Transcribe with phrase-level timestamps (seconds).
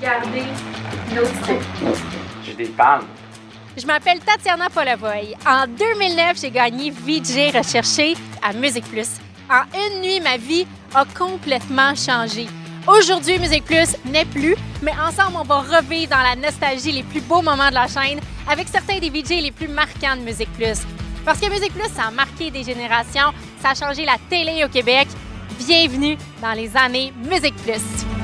[0.00, 0.44] garder
[1.14, 2.02] nos titres.
[2.44, 3.06] J'ai des palmes.
[3.76, 5.34] Je m'appelle Tatiana Polavoy.
[5.46, 9.08] En 2009, j'ai gagné VJ Recherché à Musique Plus.
[9.50, 12.46] En une nuit, ma vie a complètement changé.
[12.86, 17.20] Aujourd'hui, Musique Plus n'est plus, mais ensemble, on va revivre dans la nostalgie les plus
[17.20, 18.20] beaux moments de la chaîne
[18.50, 20.78] avec certains des VJ les plus marquants de Musique Plus.
[21.24, 24.68] Parce que Musique Plus, ça a marqué des générations, ça a changé la télé au
[24.68, 25.08] Québec.
[25.58, 28.17] Bienvenue dans les années Musique Plus.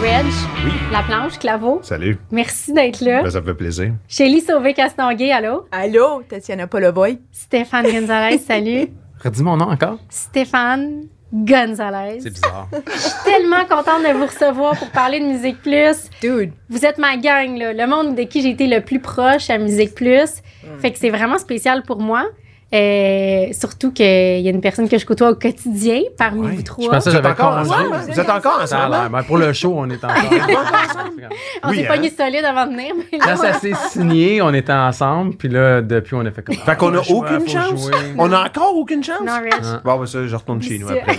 [0.00, 0.26] Reg,
[0.64, 0.72] Oui.
[0.92, 2.18] La Planche, Claveau, Salut.
[2.30, 3.22] merci d'être là.
[3.22, 3.92] Ben, ça me fait plaisir.
[4.08, 5.66] Shelly Sauvé-Castonguay, allô?
[5.72, 7.18] Allô, Tatiana Polovoy.
[7.32, 8.88] Stéphane Gonzalez, salut.
[9.24, 9.98] Redis mon nom encore?
[10.08, 12.20] Stéphane Gonzalez.
[12.20, 12.68] C'est bizarre.
[12.86, 16.08] Je suis tellement contente de vous recevoir pour parler de Musique Plus.
[16.20, 16.52] Dude.
[16.68, 19.58] Vous êtes ma gang, là, le monde de qui j'ai été le plus proche à
[19.58, 20.42] Musique Plus.
[20.80, 22.24] Fait que c'est vraiment spécial pour moi.
[22.72, 24.04] Euh, surtout qu'il
[24.40, 26.52] y a une personne que je côtoie au quotidien parmi Ouais.
[26.54, 26.84] vous trois.
[26.84, 27.96] Je pensais que Vous êtes j'avais encore ensemble?
[28.12, 29.08] Vous êtes encore Ça a ensemble?
[29.10, 30.18] Ben, pour le show, on est ensemble.
[31.64, 31.94] On Oui, s'est hein?
[31.94, 32.94] pogné solide avant de venir.
[33.12, 35.34] Mais là, ça s'est signé, on était ensemble.
[35.36, 36.54] Puis là, depuis, on a fait comme.
[36.56, 37.82] Fait qu'on a Ah, aucune chance.
[37.82, 37.92] jouer.
[38.18, 39.20] On a encore aucune chance?
[39.24, 39.52] non, Reg.
[39.62, 39.80] Ah.
[39.84, 41.18] Bon, ben ça, je retourne chez nous C'est- après.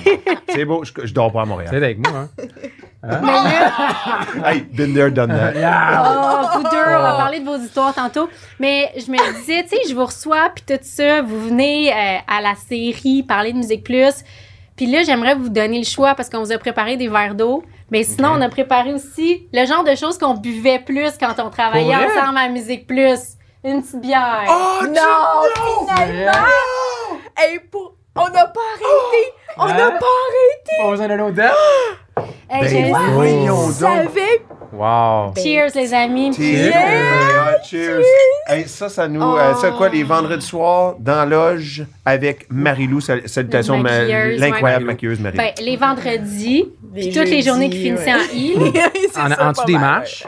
[0.50, 1.70] C'est beau, je, je dors pas à Montréal.
[1.72, 2.30] C'est avec moi, hein.
[4.46, 5.54] Hey, been there, done that.
[5.56, 8.30] Oh, vous deux, on va parler de vos histoires tantôt.
[8.60, 12.17] Mais je me disais, tu sais, je vous reçois, puis tout ça, vous venez euh,
[12.28, 14.23] à la série parler de Musique Plus.
[14.75, 17.64] Puis là, j'aimerais vous donner le choix parce qu'on vous a préparé des verres d'eau.
[17.92, 21.50] Mais sinon, on a préparé aussi le genre de choses qu'on buvait plus quand on
[21.50, 23.19] travaillait ensemble à Musique Plus.
[23.64, 24.44] Une petite bière.
[24.50, 26.31] Oh, Non, finalement!
[27.38, 27.95] Hey, pour...
[28.16, 29.31] On n'a pas arrêté!
[29.58, 29.98] On n'a Hein?
[30.00, 30.84] pas arrêté!
[30.84, 31.56] On vous en a l'odeur?
[32.50, 33.72] Hey, Ben, On donc.
[33.72, 34.42] savait!
[34.73, 35.34] Wow.
[35.38, 36.34] Cheers, les amis.
[36.34, 36.73] Cheers.
[37.64, 38.03] Cheers.
[38.48, 39.22] Hey, ça, ça nous.
[39.22, 43.00] euh, c'est quoi, les vendredis soirs, dans la loge, avec Marie-Lou.
[43.02, 44.94] Sal- Salutations, ma- l'incroyable ouais.
[44.94, 45.44] maquilleuse Marie-Lou.
[45.44, 48.20] Ben, les vendredis, Les puis toutes les journées qui finissaient ouais.
[48.20, 48.73] en I.
[49.18, 50.23] En, en dessous des matchs.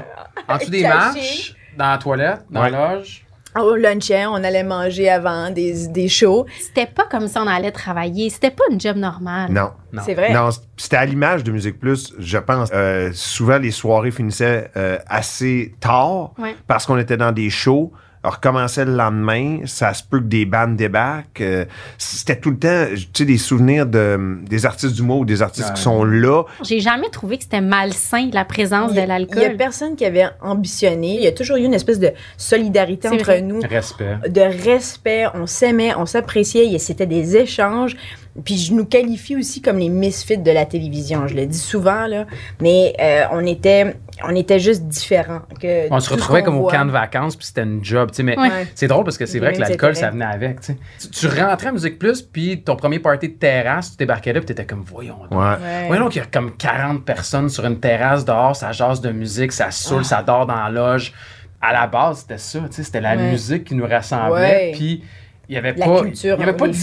[0.47, 1.53] En dessous des matchs.
[1.77, 2.69] Dans la toilette, dans Ouais.
[2.69, 3.25] la loge.
[3.59, 6.45] Au luncheon, on allait manger avant des, des shows.
[6.59, 8.29] C'était pas comme ça on allait travailler.
[8.29, 9.51] C'était pas une job normale.
[9.51, 9.71] Non.
[9.91, 10.01] Non.
[10.05, 10.33] C'est vrai.
[10.33, 12.69] Non, c'était à l'image de Musique Plus, je pense.
[12.73, 16.55] Euh, souvent, les soirées finissaient euh, assez tard Ouais.
[16.67, 17.91] parce qu'on était dans des shows.
[18.23, 21.41] Alors, recommençait le lendemain, ça se peut que des bandes débarquent.
[21.41, 21.65] euh,
[21.97, 25.67] c'était tout le temps, tu sais, des souvenirs de, des artistes d'humour ou des artistes
[25.69, 25.73] Ouais.
[25.75, 26.43] qui sont là.
[26.63, 29.57] J'ai jamais trouvé que c'était malsain la présence de a- Il y a l'alcool.
[29.57, 31.15] personne qui avait ambitionné.
[31.15, 33.41] Il y a toujours eu une espèce de solidarité entre vrai.
[33.41, 33.59] nous.
[33.61, 34.15] Respect.
[34.29, 37.95] de respect, on s'aimait, on s'appréciait, et c'était des échanges.
[38.43, 42.07] Puis je nous qualifie aussi comme les misfits de la télévision, je le dis souvent
[42.07, 42.25] là,
[42.59, 46.85] mais euh, on était on était juste différents que On se retrouvait comme au camp
[46.85, 48.67] de vacances, puis c'était une job, tu sais, mais Ouais.
[48.73, 51.99] c'est drôle parce que c'est vrai que l'alcool, ça venait avec, tu rentrais à Musique
[51.99, 55.31] Plus, puis ton premier party de terrasse, tu débarquais là, puis t'étais comme, voyons donc.
[55.39, 55.45] Ouais.
[55.63, 55.87] Ouais.
[55.87, 59.11] Voyons donc, il y a comme 40 personnes sur une terrasse dehors, ça jase de
[59.11, 60.03] musique, ça saoule, Ah.
[60.05, 61.13] ça dort dans la loge.
[61.61, 63.31] À la base, c'était ça, tu sais, c'était la Ouais.
[63.31, 65.03] musique qui nous rassemblait, puis
[65.49, 66.73] il y avait La pas culture, il y avait pas de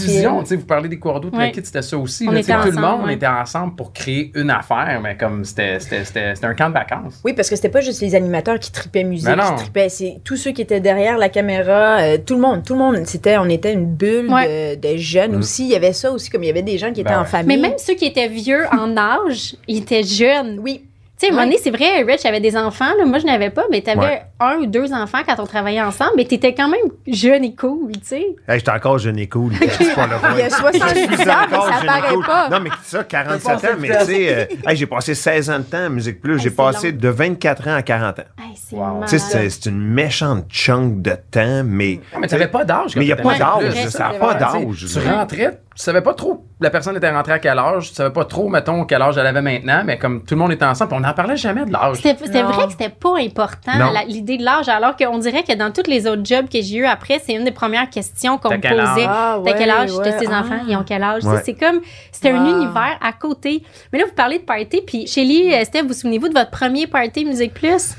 [0.49, 0.99] sais, vous parlez des
[1.47, 2.25] le kit, c'était ça aussi.
[2.27, 3.13] On là, était tu sais, tout le monde ouais.
[3.15, 6.73] était ensemble pour créer une affaire, mais comme c'était c'était- c'était- c'était un camp de
[6.73, 7.19] vacances.
[7.25, 10.35] Oui, parce que c'était pas juste les animateurs qui tripaient musique, qui tripaient, c'est tous
[10.37, 13.49] ceux qui étaient derrière la caméra, euh, tout le monde, tout le monde, c'était on
[13.49, 14.75] était une bulle Ouais.
[14.77, 16.91] de, de jeunes aussi, il y avait ça aussi comme il y avait des gens
[16.93, 17.27] qui étaient Ben en ouais.
[17.27, 17.57] famille.
[17.57, 20.59] Mais même ceux qui étaient vieux en âge, ils étaient jeunes.
[20.61, 20.85] oui,
[21.21, 21.49] sais, à un moment Ouais.
[21.51, 22.93] donné, c'est vrai, Rich avait des enfants.
[22.97, 23.05] Là.
[23.05, 24.21] Moi, je n'avais pas, mais tu avais Ouais.
[24.39, 27.55] un ou deux enfants quand on travaillait ensemble, mais tu étais quand même jeune et
[27.55, 28.35] cool, tu sais.
[28.47, 29.53] Hey, j'étais encore jeune et cool.
[29.77, 32.25] C'est pas le il y a 78 ans, mais ça paraît cool.
[32.25, 32.49] pas.
[32.49, 35.49] Non, mais ça, 47 T'as passé ans, mais tu sais, euh, hey, j'ai passé 16
[35.49, 36.33] ans de temps à Musique Plus.
[36.35, 36.97] Hey, j'ai passé long.
[36.99, 38.23] de 24 ans à 40 ans.
[38.39, 39.03] Hey, c'est Wow.
[39.07, 41.99] c'est- une méchante chunk de temps, mais.
[42.13, 42.95] Ah, mais tu n'avais pas d'âge.
[42.95, 44.85] Mais il n'y a pas d'âge, ça n'a pas d'âge.
[44.91, 48.13] Tu rentrais, tu savais pas trop la personne était rentrée à quel âge, tu savais
[48.13, 50.93] pas trop, mettons, quel âge elle avait maintenant, mais comme tout le monde était ensemble,
[50.93, 51.97] on n'en parlait jamais de l'âge.
[51.97, 52.13] C'était
[52.43, 53.71] vrai que c'était pas important,
[54.07, 56.85] l'idée de l'âge, alors qu'on dirait que dans tous les autres jobs que j'ai eu
[56.85, 59.05] après, c'est une des premières questions qu'on me posait.
[59.07, 59.91] Ah, T'as quel âge?
[59.93, 60.17] ouais.
[60.17, 60.65] Tes enfants, Ah.
[60.67, 61.23] ils ont quel âge?
[61.25, 61.41] Ouais.
[61.43, 63.63] C'est comme, c'était un univers à côté.
[63.91, 66.87] Mais là, vous parlez de party, puis Shelly, euh, Steph, vous souvenez-vous de votre premier
[66.87, 67.95] party Musique Plus?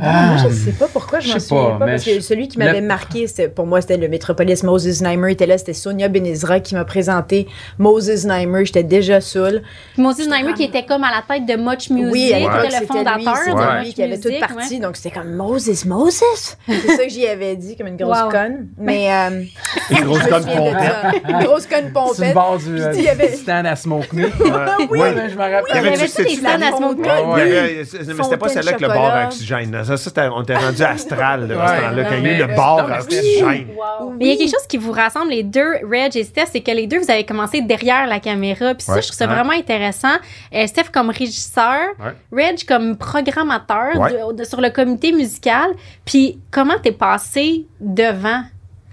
[0.00, 2.48] Ah, moi, je sais pas pourquoi je m'en souviens pas, pas, mais parce que celui
[2.48, 6.08] qui m'avait le- marqué, pour moi, c'était le Metropolis Moses Neimer était là, c'était Sonia
[6.08, 7.46] Benezra qui m'a présenté
[7.78, 9.62] Moses Neimer, j'étais déjà saoul.
[9.94, 12.86] Puis Moses Neimer qui était comme à la tête de Much Music, oui, était le
[12.86, 14.80] fondateur lui, de c'était Much lui qui avait Music, tout parti, ouais.
[14.80, 16.22] donc c'était comme Moses, Moses!
[16.68, 18.30] C'est ça que j'y avais dit, comme une grosse Wow.
[18.30, 18.68] conne.
[18.78, 19.42] Mais, euh,
[19.90, 21.22] Une grosse me conne pompette.
[21.28, 22.36] Une grosse conne pompette.
[22.36, 24.24] euh, il y avait- du stand à smoke me.
[24.24, 24.30] Ouais.
[24.90, 24.98] Oui.
[25.00, 25.62] Ouais, mais je me rappelle.
[25.70, 27.82] Il y avait tous des la- à smoke Ah ouais.
[27.84, 29.82] c'est- mais c'était pas celle-là avec le bar à oxygène.
[29.96, 32.46] Ça, on était rendu astral, là, à ce temps-là, quand il y a eu le
[32.46, 33.66] mais à oxygène.
[33.76, 34.10] Wow.
[34.18, 36.60] Mais il y a quelque chose qui vous rassemble, les deux, Reg et Steph, c'est
[36.60, 38.74] que les deux, vous avez commencé derrière la caméra.
[38.74, 39.34] Puis ça, je trouve ça Ouais.
[39.34, 40.16] vraiment intéressant.
[40.54, 41.78] Euh, Steph comme régisseur,
[42.32, 44.12] Reg comme programmateur Ouais.
[44.12, 45.70] de- de- sur le comité musical.
[46.04, 48.42] Puis comment t'es passé devant?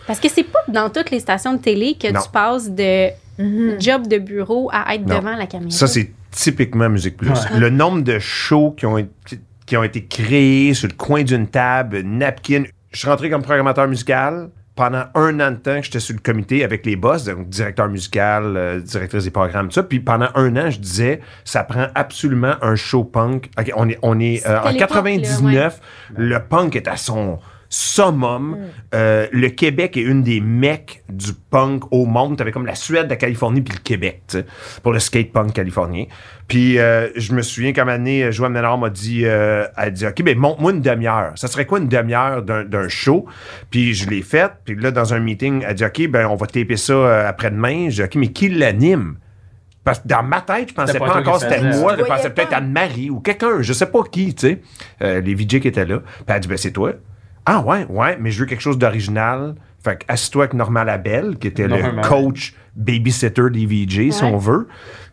[0.07, 2.21] Parce que c'est pas dans toutes les stations de télé que Non.
[2.21, 3.09] tu passes de
[3.39, 3.81] Mhm.
[3.81, 5.17] job de bureau à être Non.
[5.17, 5.71] devant la caméra.
[5.71, 7.29] Ça, c'est typiquement Musique Plus.
[7.29, 7.59] Ouais.
[7.59, 11.47] Le nombre de shows qui ont, été, qui ont été créés sur le coin d'une
[11.47, 12.63] table, napkin.
[12.91, 14.49] Je suis rentré comme programmateur musical.
[14.75, 18.57] Pendant un an de temps, j'étais sur le comité avec les boss, donc directeur musical,
[18.57, 19.83] euh, directrice des programmes, tout ça.
[19.83, 23.49] Puis pendant un an, je disais, ça prend absolument un show punk.
[23.57, 25.79] OK, on est, on est euh, en l'époque, 99,
[26.17, 27.39] le punk est à son
[27.75, 28.57] summum.
[28.93, 32.37] Euh, le Québec est une des mecs du punk au monde.
[32.37, 34.45] T'avais comme la Suède, la Californie, puis le Québec, tu sais,
[34.81, 36.05] pour le skate punk californien.
[36.47, 39.91] Puis euh, je me souviens qu'à un moment donné, Joanne Ménard m'a dit, euh, elle
[39.91, 41.33] dit, OK, ben montre-moi une demi-heure.
[41.35, 43.25] Ça serait quoi une demi-heure d'un, d'un show?
[43.71, 44.53] Puis je l'ai faite.
[44.63, 47.89] Puis là, dans un meeting, elle dit, OK, ben on va taper ça euh, après-demain.
[47.89, 49.17] J'ai dit, OK, mais qui l'anime?
[49.83, 51.95] Parce que dans ma tête, je pensais pas, pas encore c'était moi.
[51.97, 52.57] Je pensais peut-être pas.
[52.57, 54.61] Anne-Marie ou quelqu'un, je sais pas qui, tu sais.
[55.01, 55.99] Euh, les VJ qui étaient là.
[55.99, 56.93] Puis elle a dit, ben c'est toi.
[57.45, 59.55] Ah ouais, ouais, mais je veux quelque chose d'original.
[59.83, 62.01] Fait que assis-toi avec Normand Labelle, qui était Norman.
[62.01, 64.67] le coach babysitter des VJ, si on veut.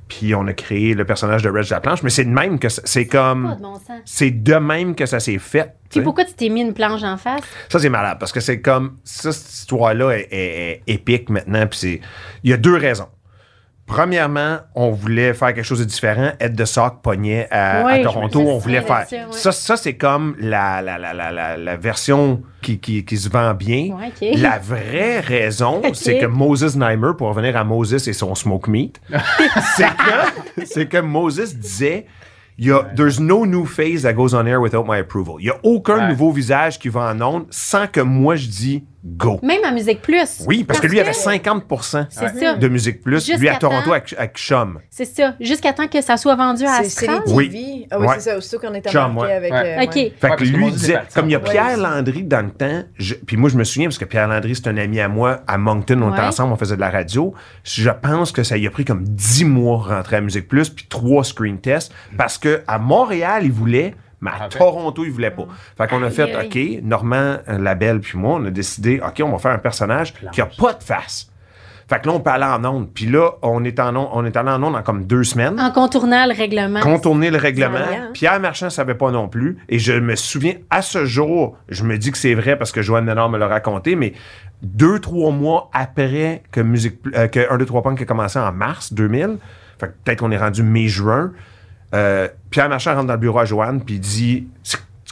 [0.08, 2.02] Puis on a créé le personnage de Reg Laplanche.
[2.02, 3.54] Mais c'est de même que c'est- c'est Pas comme...
[3.56, 4.00] de bon sens.
[4.04, 5.74] C'est de même que ça s'est fait.
[5.90, 7.42] Puis pourquoi tu t'es mis une planche en face?
[7.70, 8.96] Ça, c'est malade parce que c'est comme.
[9.04, 11.66] Ça, cette histoire-là est, est- est épique maintenant.
[11.66, 12.00] Puis c'est.
[12.44, 13.08] Il y a deux raisons.
[13.92, 16.30] Premièrement, on voulait faire quelque chose de différent.
[16.40, 18.40] Ed de Sock pognait à, Ouais, à je Toronto.
[18.40, 19.06] On voulait faire.
[19.08, 19.22] ça, ouais.
[19.32, 23.28] Ça, ça c'est comme la, la, la, la, la, la version qui, qui, qui se
[23.28, 23.90] vend bien.
[23.94, 24.32] Ouais.
[24.36, 29.00] La vraie raison, c'est que Moses Neimer, pour revenir à Moses et son smoke meat,
[30.64, 32.06] c'est que, Moses disait.
[32.58, 35.36] Il y a, there's no new face that goes on air without my approval.
[35.40, 36.08] Il n'y a aucun Ouais.
[36.10, 39.38] nouveau visage qui va en ondes sans que moi je dis go.
[39.42, 40.42] Même à Musique Plus.
[40.46, 41.64] Oui, parce, que lui avait 50
[42.10, 42.54] C'est ça.
[42.54, 44.78] de Musique Plus, lui à Toronto temps- avec, avec Chum.
[44.90, 45.34] C'est ça.
[45.40, 47.20] Jusqu'à temps que ça soit vendu à Astral.
[47.28, 47.48] Oui.
[47.50, 47.86] TV.
[47.90, 48.14] Ah oui, Ouais.
[48.18, 48.36] c'est ça.
[48.38, 49.32] Aussitôt qu'on était Chum, ouais.
[49.32, 49.52] avec.
[49.52, 49.76] Ouais.
[49.78, 49.92] euh, OK.
[49.92, 51.76] Fait Ouais, que que lui disait, parti comme il y a Pierre.
[51.76, 54.68] Landry dans le temps, je- puis moi je me souviens parce que Pierre Landry c'est
[54.68, 57.34] un ami à moi à Moncton, on était ensemble, on faisait de la radio.
[57.64, 60.86] Je pense que ça y a pris comme 10 mois rentrer à Musique Plus puis
[60.88, 64.48] trois screen tests parce que à Montréal il voulait mais à Ah.
[64.48, 65.46] Toronto, il voulait pas.
[65.76, 69.30] Fait qu'on a fait, OK, Normand euh, Labelle puis moi, on a décidé, OK, on
[69.32, 71.28] va faire un personnage qui a pas de face.
[71.88, 72.88] Fait que là, on peut aller en onde.
[72.94, 75.60] Puis là, on est, en onde, on est allé en onde en comme deux semaines
[75.60, 76.80] En contournant le règlement.
[76.80, 77.80] contourner le règlement.
[78.14, 79.58] Pierre Marchand savait pas non plus.
[79.68, 82.80] Et je me souviens, à ce jour, je me dis que c'est vrai parce que
[82.80, 84.14] Joanne Ménard me l'a raconté, mais
[84.62, 88.52] deux, trois mois après que Musique, euh, que 1, 2, 3 Punk a commencé en
[88.52, 89.36] mars 2000,
[89.78, 91.32] fait que peut-être qu'on est rendu mai-juin,
[91.94, 94.48] euh, Pierre Marchand rentre dans le bureau à Joanne puis il dit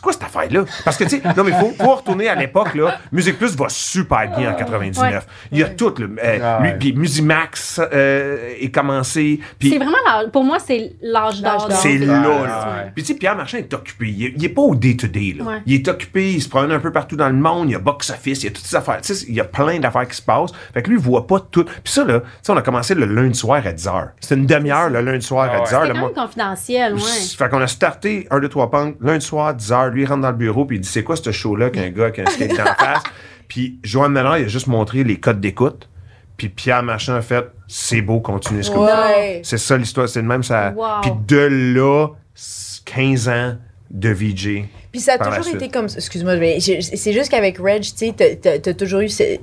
[0.01, 0.65] C'est quoi cette affaire-là?
[0.83, 2.97] Parce que, tu sais, non, mais faut, faut retourner à l'époque, là.
[3.13, 5.13] Musique Plus va super bien en 99.
[5.13, 5.21] Ouais.
[5.53, 6.07] Il y a tout, là.
[6.25, 6.79] Euh, Ah lui, ouais.
[6.79, 9.41] puis Musimax euh, est commencé.
[9.59, 11.69] Puis C'est vraiment, l'âge- pour moi, c'est l'âge d'or.
[11.73, 12.85] C'est là, là.
[12.95, 14.09] Puis tu sais, Pierre Marchand est occupé.
[14.09, 15.45] Il est, il est pas au day-to-day, là.
[15.45, 15.63] Ouais.
[15.67, 17.79] Il est occupé, il se promène un peu partout dans le monde, il y a
[17.79, 19.03] box-office, il y a toutes ces affaires.
[19.03, 20.53] Tu sais, il y a plein d'affaires qui se passent.
[20.73, 21.65] Fait que lui, il voit pas tout.
[21.65, 24.09] Puis ça, là, tu sais, on a commencé le lundi soir à 10h.
[24.19, 25.65] C'était une demi-heure le lundi soir Ah à ouais.
[25.67, 25.69] 10h.
[25.83, 27.01] C'est le quand mois- même confidentiel, ouais.
[27.37, 29.90] Fait qu'on a starté 1, 2, 3 punk, lundi soir, 10h.
[29.91, 32.11] Lui, il rentre dans le bureau, puis il dit C'est quoi ce show-là qu'un gars
[32.11, 33.03] qui a un skate d'en face?
[33.49, 35.89] Puis Joanne Ménard, il a juste montré les codes d'écoute.
[36.37, 38.79] Puis Pierre Marchand a fait C'est beau, continuez ce que.
[38.79, 39.41] Ouais.
[39.45, 40.73] C'est ça l'histoire, c'est de même ça.
[40.75, 41.01] Wow.
[41.03, 43.57] Puis de là, c- 15 ans
[43.91, 44.65] de VJ.
[44.93, 45.97] Puis ça a toujours été comme ça.
[45.99, 49.09] Excuse-moi, mais c'est juste qu'avec Reg, tu sais, t'as- toujours eu.
[49.09, 49.39] ce-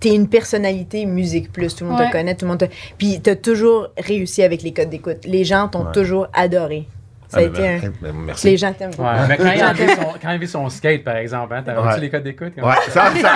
[0.00, 2.06] T'es une personnalité musique plus, tout le monde Ouais.
[2.06, 2.64] te connaît, tout le monde te.
[2.96, 5.18] Puis t'as toujours réussi avec les codes d'écoute.
[5.26, 5.92] Les gens t'ont Ouais.
[5.92, 6.88] toujours adoré.
[7.34, 7.92] Ça a Ah, été ben, un.
[8.02, 8.46] ben, Merci.
[8.46, 9.02] Les gens t'aiment beaucoup.
[9.02, 11.62] Ouais, mais quand il, a son, quand il a vu son skate, par exemple, hein,
[11.64, 11.88] t'avais Ouais.
[11.88, 12.52] reçu les codes d'écoute?
[12.56, 13.32] Ouais, ça, ça,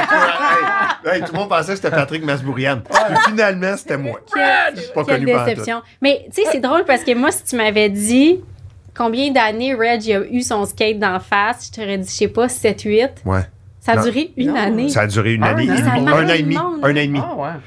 [1.04, 2.80] hey, hey, tout le monde pensait que c'était Patrick Masbourian.
[3.28, 4.20] Finalement, c'était moi.
[4.32, 5.82] Quelle, Pas quelle connu par déception.
[6.00, 8.40] Mais tu sais, c'est drôle parce que moi, si tu m'avais dit
[8.96, 12.48] combien d'années Reg a eu son skate d'en face, je t'aurais dit, je sais pas,
[12.48, 13.10] 7, 8.
[13.24, 13.40] Ouais.
[13.80, 14.02] Ça a Non.
[14.02, 14.56] duré une Non.
[14.56, 14.88] année.
[14.90, 15.76] Ça a duré une Ah, année, un
[16.12, 17.20] an et demi, un an et demi.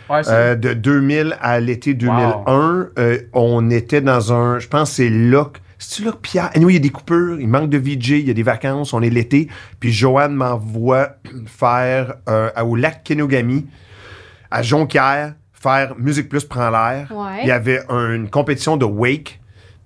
[0.10, 4.96] Ah, Euh, de 2000 à l'été 2001, euh, on était dans un, je pense que
[4.98, 7.70] c'est là, que- c'est-tu là que Pierre, anyway, il y a des coupures, il manque
[7.70, 9.48] de VJ, il y a des vacances, on est l'été,
[9.80, 13.66] puis Joanne m'envoie faire euh, au lac Kenogami,
[14.52, 17.12] à Jonquière, faire Musique Plus prend l'air.
[17.12, 17.40] Ouais.
[17.44, 19.40] Il y avait un- une compétition de wake,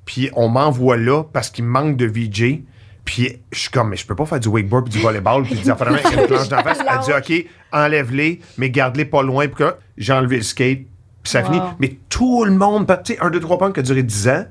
[0.05, 2.63] puis on m'envoie là parce qu'il manque de VJ.
[3.05, 5.53] Puis je suis comme, mais je peux pas faire du wakeboard puis du volleyball puis
[5.55, 6.79] des affaires avec une planche d'en face.
[6.79, 7.11] Elle dit,
[7.43, 9.45] OK, enlève-les, mais garde-les pas loin.
[9.47, 10.79] Puis que j'ai enlevé le skate,
[11.21, 11.45] puis ça Wow.
[11.45, 11.61] finit.
[11.79, 14.45] Mais tout le monde, tu sais, un, deux, trois punk qui a duré 10 ans.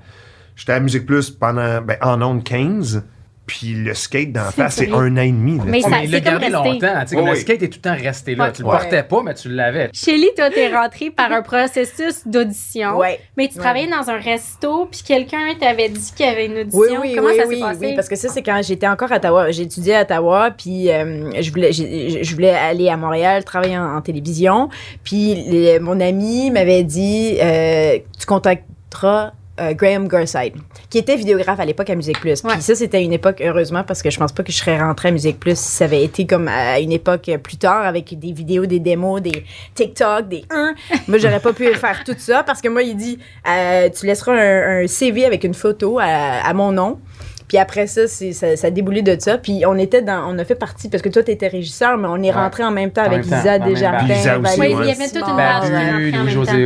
[0.57, 3.03] J'étais à Musique Plus pendant, ben, en ondes 15.
[3.47, 5.59] Puis le skate d'en face, c'est un an et demi.
[5.59, 5.65] là.
[5.67, 7.05] Mais ça- il l'a gardé longtemps.
[7.13, 8.45] comme le skate est tout le temps resté là.
[8.45, 8.53] Ouais.
[8.53, 9.91] Tu le portais pas, mais tu l'avais.
[9.93, 12.97] Shelly, toi, t'es rentrée par un processus d'audition.
[12.97, 13.21] Ouais.
[13.37, 13.61] Mais tu Ouais.
[13.63, 16.81] travaillais dans un resto, puis quelqu'un t'avait dit qu'il y avait une audition.
[16.81, 17.79] Oui, oui, Comment oui, ça oui, s'est passé?
[17.89, 19.51] oui, parce que ça, c'est quand j'étais encore à Ottawa.
[19.51, 24.01] J'étudiais à Ottawa, puis euh, je, voulais, je voulais aller à Montréal, travailler en, en
[24.01, 24.71] télévision.
[25.05, 30.55] Puis les- mon ami m'avait dit, euh, tu contacteras euh, Graham Garside,
[30.91, 32.43] qui était vidéographe à l'époque à Musique Plus.
[32.43, 35.09] Puis ça, c'était une époque, heureusement, parce que je pense pas que je serais rentrée
[35.09, 38.33] à Musique Plus si ça avait été comme à une époque plus tard, avec des
[38.33, 39.45] vidéos, des démos, des
[39.75, 40.75] TikTok, des 1.
[41.09, 43.19] Moi, j'aurais pas pu faire tout ça, parce que moi, il dit,
[43.49, 46.99] euh, tu laisseras un, un CV avec une photo à, à mon nom.
[47.47, 49.37] Puis après ça, c'est, ça, ça a déboulé de ça.
[49.37, 52.17] Puis on était dans, on a fait partie, parce que toi, t'étais régisseur, mais on
[52.17, 52.33] est Ouais.
[52.33, 54.07] rentré en même temps En avec même temps, Lisa Desjardins.
[54.15, 55.37] Lisa aussi, Oui, il y avait toute une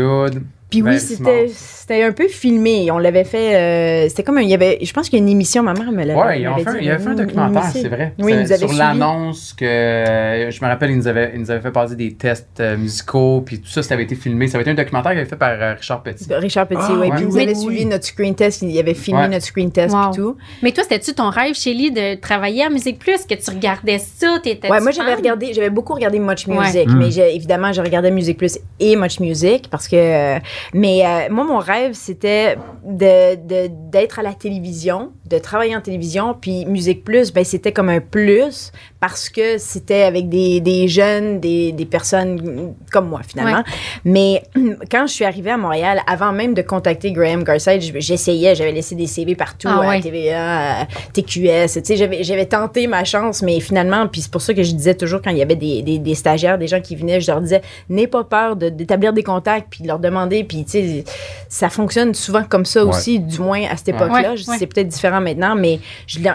[0.01, 0.43] Hood.
[0.71, 2.91] Puis oui, Ben, c'était, c'était un peu filmé.
[2.91, 3.57] On l'avait fait.
[3.57, 5.73] euh, c'était comme un, il y avait, je pense qu'il y a une émission, ma
[5.73, 6.15] mère me l'avait.
[6.21, 6.47] Ouais, il
[6.91, 8.13] a fait un documentaire, c'est vrai.
[8.19, 11.51] Oui, nous avaient Sur l'annonce que, euh, je me rappelle, ils nous avaient, ils nous
[11.51, 14.47] avaient fait passer des tests euh, musicaux, puis tout ça, ça avait été filmé.
[14.49, 16.27] Ça avait été un documentaire qui avait fait par euh, Richard Petit.
[16.35, 16.99] Richard Petit, Ah, oui.
[16.99, 17.63] ouais, Puis ils oui, avaient oui.
[17.63, 18.63] suivi notre screen test.
[18.63, 19.29] Ils avaient filmé Ouais.
[19.29, 20.13] notre screen test Wow.
[20.13, 20.37] et tout.
[20.63, 24.39] Mais toi, c'était-tu ton rêve, Shelly, de travailler à Musique Plus, que tu regardais ça,
[24.43, 26.47] t'étais Ouais, moi j'avais regardé, j'avais beaucoup regardé Much.
[26.47, 26.99] Music, Mm.
[26.99, 30.39] mais j'ai- évidemment je regardais Music Plus et Much Music parce que, euh,
[30.75, 35.81] mais euh, moi mon rêve c'était de de- d'être à la télévision, de travailler en
[35.81, 40.89] télévision, puis Music Plus, ben c'était comme un plus parce que c'était avec des, des
[40.89, 43.63] jeunes, des, des personnes comme moi finalement.
[44.05, 44.43] Mais
[44.91, 48.73] quand je suis arrivée à Montréal, avant même de contacter Graham Garside, je- j'essayais, j'avais
[48.73, 50.01] laissé des CV partout Ah à ouais.
[50.01, 54.43] TVA, à TQS, tu sais, j'avais, j'avais tenté ma chance, mais finalement, puis c'est pour
[54.43, 56.81] ça que je disais toujours quand il y avait des, des, des stagiaires, des gens
[56.81, 59.99] qui venaient, je leur disais, n'aie pas peur de, d'établir des contacts, puis de leur
[60.01, 61.05] demander, puis tu sais,
[61.49, 62.91] ça fonctionne souvent comme ça Ouais.
[62.91, 64.31] aussi, du moins à cette époque-là.
[64.31, 64.57] Ouais, Je- ouais.
[64.59, 65.79] C'est peut-être différent maintenant, mais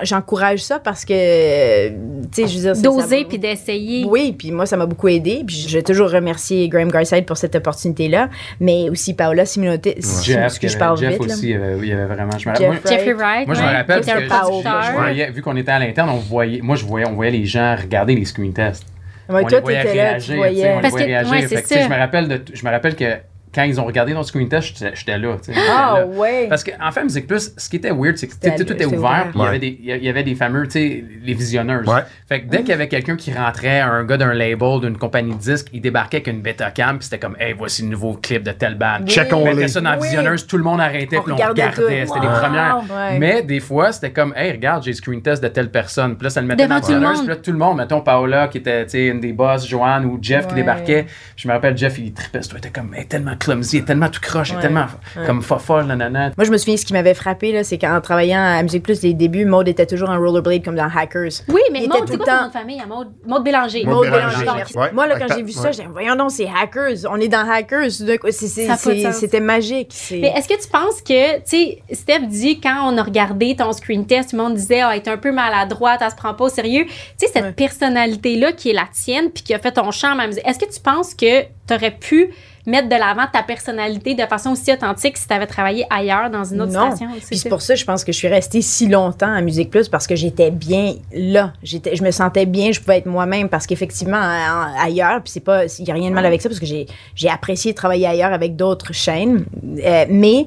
[0.03, 1.89] j'encourage ça parce que, euh,
[2.33, 4.05] tu sais, je veux dire, ça- D'oser puis d'essayer.
[4.05, 5.43] oui, puis moi, ça m'a beaucoup aidé.
[5.45, 8.29] Puis je vais toujours remercier Graham Garside pour cette opportunité-là,
[8.59, 9.87] mais aussi Paola Simonote.
[9.99, 11.27] si- Jeff, que je qui parle Jeff vite.
[11.27, 11.33] là.
[11.33, 12.37] aussi, il y avait, il y avait vraiment.
[12.37, 13.45] Je me Jeff rappelle- moi- Jeffrey Wright.
[13.47, 14.83] Moi, je ouais, me rappelle qui était parce un que producteur.
[14.83, 17.45] je voyais- vu qu'on était à l'interne, on voyait, moi, je voyais, on voyait les
[17.45, 18.85] gens regarder les screen tests.
[19.29, 20.63] Ouais, on toi, les voyait là, réagir, tu voyais.
[20.71, 21.31] on les Parce voyait que- réagir.
[21.31, 21.85] ouais, Fait c'est que, tu sais, ça.
[21.85, 23.05] je me rappelle de, je me rappelle que
[23.53, 25.35] quand ils ont regardé notre screen test, j'étais j'étais là.
[25.69, 26.05] Ah là.
[26.05, 26.47] ouais.
[26.49, 29.27] Parce qu'en fait, Musique Plus, ce qui était weird, c'est que tout tout était ouvert,
[29.33, 29.47] il y Ouais.
[29.47, 31.87] avait des- il y avait des fameux, tu sais, les visionneuses.
[31.87, 32.01] Ouais.
[32.27, 35.33] Fait que dès qu'il y avait quelqu'un qui rentrait, un gars d'un label, d'une compagnie
[35.33, 38.13] de disques, il débarquait avec une bêta cam, puis c'était comme, hey, voici le nouveau
[38.13, 38.97] clip de telle band.
[39.01, 39.07] Oui.
[39.07, 39.53] Checkons-les.
[39.53, 40.07] Mettait ça dans Oui.
[40.07, 41.71] visionneuse, tout le monde arrêtait, On puis on regardait.
[41.75, 42.77] C'était les premières.
[42.89, 43.19] Ouais.
[43.19, 46.15] Mais des fois, c'était comme, hey, regarde, j'ai screen test de telle personne.
[46.15, 47.25] Puis là, ça le mettait Devant dans le visionneuse, monde.
[47.27, 50.05] puis là, tout le monde, mettons Paola, qui était, tu sais, une des boss, Joanne
[50.05, 51.05] ou Jeff qui débarquait.
[51.35, 54.09] Je me rappelle, Jeff, il tripait, il était comme, hey, tellement clumsy, elle est tellement
[54.09, 54.61] tout croche, elle est Ouais.
[54.63, 54.85] tellement
[55.25, 56.31] comme fofolle, nanana.
[56.37, 59.01] Moi, je me souviens, ce qui m'avait frappé, là, c'est qu'en travaillant à Musique Plus,
[59.03, 61.31] les débuts, Maud était toujours en rollerblade comme dans Hackers.
[61.49, 63.07] Oui, mais Maud, était c'est quoi temps- nom de famille à Maud?
[63.43, 63.83] Bélanger.
[63.85, 64.51] Maud Bélanger, Bélanger.
[64.57, 64.77] merci.
[64.77, 64.91] Ouais.
[64.93, 66.97] Moi, là, quand j'ai vu ça, j'ai dit, voyons donc, c'est Hackers.
[67.09, 67.91] On est dans Hackers.
[67.91, 69.89] C'était magique.
[69.93, 73.55] C'est- Mais est-ce que tu penses que, tu sais, Steph dit quand on a regardé
[73.55, 76.15] ton screen test, tout le monde disait, ah, elle est un peu maladroite, elle se
[76.15, 76.85] prend pas au sérieux.
[76.85, 77.51] Tu sais, cette Ouais.
[77.51, 80.59] personnalité-là qui est la tienne puis qui a fait ton charme à la musique, est-ce
[80.59, 82.29] que tu penses que tu aurais pu
[82.65, 86.43] mettre de l'avant ta personnalité de façon aussi authentique si tu avais travaillé ailleurs dans
[86.43, 86.87] une autre Non.
[86.91, 87.07] station?
[87.27, 89.89] Puis c'est pour ça, je pense que je suis restée si longtemps à Musique Plus
[89.89, 91.53] parce que j'étais bien là.
[91.63, 95.39] J'étais, je me sentais bien, je pouvais être moi-même parce qu'effectivement, en- ailleurs, puis c'est
[95.39, 98.07] pas, il y a rien de mal avec ça parce que j'ai, j'ai apprécié travailler
[98.07, 99.45] ailleurs avec d'autres chaînes.
[99.85, 100.45] Euh, mais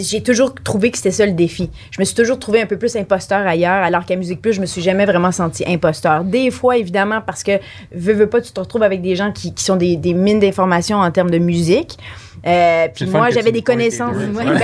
[0.00, 1.70] j'ai toujours trouvé que c'était ça le défi.
[1.90, 4.60] Je me suis toujours trouvé un peu plus imposteur ailleurs, alors qu'à Musique Plus, je
[4.60, 6.24] me suis jamais vraiment senti imposteur.
[6.24, 7.52] Des fois, évidemment, parce que
[7.94, 10.40] veux, veux pas, tu te retrouves avec des gens qui, qui sont des, des mines
[10.40, 11.96] d'informations en termes de musique.
[12.46, 14.16] Euh, puis moi, j'avais des connaissances.
[14.16, 14.44] Ouais.
[14.44, 14.54] Ben,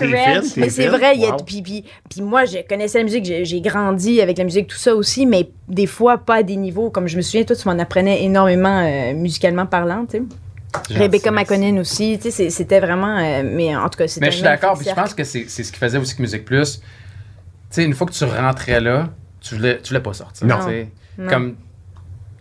[0.00, 1.36] ben, mais c'est vrai, Wow.
[1.44, 4.76] puis, puis, puis moi, je connaissais la musique, j'ai j'ai grandi avec la musique, tout
[4.76, 6.88] ça aussi, mais des fois, pas à des niveaux.
[6.90, 10.22] Comme je me souviens, toi, tu m'en apprenais énormément euh, musicalement parlant, tu sais.
[10.88, 11.30] Gentil, Rebecca.
[11.30, 13.16] McConnell aussi, tu sais, c'est- c'était vraiment.
[13.18, 15.44] euh, mais en tout cas, c'était Mais je suis d'accord, puis je pense que c'est
[15.48, 16.78] c'est ce qui faisait aussi que Musique Plus.
[16.80, 16.82] Tu
[17.70, 19.08] sais, une fois que tu rentrais là,
[19.40, 20.46] tu voulais, tu voulais pas sortir.
[20.46, 20.58] Non.
[21.28, 21.56] Comme,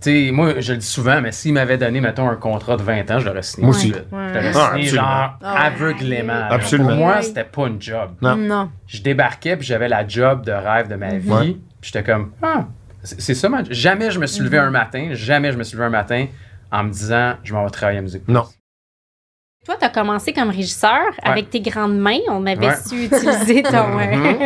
[0.03, 3.09] sais, moi, je le dis souvent, mais s'il m'avait donné, mettons, un contrat de 20
[3.11, 3.65] ans, je l'aurais signé.
[3.67, 3.89] Moi aussi.
[3.89, 6.33] Je l'aurais Ah, signé, genre, Ah aveuglément.
[6.33, 6.47] là.
[6.51, 6.89] Absolument.
[6.89, 8.11] Pour moi, c'était pas une job.
[8.21, 8.35] Non.
[8.35, 8.69] Non.
[8.87, 11.29] Je débarquais, puis j'avais la job de rêve de ma vie.
[11.29, 11.55] Ouais.
[11.81, 12.65] Puis j'étais comme, ah,
[13.03, 15.87] c'est ça, ma- Jamais je me suis levé un matin, jamais je me suis levé
[15.87, 16.27] un matin
[16.71, 18.33] en me disant, je m'en vais travailler à Musique Plus.
[18.33, 18.45] Non.
[19.65, 22.19] Toi, tu as commencé comme régisseur avec tes grandes mains.
[22.29, 22.75] On avait Ouais.
[22.75, 24.37] su utiliser ton, euh, Mhm.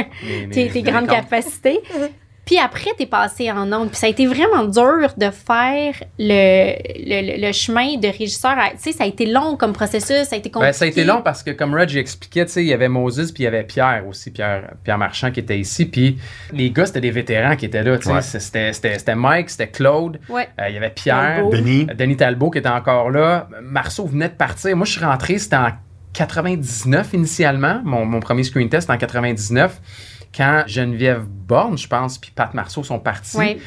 [0.48, 1.80] Mes- tes, tes grandes capacités.
[2.48, 3.90] Puis après, t'es passé en ondes.
[3.90, 6.74] Puis ça a été vraiment dur de faire le,
[7.06, 8.56] le, le- chemin de régisseur.
[8.72, 10.70] Tu sais, ça a été long comme processus, ça a été compliqué.
[10.70, 12.88] Ben, ça a été long parce que, comme Reg expliquait, tu sais, il y avait
[12.90, 15.86] Moses puis il y avait Pierre aussi, Pierre, Pierre Marchand qui était ici.
[15.86, 16.18] Puis
[16.54, 17.98] les gars, c'était des vétérans qui étaient là.
[17.98, 18.14] tu sais.
[18.14, 18.22] Ouais.
[18.22, 20.48] C'était, c'était, c'était Mike, c'était Claude, Ouais.
[20.60, 21.52] euh, il y avait Pierre, Talbot.
[21.52, 21.88] Denis.
[21.90, 23.50] euh, Denis Talbot qui était encore là.
[23.62, 24.76] Marceau venait de partir.
[24.78, 25.72] Moi, je suis rentré, c'était en
[26.14, 27.82] 99 initialement.
[27.84, 29.80] Mon, mon premier screen test en 99.
[30.36, 33.38] Quand Geneviève Borne, je pense, puis Pat Marceau sont partis.
[33.38, 33.58] Ouais.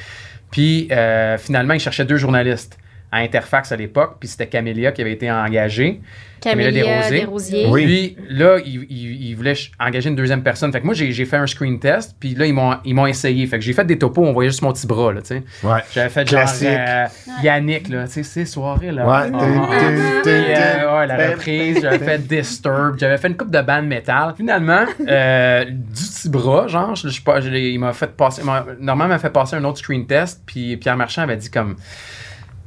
[0.50, 2.79] Puis euh, finalement, ils cherchaient deux journalistes
[3.12, 4.16] à Interfax à l'époque.
[4.20, 6.00] Puis c'était Camélia qui avait été engagée.
[6.40, 7.20] Camélia Desrosiers.
[7.20, 7.66] Desrosiers.
[7.68, 8.16] Oui.
[8.16, 10.72] Puis là, ils il, il voulaient engager une deuxième personne.
[10.72, 12.16] Fait que moi, j'ai j'ai fait un screen test.
[12.18, 13.46] Puis là, ils m'ont ils m'ont essayé.
[13.46, 14.24] Fait que j'ai fait des topos.
[14.24, 15.42] On voyait juste mon petit bras, là, tu sais.
[15.62, 15.80] Ouais.
[15.92, 16.68] J'avais fait Classique.
[16.68, 17.06] genre euh,
[17.42, 19.06] Yannick, là, tu sais, ces soirées, là.
[19.06, 19.30] Ouais.
[19.34, 19.76] Ah, ah, ah.
[20.22, 24.32] Puis, euh, ouais, la reprise, j'avais fait Disturb, j'avais fait une coupe de band métal.
[24.34, 25.74] Finalement, euh, du
[26.04, 29.28] petit bras, genre, je, je, pas- je il m'a fait passer, m'a- Normand m'a fait
[29.30, 31.76] passer un autre screen test, puis Pierre Marchand avait dit comme,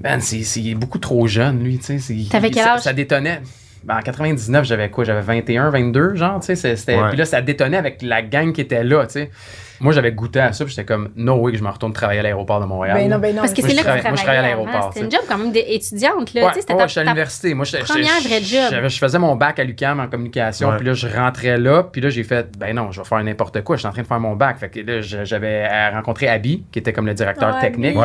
[0.02, 2.00] man, c'est, c'est- il est beaucoup trop jeune, lui, tu sais.
[2.00, 2.82] c'est- T'avais quel ça, âge?
[2.82, 3.42] ça détonnait.
[3.84, 5.04] Ben, en 99, j'avais quoi?
[5.04, 6.56] J'avais 21, 22, genre, tu sais.
[6.56, 7.10] c'est- c'était- Ouais.
[7.10, 9.30] Puis là, ça détonnait avec la gang qui était là, tu sais.
[9.84, 12.22] Moi, j'avais goûté à ça, puis j'étais comme, no way que je me retourne travailler
[12.22, 12.98] à l'aéroport de Montréal.
[12.98, 13.42] Ben non, ben non.
[13.42, 15.38] Parce que c'est là que tu moi, je travaillais à l'aéroport, C'était une job quand
[15.38, 16.42] même d'étudiante, là.
[16.44, 17.54] Ouais, tu sais, c'était ouais, à l'université.
[17.54, 18.68] Moi, j'étais- première vraie job.
[18.72, 22.02] j'avais- Je faisais mon bac à l'UQAM en communication, puis là, je rentrais là, puis
[22.02, 23.76] là, j'ai fait, ben non, je vais faire n'importe quoi.
[23.76, 24.58] Je suis en train de faire mon bac.
[24.60, 27.98] Fait que là, j'avais euh, rencontré Abby, qui était comme le directeur technique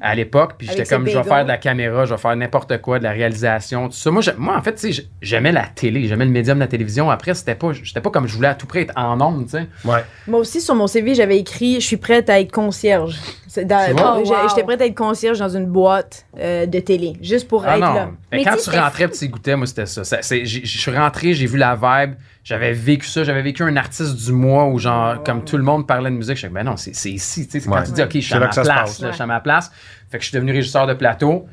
[0.00, 2.78] à l'époque, puis j'étais comme, je vais faire de la caméra, je vais faire n'importe
[2.82, 4.10] quoi, de la réalisation, tout ça.
[4.10, 7.10] Moi, moi en fait, tu sais, j'aimais la télé, j'aimais le médium de la télévision.
[7.10, 9.52] Après, c'était pas, j'étais pas comme je voulais à tout prix être en ondes, tu
[9.52, 9.66] sais.
[9.84, 10.04] Ouais.
[10.26, 13.18] Moi aussi, sur mon CV, j'avais écrit Je suis prête à être concierge.
[13.54, 13.86] Dans-?
[13.92, 14.48] Oh, wow.
[14.48, 17.80] J'étais prête à être concierge dans une boîte euh, de télé, juste pour Ah être
[17.84, 17.94] non.
[17.94, 18.10] là.
[18.30, 20.04] Mais Mais quand tu rentrais, tu goûtais, moi, c'était ça.
[20.04, 22.14] Ça, c'est- j'ai- Je suis rentré, j'ai vu la vibe,
[22.44, 25.86] j'avais vécu ça, j'avais vécu un artiste du mois où, genre, comme tout le monde
[25.86, 27.44] parlait de musique, je suis ben non, c'est c'est ici.
[27.46, 27.84] tu sais, C'est quand Ouais.
[27.84, 28.66] tu dis, OK, je suis à ma place.
[29.00, 29.70] là, Je suis à ma place.
[30.10, 31.46] Fait que je suis devenu régisseur de plateau.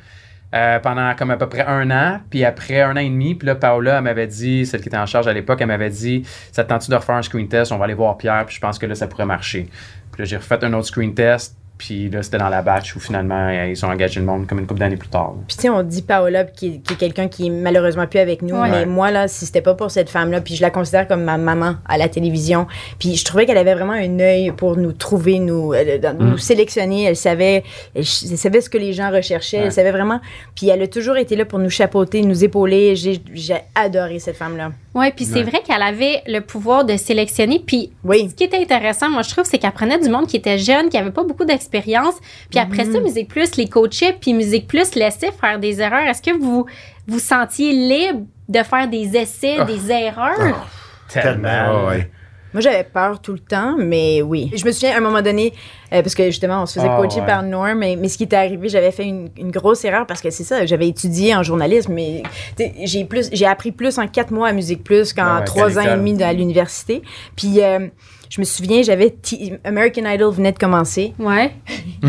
[0.56, 3.46] Euh, pendant comme à peu près un an, puis après un an et demi, puis
[3.46, 6.64] là, Paola, m'avait dit, celle qui était en charge à l'époque, elle m'avait dit, ça
[6.64, 8.80] te tente-tu de refaire un screen test, on va aller voir Pierre, puis je pense
[8.80, 9.70] que là, ça pourrait marcher.
[10.12, 13.00] Puis là, j'ai refait un autre screen test, puis là, c'était dans la batch où
[13.00, 15.34] finalement, euh, ils ont engagé le monde comme une couple d'années plus tard.
[15.48, 18.42] Puis tu sais, on dit Paola, qui, qui est quelqu'un qui est malheureusement plus avec
[18.44, 18.56] nous.
[18.56, 18.70] Ouais.
[18.70, 21.38] Mais moi, là, si c'était pas pour cette femme-là, puis je la considère comme ma
[21.38, 22.68] maman à la télévision.
[23.00, 26.30] Puis je trouvais qu'elle avait vraiment un œil pour nous trouver, nous, euh, dans- Mm.
[26.32, 27.06] nous sélectionner.
[27.06, 27.64] Elle savait,
[27.96, 29.60] elle, savait ce que les gens recherchaient.
[29.60, 29.64] Ouais.
[29.68, 30.20] Elle savait vraiment.
[30.56, 32.96] Puis elle a toujours été là pour nous chapeauter, nous épauler.
[32.98, 34.72] J'ai j'ai adoré cette femme-là.
[35.00, 35.44] Ouais, puis c'est Ouais.
[35.44, 37.60] vrai qu'elle avait le pouvoir de sélectionner.
[37.66, 38.28] Puis Oui.
[38.30, 40.90] ce qui était intéressant, moi, je trouve, c'est qu'elle prenait du monde qui était jeune,
[40.90, 42.16] qui avait pas beaucoup d'expérience.
[42.50, 46.08] Puis après ça, Musique Plus les coachait, puis Musique Plus laissait faire des erreurs.
[46.08, 46.66] Est-ce que vous
[47.08, 49.64] vous sentiez libre de faire des essais, Ah.
[49.66, 50.68] des erreurs?
[51.12, 51.86] Tellement.
[51.86, 52.12] ouais, ouais.
[52.54, 54.52] Moi, j'avais peur tout le temps, mais oui.
[54.56, 55.54] Je me souviens, à un moment donné,
[55.94, 57.26] euh, parce que justement, on se faisait Ah, coacher ouais.
[57.26, 60.22] par Norm, mais, mais ce qui était arrivé, j'avais fait une, une grosse erreur parce
[60.22, 62.24] que c'est ça, j'avais étudié en journalisme, mais
[62.84, 65.78] j'ai plus, j'ai appris plus en quatre mois à Musique Plus qu'en Ah ouais, trois
[65.78, 67.02] ans et demi à l'université.
[67.36, 67.88] Puis, euh,
[68.30, 71.14] je me souviens, j'avais T- American Idol venait de commencer.
[71.20, 71.52] Ouais.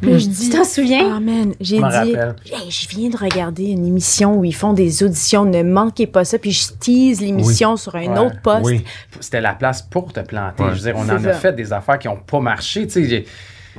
[0.00, 1.14] Puis je Tu dis, t'en souviens?
[1.16, 2.14] ah man, j'ai Je dit.
[2.54, 6.24] Hey, je viens de regarder une émission où ils font des auditions, ne manquez pas
[6.24, 8.18] ça, puis je tease l'émission sur un Ouais.
[8.26, 8.64] autre poste.
[8.66, 8.84] Oui.
[9.20, 10.62] C'était la place pour te planter.
[10.62, 10.70] Ouais.
[10.74, 12.86] Je veux dire, on C'est en a fait des affaires qui n'ont pas marché.
[12.86, 13.26] Tu sais, j'ai-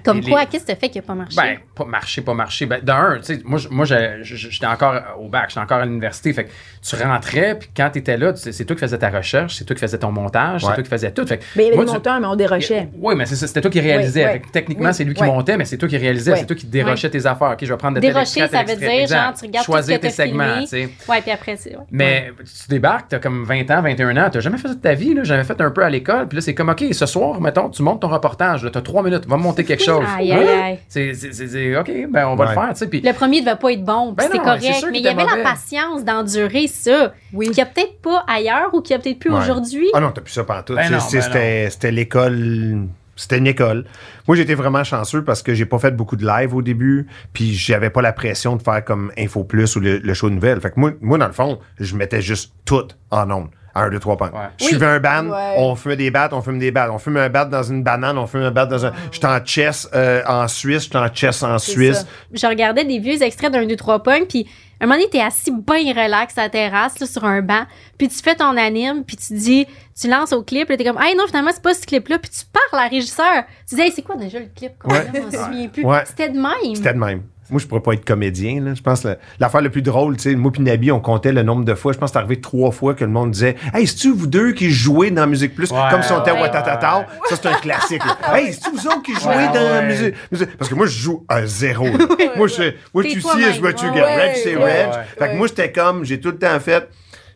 [0.03, 1.35] Comme les- quoi, qu'est-ce que tu fait qui a pas marché?
[1.37, 2.65] Ben, pas marché, pas marché.
[2.65, 6.33] Ben, d'un, tu sais, moi, moi j'étais encore au bac, j'étais encore à l'université.
[6.33, 6.49] Fait que
[6.81, 9.75] tu rentrais, puis quand tu étais là, c'est toi qui faisais ta recherche, c'est toi
[9.75, 11.25] qui faisais ton montage, c'est toi qui faisais tout.
[11.25, 12.89] Fait que Mais il y avait moi, des tu- monteurs, mais on dérochait.
[12.99, 14.25] Oui, mais c'est ça, c'était toi qui réalisais.
[14.25, 14.31] Ouais.
[14.33, 16.55] Fait que techniquement, Oui, c'est lui qui montait, mais c'est toi qui réalisais, c'est toi
[16.55, 17.51] qui dérochais tes affaires.
[17.51, 19.99] OK, je vais prendre de Dérocher, ça veut dire, genre, tu regardes tout Choisir ce
[19.99, 20.89] que tes segments, tu sais.
[21.09, 21.75] Ouais, puis après, c'est.
[21.75, 21.83] ouais.
[21.91, 24.93] Mais tu débarques, t'as comme 20 ans, 21 ans, t'as jamais fait ça de ta
[24.93, 25.23] vie, là.
[25.23, 27.81] J'avais fait un peu à l'école, puis là, c'est comme, OK, ce soir, mettons, tu
[27.83, 30.05] montes ton reportage, là, t'as trois minutes, va monter quelque chose.
[30.17, 30.79] Aïe, aïe, aïe.
[30.87, 32.49] C'est, c'est, c'est- c'est- OK, ben, on va Ouais.
[32.55, 32.87] le faire, tu sais.
[32.87, 34.63] Puis Le premier devait pas être bon, Ben c'est correct.
[34.91, 37.13] mais il y avait la patience d'endurer ça.
[37.33, 37.47] Oui.
[37.47, 39.39] Qu'il n'y a peut-être pas ailleurs ou qu'il n'y a peut-être plus Ouais.
[39.39, 39.87] aujourd'hui.
[39.93, 40.75] Ah non, t'as plus ça pantoute.
[40.75, 42.87] Ben non, ben C'était c'était l'école.
[43.19, 43.85] C'était une école.
[44.27, 47.51] Moi, j'étais vraiment chanceux parce que j'ai pas fait beaucoup de live au début, puis
[47.55, 50.61] j'avais pas la pression de faire comme Info Plus ou le, le show nouvelle.
[50.61, 53.47] Fait que moi, moi, dans le fond, je mettais juste tout en ondes.
[53.77, 54.29] 1, 2, 3 points.
[54.31, 54.47] Ouais.
[54.59, 55.55] Je suivais un ban, Ouais.
[55.57, 56.89] on fumait des battes, on fume des battes.
[56.91, 58.91] On fume un bat dans une banane, on fume un bat dans un.
[59.11, 61.97] J'étais en chess euh, en Suisse, j'étais en chess en Suisse.
[61.99, 62.05] ça.
[62.33, 64.47] Je regardais des vieux extraits d'un, deux, trois pognes, puis
[64.79, 67.63] un moment donné, t'es assis bien relax à la terrasse, là, sur un banc,
[67.97, 69.65] puis tu fais ton anime, puis tu dis,
[69.99, 72.29] tu lances au clip, là, t'es comme, hey non, finalement, c'est pas ce clip-là, puis
[72.29, 73.43] tu parles à la régisseur.
[73.67, 74.73] Tu dis, hey, c'est quoi déjà le clip?
[74.77, 75.05] Comment Ouais.
[75.05, 75.83] là, je m'en souviens plus?
[75.83, 76.03] Ouais.
[76.05, 76.75] C'était de même.
[76.75, 77.23] C'était de même.
[77.49, 78.61] Moi, je pourrais pas être comédien.
[78.61, 78.73] Là.
[78.73, 81.31] Je pense que la- l'affaire la plus drôle, tu sais, moi puis Nabi, on comptait
[81.31, 81.93] le nombre de fois.
[81.93, 84.51] Je pense que c'est arrivé trois fois que le monde disait Hey, c'est-tu vous deux
[84.51, 86.99] qui jouez dans Musique Plus Ouais, Comme si on était ouais, Watatata?
[86.99, 87.05] ouais.
[87.29, 88.03] Ça, c'est un classique.
[88.05, 88.37] là.
[88.37, 89.85] Hey, c'est-tu vous autres qui jouez Ouais, dans ouais.
[89.85, 91.85] Musique Musique- Parce que moi, je joue à zéro.
[91.85, 91.97] là.
[92.35, 94.01] moi, je fais What you see is what you get.
[94.03, 94.89] Reg, c'est Reg.
[95.17, 96.87] Fait que moi, j'étais comme, j'ai tout le temps fait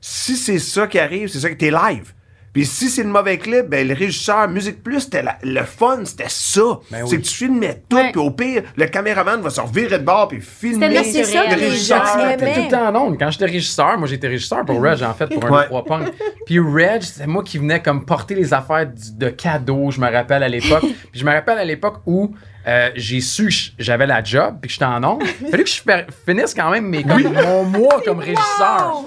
[0.02, 2.12] si c'est ça qui arrive, c'est ça que t'es live.
[2.54, 6.00] Puis si c'est le mauvais clip, ben le régisseur Musique Plus, c'était la- le fun,
[6.04, 6.62] c'était ça.
[6.92, 7.22] Ben c'est oui.
[7.22, 10.42] que tu filmais tout, puis au pire, le caméraman va se revirer de bord puis
[10.42, 11.50] filmer C'était naturel.
[11.60, 12.20] le régisseur.
[12.20, 12.54] aimaient.
[12.56, 13.18] Tout le temps en ondes.
[13.18, 15.60] Quand j'étais régisseur, moi j'étais régisseur pour Reg en fait, pour un Ouais.
[15.62, 16.12] des trois punks.
[16.46, 20.12] Puis Reg, c'est moi qui venais comme porter les affaires du- de cadeaux, je me
[20.12, 20.82] rappelle à l'époque.
[20.82, 22.36] Puis je me rappelle à l'époque où
[22.68, 25.24] euh, j'ai su que j'avais la job puis que j'étais en ondes.
[25.52, 25.82] Fallait que je
[26.26, 29.04] finisse quand même mes, comme, mon mois comme régisseur.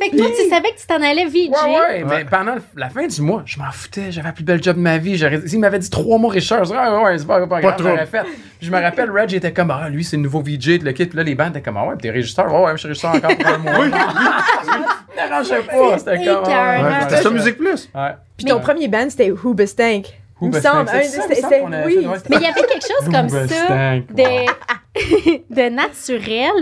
[0.00, 1.48] Fait que toi, tu savais que tu t'en allais VJ.
[1.48, 4.12] Ouais, ouais, mais pendant la fin du mois, je m'en foutais.
[4.12, 5.18] J'avais la plus belle job de ma vie.
[5.46, 7.88] S'il m'avait dit trois mois régisseur, je ah, ouais, c'est pas, pas grave, trop.
[7.88, 8.22] j'aurais fait.
[8.58, 10.92] Puis je me rappelle, Reg était comme, ah, lui, c'est le nouveau VJ de le
[10.92, 11.06] kit.
[11.06, 12.52] Puis là, les bandes étaient comme, ah, ouais, puis t'es régisseur.
[12.52, 13.80] Ouais, ouais, je suis régisseur encore pour un mois.
[13.80, 13.90] oui,
[15.16, 15.98] n'arrangeait pas.
[15.98, 17.88] C'était comme, ah, C'était ça, Musique Plus?
[17.94, 18.14] ouais.
[18.36, 20.06] Puis ton premier band, c'était Hoobastank.
[20.40, 20.88] Il me semble.
[20.90, 22.06] Un- oui.
[22.30, 23.46] Mais il y avait quelque chose comme ça
[25.50, 26.52] de naturel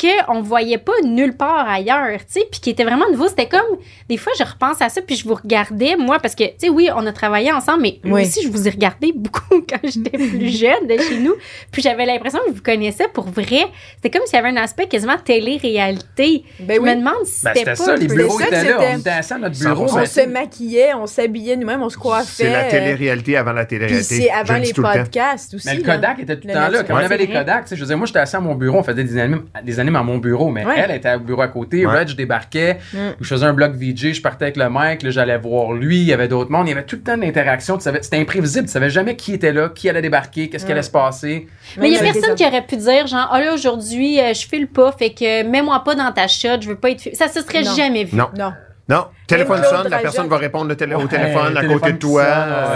[0.00, 3.28] qu'on voyait pas nulle part ailleurs, tu sais, puis qui était vraiment nouveau.
[3.28, 3.78] C'était comme,
[4.08, 6.68] des fois, je repense à ça, puis je vous regardais, moi, parce que, tu sais,
[6.68, 10.16] oui, on a travaillé ensemble, mais moi aussi, je vous ai regardé beaucoup quand j'étais
[10.18, 11.34] plus jeune de chez nous,
[11.72, 13.66] puis j'avais l'impression que je vous connaissais pour vrai.
[13.96, 16.44] C'était comme s'il y avait un aspect quasiment télé-réalité.
[16.60, 16.90] Ben je oui.
[16.90, 17.96] me demande si Ben, c'était c'était pas...
[17.96, 18.60] ça, les bureaux étaient là.
[18.60, 18.94] c'était.
[18.94, 19.86] On était assis à notre bureau.
[19.86, 19.90] 100%.
[19.92, 22.44] On mais- se maquillait, on s'habillait nous-mêmes, on se coiffait.
[22.44, 24.02] C'est la euh, télé-réalité avant la Puis télé-réalité.
[24.22, 25.66] c'est avant les le podcasts aussi.
[25.68, 25.94] Mais le là.
[25.96, 26.82] Kodak était tout le temps là.
[26.84, 27.26] Quand on avait les.
[27.28, 29.18] Kodak, tu sais, je veux dire, moi, j'étais assis à mon bureau, on faisait des
[29.18, 29.44] animes,
[29.86, 30.74] des animes à mon bureau, mais Ouais.
[30.78, 31.86] elle était au bureau à côté.
[31.86, 31.98] Ouais.
[31.98, 32.98] Reg débarquait, Mm.
[33.20, 36.04] je faisais un blog VJ, je partais avec le mec, là, j'allais voir lui, il
[36.04, 37.76] y avait d'autres mondes, il y avait tout le temps d'interaction.
[37.76, 40.72] tu savais- C'était imprévisible, tu savais jamais qui était là, qui allait débarquer, qu'est-ce qui
[40.72, 41.46] allait se passer.
[41.78, 44.46] Mais il y a personne qui aurait pu dire, genre, ah là, aujourd'hui, euh, je
[44.46, 47.08] file pas, fait que mets-moi pas dans ta shot, je veux pas être.
[47.14, 47.74] Ça se serait Non.
[47.74, 48.16] jamais vu.
[48.16, 48.28] Non.
[48.38, 48.52] Non.
[48.88, 51.98] Non, téléphone sonne, la personne va répondre le télé- au téléphone à téléphone côté de
[51.98, 52.32] toi sonne,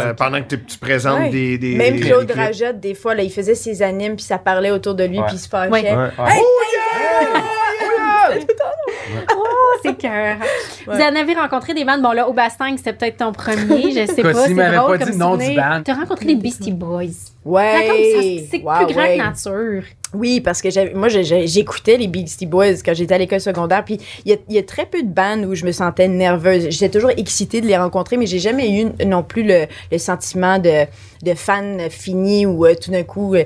[0.09, 1.29] euh, pendant que tu, tu présentes Ouais.
[1.31, 1.77] des, des.
[1.77, 2.33] Même Claude des.
[2.33, 5.27] Rajotte, des fois, là, il faisait ses animes, puis ça parlait autour de lui, Ouais.
[5.27, 5.71] puis il se fâchait.
[5.71, 5.93] Ouais.
[5.93, 6.11] Ouais.
[9.37, 10.37] Oh, c'est cœur.
[10.87, 12.03] Vous en avez rencontré des bandes?
[12.03, 14.35] Bon, là, Aubastang, c'était peut-être ton premier, je sais pas.
[14.47, 15.57] s'il c'est drôle pas comme dit souvenir.
[15.63, 15.83] band.
[15.85, 17.05] T'as rencontré les Beastie Boys.
[17.45, 18.47] Ouais.
[18.51, 19.17] C'est Wow, plus grand ouais.
[19.17, 19.83] que nature.
[20.13, 23.85] Oui, parce que moi, j'écoutais les Beastie Boys quand j'étais à l'école secondaire.
[23.85, 26.09] Puis il y a, il y a très peu de bandes où je me sentais
[26.09, 26.69] nerveuse.
[26.69, 30.59] J'étais toujours excitée de les rencontrer, mais j'ai jamais eu non plus le, le sentiment
[30.59, 30.85] de,
[31.25, 33.45] de fan fini ou euh, tout d'un coup, euh,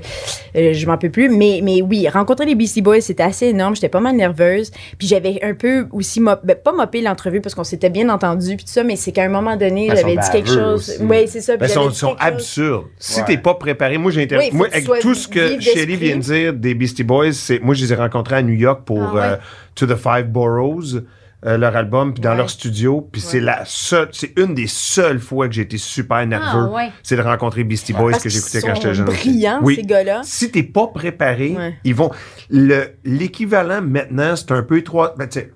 [0.56, 1.28] euh, je m'en peux plus.
[1.28, 3.74] Mais, mais oui, rencontrer les Beastie Boys, c'était assez énorme.
[3.76, 4.70] J'étais pas mal nerveuse.
[4.98, 8.56] Puis j'avais un peu aussi, mop- ben, pas mopé l'entrevue parce qu'on s'était bien entendu,
[8.56, 10.96] puis tout ça, mais c'est qu'à un moment donné, Ben, j'avais dit quelque chose.
[11.00, 11.56] Oui, c'est ça.
[11.56, 12.86] Ben, ils sont, absurdes.
[12.98, 13.26] Si Ouais.
[13.26, 16.20] t'es pas préparé, moi j'ai inter- Oui, moi, avec tout ce que Shelly vient de
[16.22, 19.14] dire des Beastie Boys, c'est moi je les ai rencontrés à New York pour Ah
[19.14, 19.20] ouais.
[19.22, 19.36] euh,
[19.74, 21.02] To the Five Boroughs.
[21.46, 22.36] Euh, leur album puis dans Ouais.
[22.38, 26.26] leur studio puis c'est la seule c'est une des seules fois que j'ai été super
[26.26, 26.92] nerveux Ah, ouais.
[27.02, 30.20] c'est de rencontrer Beastie Boys Parce que j'écoutais quand j'étais jeune brillants, oui ces gars-là.
[30.24, 31.74] si t'es pas préparé, Ouais.
[31.84, 32.10] ils vont.
[32.50, 35.14] Le l'équivalent maintenant, c'est un peu les trois.
[35.18, 35.52] Ben, tu sais,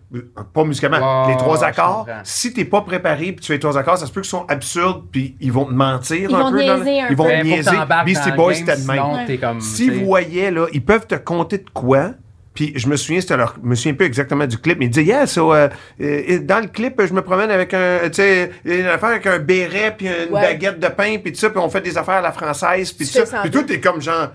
[0.54, 2.06] pas musicalement, les trois accords.
[2.24, 4.46] Si t'es pas préparé puis tu fais les trois accords, ça se peut qu'ils sont
[4.48, 6.64] absurdes puis ils vont te mentir Ils un vont peu.
[6.66, 7.30] dans le- niaiser un ils vont peu.
[7.30, 7.70] Ben, niaiser.
[8.04, 8.96] Beastie le Boys, c'était de même.
[8.96, 12.12] sinon, t'es comme, S'ils tu sais, voyaient, là, ils peuvent te compter de quoi.
[12.58, 14.90] Puis je me souviens, c'était leur, je me souviens plus exactement du clip, mais il
[14.90, 15.68] disait, yeah, so, euh,
[16.00, 19.38] euh, dans le clip, je me promène avec un, tu sais, une affaire avec un
[19.38, 20.40] béret, puis une Ouais.
[20.42, 23.06] baguette de pain, puis tout ça, puis on fait des affaires à la française, puis
[23.06, 23.42] tout ça.
[23.42, 24.32] Puis toi, t'es comme genre,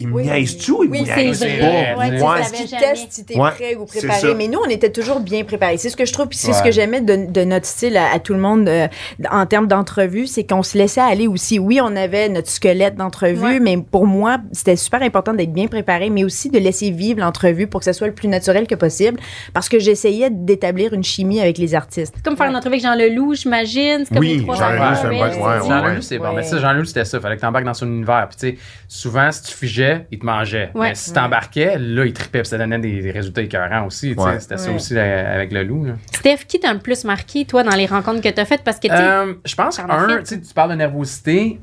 [0.00, 0.24] ils me Oui.
[0.24, 1.14] niaisent-tu ou ils Oui, me vrai.
[1.14, 1.98] pas?
[1.98, 2.66] Ouais, tu Ouais.
[2.66, 2.80] jamais.
[2.82, 4.20] testent si t'es Ouais, prêt ou préparé.
[4.20, 4.34] ça.
[4.34, 5.76] Mais nous, on était toujours bien préparés.
[5.76, 8.12] C'est ce que je trouve, puis c'est ce que j'aimais de, de notre style à,
[8.12, 8.88] à tout le monde euh,
[9.30, 11.58] en termes d'entrevue, c'est qu'on se laissait aller aussi.
[11.60, 13.60] Oui, on avait notre squelette d'entrevue, Ouais.
[13.60, 17.66] mais pour moi, c'était super important d'être bien préparé, mais aussi de laisser vivre l'entrevue
[17.68, 19.18] pour que ce soit le plus naturel que possible,
[19.52, 22.14] parce que j'essayais d'établir une chimie avec les artistes.
[22.16, 24.00] C'est comme faire une entrevue avec Jean Leloup, j'imagine.
[24.06, 26.32] C'est comme Oui, les trois Jean Leloup, c'est bon-.
[26.34, 27.20] Mais ça, Jean Leloup, c'était ça.
[27.20, 28.26] Fallait que t'embarques dans son univers.
[28.28, 30.70] Puis, tu sais, souvent, si tu figeais, il te mangeait.
[30.74, 30.88] Ouais.
[30.90, 32.40] Mais si t'embarquais, là, il tripait.
[32.40, 34.14] Puis ça donnait des, des résultats écœurants aussi.
[34.14, 34.40] Ouais.
[34.40, 35.84] C'était ça aussi euh, avec le loup.
[35.84, 35.92] là.
[36.12, 38.62] Steph, qui t'a le plus marqué, toi, dans les rencontres que t'as faites?
[38.64, 40.18] Parce que, Euh, je pense un, fait.
[40.20, 41.60] tu sais, tu parles de nervosité.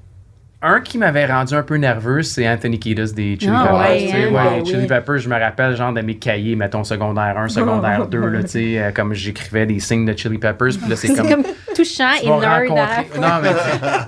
[0.63, 3.80] Un qui m'avait rendu un peu nerveux, c'est Anthony Kiedis des Chili Ah Peppers.
[3.80, 4.32] ouais, hein?
[4.32, 4.88] ouais, Ben Chili oui.
[4.88, 8.50] Peppers, je me rappelle genre de mes cahiers, mettons secondaire 1, secondaire 2, là, tu
[8.50, 11.28] sais, euh, comme j'écrivais des signes de Chili Peppers, puis là, c'est comme...
[11.28, 11.43] comme
[11.76, 13.50] touchant et rencontrer, non, mais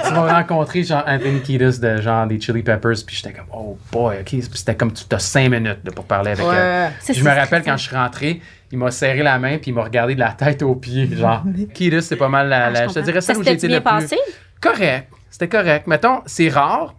[0.08, 3.76] tu, vas rencontrer genre Anthony Kiedis de genre des Chili Peppers, puis j'étais comme, oh
[3.92, 6.92] boy, ok, c'était comme, tu as cinq minutes là, pour parler avec elle.
[7.00, 9.72] Ça, Puis je me rappelle quand je suis rentré, il m'a serré la main puis
[9.72, 11.44] il m'a regardé de la tête aux pieds, genre.
[11.74, 13.60] Kiedis, c'est pas mal la, Ah, la- je te dirais Ça celle où bien le
[13.60, 14.18] plus passé?
[14.62, 15.08] correct.
[15.34, 15.88] C'était correct.
[15.88, 16.94] Mettons, c'est rare.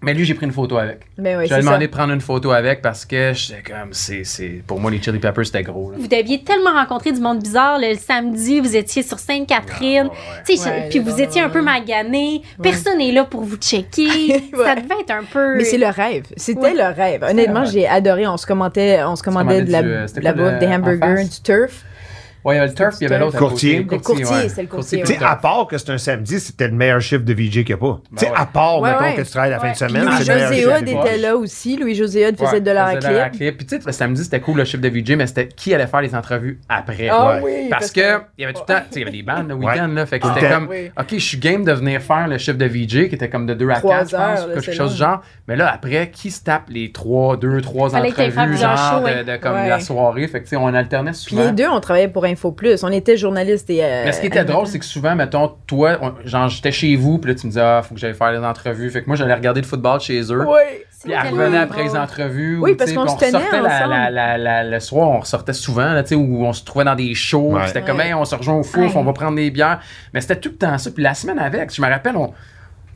[0.00, 1.00] Mais lui, j'ai pris une photo avec.
[1.18, 1.86] Mais ouais, J'ai c'est demandé ça.
[1.88, 5.18] de prendre une photo avec parce que j'étais comme, c'est, c'est, pour moi, les Chili
[5.18, 5.90] Peppers, c'était gros.
[5.90, 5.96] Là.
[5.98, 7.80] Vous deviez tellement rencontrer du monde bizarre.
[7.80, 10.06] Le samedi, vous étiez sur Sainte-Catherine.
[10.06, 12.42] Ouais, puis vous étiez un peu magané.
[12.62, 14.44] Personne n'est là pour vous checker.
[14.56, 15.56] Ça devait être un peu.
[15.56, 16.26] Mais c'est le rêve.
[16.36, 16.74] C'était Ouais.
[16.74, 17.24] le rêve.
[17.28, 18.24] Honnêtement, j'ai adoré.
[18.28, 20.66] On se commentait, on se commandait commandait de la, du, euh, de la bouffe, des
[20.68, 21.84] hamburgers, du turf.
[22.44, 23.36] Ouais, il y avait le turf, puis il y avait l'autre.
[23.36, 23.78] à Courtier.
[23.90, 24.48] Le courtier, ouais.
[24.48, 25.24] c'est le courtier, Tu sais, ouais.
[25.24, 27.76] à part que c'est un samedi, c'était le meilleur chiffre de VJ qu'il n'y a
[27.76, 28.00] pas.
[28.10, 28.36] tu sais, ouais.
[28.36, 29.14] à part, Ouais, mettons, ouais.
[29.16, 30.78] que tu travailles la fin de semaine, Louis c'est le meilleur José chiffre.
[30.78, 31.76] Hood était là aussi.
[31.76, 33.56] Louis José Hood faisait Ouais, de la clip.
[33.56, 35.86] Puis tu sais, le samedi, c'était cool le chiffre de VJ, mais c'était qui allait
[35.86, 37.08] faire les entrevues après.
[37.10, 37.40] Ah Ouais.
[37.44, 39.22] oui, Parce que il y avait tout le temps, tu sais, il y avait des
[39.22, 40.06] bandes le week-end, là.
[40.06, 40.90] Fait que c'était comme, Oui.
[40.98, 43.54] OK, je suis game de venir faire le chiffre de VJ, qui était comme de
[43.54, 45.22] 2 à Trois 4, je heures, pense, quelque chose du genre.
[45.48, 48.58] Mais là, après, qui se tape les 3, 2, 3 Fallait que t'ailles faire entrevues,
[48.58, 50.28] genre, de, comme la soirée?
[50.28, 51.44] Fait que, tu sais, on alternait Puis souvent.
[51.44, 52.82] les deux, on travaillait pour Info Plus.
[52.84, 53.82] On était journalistes et.
[53.84, 56.94] euh, Mais ce qui était drôle, c'est que souvent, mettons, toi, on- genre, j'étais chez
[56.96, 58.90] vous, puis là, tu me disais, ah, faut que j'aille faire les entrevues.
[58.90, 60.44] Fait que moi, j'allais regarder le football chez eux.
[60.46, 60.84] Oui.
[61.04, 62.58] Puis elle revenait après les entrevues.
[62.60, 63.90] Oui, ou, parce qu'on se tenait ressortait la- ensemble.
[63.90, 66.84] la- la- la- le soir, on ressortait souvent, là, tu sais, où on se trouvait
[66.84, 67.52] dans des shows.
[67.54, 67.66] Ouais.
[67.68, 68.08] C'était comme, Ouais.
[68.08, 68.96] hey, on se rejoint au fouf, Ouais.
[68.96, 69.78] on va prendre des bières.
[70.12, 70.90] Mais c'était tout le temps ça.
[70.90, 72.32] Puis la semaine avec, je me rappelle, on.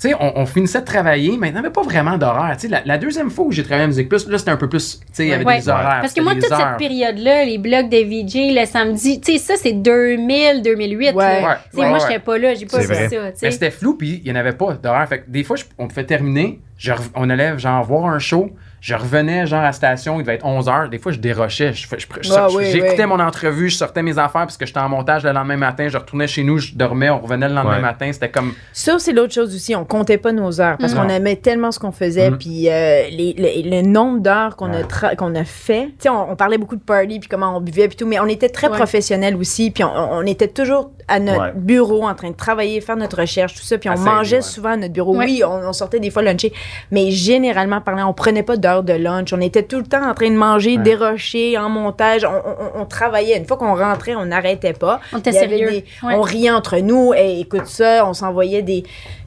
[0.03, 2.57] Tu sais, on, on finissait de travailler, mais il n'y avait pas vraiment d'horaire.
[2.57, 4.57] Tu sais, la, la deuxième fois où j'ai travaillé à Musique Plus, là, c'était un
[4.57, 4.99] peu plus.
[4.99, 5.61] Tu sais, il y avait Ouais.
[5.61, 5.99] des horaires.
[6.01, 6.59] Parce que moi, toute heures.
[6.59, 11.15] cette période-là, les blogs de VJ, le samedi, tu sais, ça, c'est 2000, 2008.
[11.15, 11.41] Ouais.
[11.43, 11.57] moi,
[11.93, 12.01] ouais.
[12.01, 13.17] j'étais pas là, j'ai pas C'est vu ça.
[13.43, 15.09] Mais c'était flou, puis il n'y en avait pas d'horaire.
[15.09, 18.51] Fait que des fois, je- on pouvait terminer, je on allait genre voir un show,
[18.81, 20.89] je revenais genre à la station, il devait être 11h.
[20.89, 21.73] Des fois, je dérochais.
[21.73, 23.07] Je, je- je- Ah je- oui, J'écoutais oui.
[23.09, 25.97] mon entrevue, je sortais mes affaires parce que j'étais en montage le lendemain matin, je
[25.97, 27.81] retournais chez nous, je dormais, on revenait le lendemain Ouais.
[27.81, 28.11] matin.
[28.13, 28.55] C'était comme.
[28.73, 29.77] Ça, c'est l'autre chose aussi.
[29.77, 32.31] On comptait pas nos heures parce qu'on aimait tellement ce qu'on faisait.
[32.33, 32.39] Mm.
[32.39, 35.17] Puis euh, les- les- le nombre d'heures qu'on a, Ouais.
[35.17, 35.87] qu'on a fait.
[35.87, 38.19] Tu sais, on, on parlait beaucoup de party puis comment on buvait puis tout, mais
[38.19, 38.77] on était très Ouais.
[38.77, 39.71] professionnels aussi.
[39.71, 41.53] Puis on, on était toujours à notre Ouais.
[41.55, 43.79] bureau en train de travailler, faire notre recherche, tout ça.
[43.79, 44.43] Puis on Assez, mangeait ouais.
[44.43, 45.17] souvent à notre bureau.
[45.17, 45.27] Ouais.
[45.27, 46.53] Oui, on, on sortait des fois luncher,
[46.91, 49.33] mais généralement parlant, on prenait pas d'heures de lunch.
[49.33, 50.83] On était tout le temps en train de manger, Ouais.
[50.83, 52.25] dérocher, en montage.
[52.25, 53.37] On, on- on travaillait.
[53.39, 55.01] Une fois qu'on rentrait, on n'arrêtait pas.
[55.13, 55.71] On était sérieux.
[55.71, 56.15] des- Ouais.
[56.17, 57.13] On riait entre nous.
[57.15, 58.85] et écoute ça, on s'envoyait des,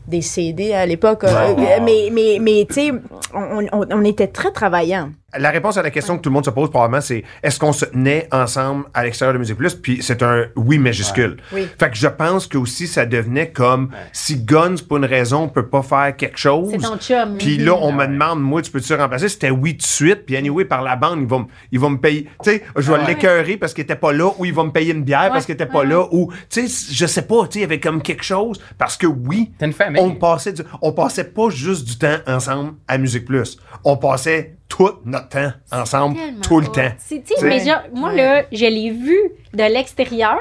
[0.07, 1.23] des CD à l'époque.
[1.23, 1.77] euh, Ouais.
[1.79, 2.91] euh, mais, mais, mais tu sais,
[3.33, 5.09] on, on- on était très travaillants.
[5.37, 7.73] La réponse à la question que tout le monde se pose probablement, c'est est-ce qu'on
[7.73, 9.75] se tenait ensemble à l'extérieur de Musique Plus?
[9.75, 11.35] Puis c'est un oui majuscule.
[11.51, 11.67] Oui.
[11.77, 15.67] Fait que je pense que aussi ça devenait comme si Guns, pour une raison, peut
[15.67, 16.69] pas faire quelque chose.
[16.71, 17.37] C'est ton chum.
[17.37, 19.27] Puis là, on me demande, moi, tu peux-tu remplacer?
[19.27, 20.25] C'était oui tout de suite.
[20.25, 22.29] Puis anyway, par la bande, ils vont, me- ils vont me payer.
[22.41, 23.07] Tu sais, je vais Ah ouais.
[23.07, 25.53] l'écœurer parce qu'il était pas là, ou ils vont me payer une bière parce qu'il
[25.55, 28.01] était pas là, ou, tu sais, je sais pas, tu sais, il y avait comme
[28.01, 28.61] quelque chose.
[28.77, 29.94] Parce que oui, T'es une famille.
[29.99, 33.57] On passait, du- on passait pas juste du temps ensemble à Musique Plus.
[33.83, 36.91] On passait tout notre temps ensemble, tout le temps.
[36.97, 38.15] C'est- mais genre, moi, Ouais.
[38.17, 39.17] là, je l'ai vu
[39.53, 40.37] de l'extérieur.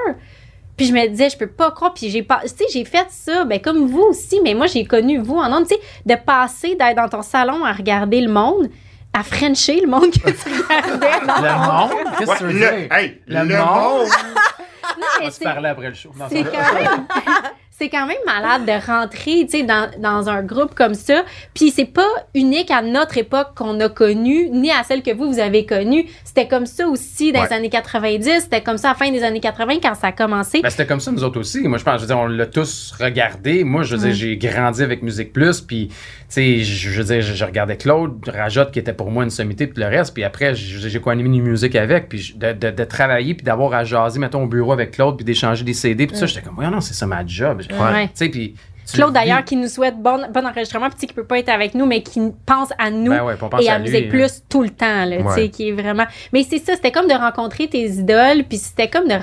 [0.76, 1.94] Puis je me disais, je peux pas croire.
[1.94, 4.84] Puis j'ai pas, tu sais, j'ai fait ça, ben comme vous aussi, mais moi j'ai
[4.84, 8.32] connu vous en ondes, tu sais, de passer d'être dans ton salon à regarder le
[8.32, 8.68] monde,
[9.12, 11.20] à frencher le monde que tu regardais.
[11.26, 12.16] Le monde?
[12.18, 12.92] Qu'est-ce que tu Ouais, veux le, dire?
[12.92, 13.58] hey, Le le, monde?
[13.58, 14.08] monde.
[14.08, 16.10] Non, On mais va se c'est- parler après le show.
[16.18, 17.06] Non, c'est quand même
[17.76, 21.70] c'est quand même malade de rentrer tu sais dans, dans un groupe comme ça puis
[21.70, 25.38] c'est pas unique à notre époque qu'on a connu ni à celle que vous vous
[25.40, 27.48] avez connue c'était comme ça aussi dans Ouais.
[27.50, 30.12] les années 90 c'était comme ça à la fin des années 80 quand ça a
[30.12, 31.66] commencé Ben, c'était comme ça, nous autres aussi.
[31.66, 33.64] Moi, je pense, je veux dire, on l'a tous regardé.
[33.64, 35.94] Moi, je veux dire, j'ai grandi avec Musique Plus, puis, tu
[36.28, 39.30] sais, je je veux dire, je, je regardais Claude, Rajotte, qui était pour moi une
[39.30, 42.84] sommité, puis le reste, puis après, j'ai co-animé une musique avec, puis de, de- de
[42.84, 46.16] travailler, puis d'avoir à jaser, mettons, au bureau avec Claude, puis d'échanger des CD, puis
[46.16, 47.62] ça, j'étais comme, ouais, non, c'est ça ma job.
[47.68, 48.55] Tu sais, puis.
[48.92, 51.74] Claude le d'ailleurs qui nous souhaite bon, bon enregistrement puis qui peut pas être avec
[51.74, 54.11] nous mais qui pense à nous Ben ouais, pense et à, à Musique hein.
[54.11, 55.48] Plus tout le temps là, tu sais Ouais.
[55.48, 59.09] qui est vraiment mais c'est ça c'était comme de rencontrer tes idoles puis c'était comme
[59.09, 59.14] de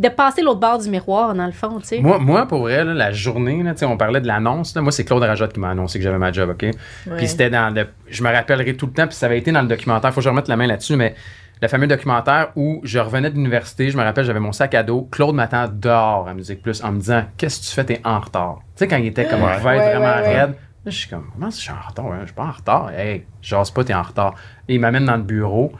[0.00, 2.84] de passer l'autre bord du miroir dans le fond tu sais Moi, moi, pour vrai,
[2.84, 4.74] là, la journée, là, tu sais, on parlait de l'annonce.
[4.74, 4.82] là.
[4.82, 6.62] Moi, c'est Claude Rajotte qui m'a annoncé que j'avais ma job, OK?
[6.62, 6.72] Ouais.
[7.16, 7.86] Puis c'était dans le.
[8.08, 10.10] Je me rappellerai tout le temps, puis ça avait été dans le documentaire.
[10.12, 11.14] Faut que je remette la main là-dessus, mais
[11.62, 14.82] le fameux documentaire où je revenais de l'université, je me rappelle, j'avais mon sac à
[14.82, 15.08] dos.
[15.10, 18.20] Claude m'attend dehors à Musique Plus en me disant Qu'est-ce que tu fais, t'es en
[18.20, 18.58] retard?
[18.76, 19.56] Tu sais, quand il était comme Ouais.
[19.58, 20.40] vert, Ouais, vraiment ouais, ouais.
[20.40, 20.50] raide.
[20.84, 22.06] Là, je suis comme, comment je suis en retard?
[22.06, 22.18] hein?
[22.20, 22.90] Je suis pas en retard.
[22.90, 24.34] Hey, j'ose pas, t'es en retard.
[24.68, 25.72] Et il m'amène dans le bureau.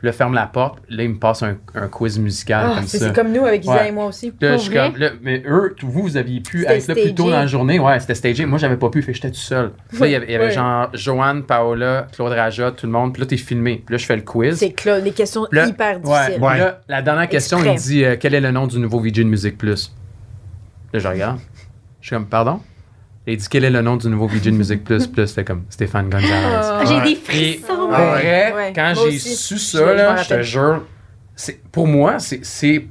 [0.00, 0.78] Puis là, ferme la porte.
[0.88, 2.98] Là, il me passe un, un quiz musical Ah, comme ça.
[2.98, 3.88] c'est comme nous avec Isa Ouais.
[3.90, 4.32] et moi aussi.
[4.40, 4.90] Là, Pour je suis vrai?
[4.90, 7.78] comme, là, mais eux, vous, vous aviez pu être là plus tôt dans la journée.
[7.78, 8.46] Ouais, c'était stagé.
[8.46, 9.72] Moi, j'avais pas pu, fait que j'étais tout seul.
[9.98, 10.50] Là, il y avait, il y avait Ouais.
[10.52, 13.12] genre Joanne, Paola, Claude Raja, tout le monde.
[13.12, 13.82] Puis là, t'es filmé.
[13.84, 14.56] Puis là, je fais le quiz.
[14.56, 16.42] C'est Claude, des questions là- hyper difficiles.
[16.42, 16.58] Ouais.
[16.58, 19.12] Là, la dernière question, il me dit euh, quel est le nom du nouveau VJ
[19.18, 19.94] de Musique Plus?
[20.94, 21.38] Là, je regarde.
[22.00, 22.60] Je suis comme, pardon?
[23.30, 25.08] Et il dit quel est le nom du nouveau VJ de Musique Plus?
[25.16, 26.32] Là, c'était comme Stéphane Gonzalez.
[26.34, 27.04] Ah, j'ai Ouais.
[27.04, 28.10] des frissons pour Ouais.
[28.10, 28.72] vrai, Ouais.
[28.74, 30.84] quand j'ai su ça, là, je te jure,
[31.36, 32.86] c'est, pour moi, c'est, c'est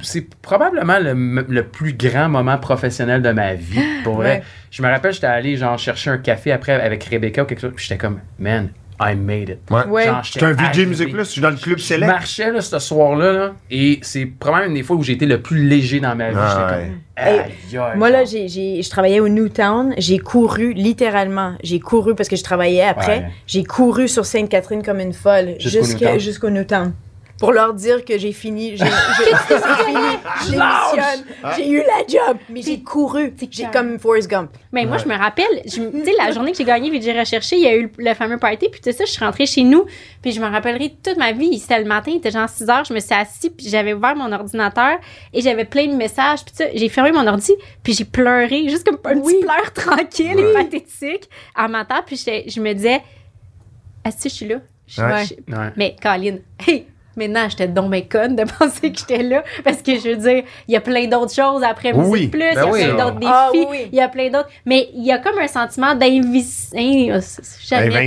[0.00, 3.82] c'est probablement le, le plus grand moment professionnel de ma vie.
[4.04, 4.28] Pour vrai.
[4.38, 4.42] Ouais.
[4.70, 7.72] Je me rappelle, j'étais allé genre chercher un café après avec Rebecca ou quelque chose.
[7.74, 8.68] Puis j'étais comme, man,
[9.00, 9.58] I made it.
[9.70, 9.86] Ouais.
[9.86, 10.04] Ouais.
[10.06, 10.86] Genre, J'étais un VJ.
[10.86, 12.06] Music Plus, je suis dans le club Je select.
[12.10, 15.40] marchais là, ce soir-là, là, et c'est probablement une des fois où j'ai été le
[15.40, 16.36] plus léger dans ma vie.
[16.38, 16.86] Ah, J'étais ouais.
[16.88, 18.48] comme, Hey, aïe, aïe, Moi, là, j'ai-
[18.82, 19.94] je travaillais au Newtown.
[19.98, 21.54] J'ai couru, littéralement.
[21.62, 23.18] J'ai couru parce que je travaillais après.
[23.18, 23.30] Ouais.
[23.46, 26.18] J'ai couru sur Sainte-Catherine comme une folle Jusqu'au Newtown.
[26.20, 26.92] jusqu'au Newtown.
[27.38, 28.76] Pour leur dire que j'ai fini.
[28.76, 28.84] J'ai, j'ai,
[29.48, 30.18] j'ai fini.
[30.44, 31.24] Je démissionne.
[31.56, 32.36] J'ai eu la job.
[32.50, 33.32] Mais j'ai couru.
[33.50, 34.50] J'ai comme Forrest Gump.
[34.72, 37.04] Mais moi, je me rappelle, je- tu sais, la journée que j'ai gagné puis que
[37.04, 39.24] j'ai recherché, il y a eu le, le fameux party, puis tout ça, je suis
[39.24, 39.84] rentrée chez nous,
[40.20, 41.58] puis je me rappellerai toute ma vie.
[41.58, 44.16] C'était le matin, il était genre 6 heures, je me suis assise, puis j'avais ouvert
[44.16, 44.98] mon ordinateur,
[45.32, 47.52] et j'avais plein de messages, puis ça, j'ai fermé mon ordi,
[47.84, 49.34] puis j'ai pleuré, juste comme un Oui.
[49.34, 53.00] petit pleur tranquille et pathétique, à ma table, puis je me disais,
[54.04, 54.56] est-ce que je suis là?
[54.86, 55.24] Je- Ouais.
[55.24, 55.70] je- Ouais.
[55.76, 56.86] mais Colin, hey,
[57.18, 59.42] maintenant, j'étais donc bien conne de penser que j'étais là.
[59.64, 62.38] Parce que je veux dire, il y a plein d'autres choses après Musique Oui, Plus,
[62.40, 62.84] ben il y a oui.
[62.84, 63.88] plein d'autres défis, Ah, oui, oui.
[63.92, 64.48] il y a plein d'autres.
[64.64, 65.94] Mais il y a comme un sentiment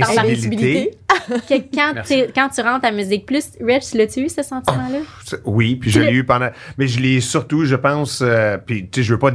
[0.00, 0.18] parles.
[0.26, 0.90] Invincibilité.
[1.48, 1.92] Que quand,
[2.34, 4.98] quand tu rentres à Musique Plus, Rich, l'as-tu eu ce sentiment-là?
[5.44, 6.48] Oui, puis je l'ai eu pendant.
[6.78, 8.22] Mais je l'ai surtout, je pense.
[8.22, 9.30] euh, puis, tu sais, je veux pas.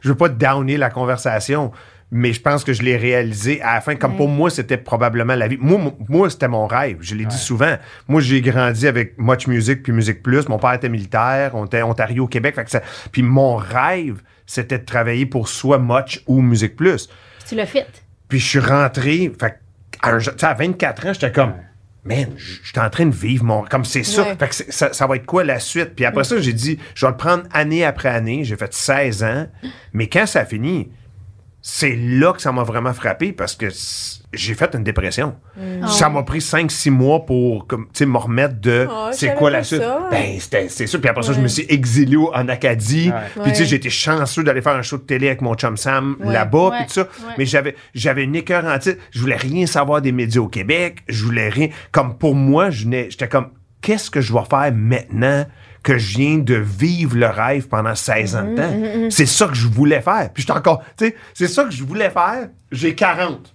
[0.00, 1.72] Je veux pas downer la conversation,
[2.10, 3.94] mais je pense que je l'ai réalisé à la fin.
[3.96, 4.16] Comme Ouais.
[4.16, 5.58] pour moi, c'était probablement la vie.
[5.60, 6.98] Moi, moi c'était mon rêve.
[7.00, 7.76] Je l'ai dit souvent.
[8.08, 10.48] Moi, j'ai grandi avec Much Music puis Music Plus.
[10.48, 11.50] Mon père était militaire.
[11.54, 12.54] On était Ontario, Québec.
[12.54, 17.08] Fait que ça- Puis mon rêve, c'était de travailler pour soit Much ou Music Plus.
[17.46, 17.86] Tu l'as fait.
[18.28, 19.58] Puis je suis rentré, fait
[20.02, 21.54] à, un- tu sais, à 24 ans, j'étais comme,
[22.04, 23.62] man, je suis en train de vivre mon.
[23.64, 24.22] Comme c'est ça.
[24.22, 24.36] Ouais.
[24.38, 25.94] Fait que c'est- ça, ça va être quoi la suite?
[25.96, 28.44] Puis après ça, j'ai dit, je vais le prendre année après année.
[28.44, 29.46] J'ai fait 16 ans.
[29.92, 30.88] Mais quand ça a fini,
[31.70, 33.66] c'est là que ça m'a vraiment frappé parce que
[34.32, 35.34] j'ai fait une dépression.
[35.86, 39.34] Ça m'a pris 5-6 mois pour comme, tu sais, me remettre de Oh, je c'est
[39.34, 39.82] quoi la suite.
[39.82, 40.08] ça.
[40.10, 40.98] Ben, c'était- c'est ça.
[40.98, 43.10] Puis après ça, je me suis exilé au- en Acadie.
[43.10, 43.42] Ouais.
[43.42, 43.68] Puis tu sais, Ouais.
[43.68, 46.32] j'ai été chanceux d'aller faire un show de télé avec mon chum Sam Ouais.
[46.32, 46.68] là-bas.
[46.70, 46.76] Ouais.
[46.78, 47.02] Puis tout ça.
[47.02, 47.34] Ouais.
[47.36, 49.02] Mais j'avais, j'avais une écœur en titre.
[49.10, 51.00] Je voulais rien savoir des médias au Québec.
[51.06, 51.68] Je voulais rien.
[51.92, 53.48] Comme pour moi, je n'ai- j'étais comme,
[53.82, 55.44] qu'est-ce que je vais faire maintenant?
[55.82, 59.10] Que je viens de vivre le rêve pendant 16 ans de temps?
[59.10, 60.30] C'est ça que je voulais faire.
[60.32, 62.48] Puis j'étais encore, tu sais, c'est ça que je voulais faire.
[62.70, 63.54] J'ai 40.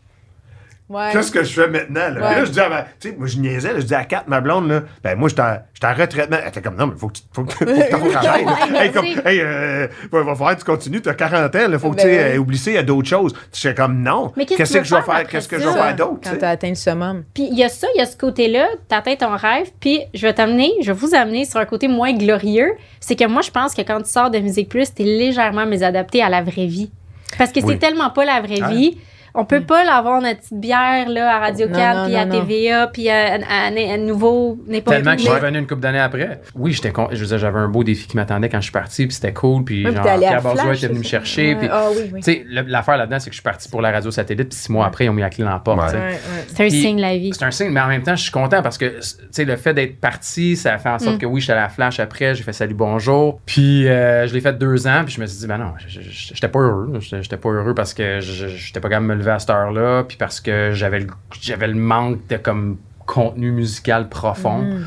[0.93, 1.09] Ouais.
[1.11, 2.09] Qu'est-ce que je fais maintenant?
[2.09, 2.27] Là, Ouais.
[2.27, 4.03] Puis là je dis, à ma- tu sais, moi, je niaisais, là, je dis à
[4.05, 6.37] Kat, ma blonde, là, ben, moi, j'étais en, en retraitement.
[6.41, 8.45] Elle était comme, non, mais faut que tu faut que, faut que t'en travailles.
[8.75, 11.91] Hey, comme, hey, euh, va, va falloir que tu continues, t'as 40 ans, là, faut
[11.91, 12.17] que, Ben tu oui.
[12.17, 13.33] euh, oublie ça, il y a d'autres choses.
[13.51, 14.31] J'étais comme, non.
[14.37, 16.19] Mais qu'est-ce Qu'est-ce que je vais faire Qu'est-ce que je vais faire d'autre?
[16.21, 17.23] tu Quand t'as atteint le summum.
[17.33, 20.21] Puis il y a ça, il y a ce côté-là, t'atteins ton rêve, puis je
[20.27, 22.73] vais t'amener, je vais vous amener sur un côté moins glorieux.
[22.99, 26.21] C'est que moi, je pense que quand tu sors de Musique Plus, t'es légèrement mésadapté
[26.23, 26.91] à la vraie vie.
[27.37, 27.65] Parce que Oui.
[27.73, 28.69] c'est tellement pas la vraie Ah.
[28.69, 28.97] vie.
[29.35, 32.25] On peut pas l'avoir notre petite bière là, à Radio Non, 4, non, puis à.
[32.27, 35.15] TVA, puis à, à- à- à nouveau, n'importe Tellement où.
[35.15, 36.41] que je suis revenu une couple d'années après.
[36.55, 37.07] Oui, j'étais con...
[37.11, 39.33] je veux dire, j'avais un beau défi qui m'attendait quand je suis parti, puis c'était
[39.33, 42.19] cool, puis genre Pierre Bourgeois était venu me chercher, puis Ah oui, oui.
[42.21, 44.57] tu sais, le- l'affaire là-dedans, c'est que je suis parti pour la radio satellite, puis
[44.57, 45.79] six mois après, ils ont mis la clé dans la porte.
[45.79, 45.87] Ouais.
[45.87, 45.97] tu sais.
[45.97, 46.45] Ouais, ouais.
[46.47, 47.31] C'est un signe, la vie.
[47.33, 49.55] C'est un signe, mais en même temps, je suis content parce que, tu sais, le
[49.55, 51.19] fait d'être parti, ça a fait en sorte Mm.
[51.19, 53.39] que oui, j'étais à la flash après, j'ai fait salut, bonjour.
[53.47, 56.47] Puis euh, je l'ai fait deux ans, puis je me suis dit, ben non, j'étais
[56.49, 56.93] pas heureux.
[56.99, 60.17] J'étais pas heureux parce que je- j'étais pas capable de me à cette heure-là, puis
[60.17, 61.07] parce que j'avais le,
[61.41, 64.59] j'avais le manque de comme contenu musical profond.
[64.59, 64.85] Mm.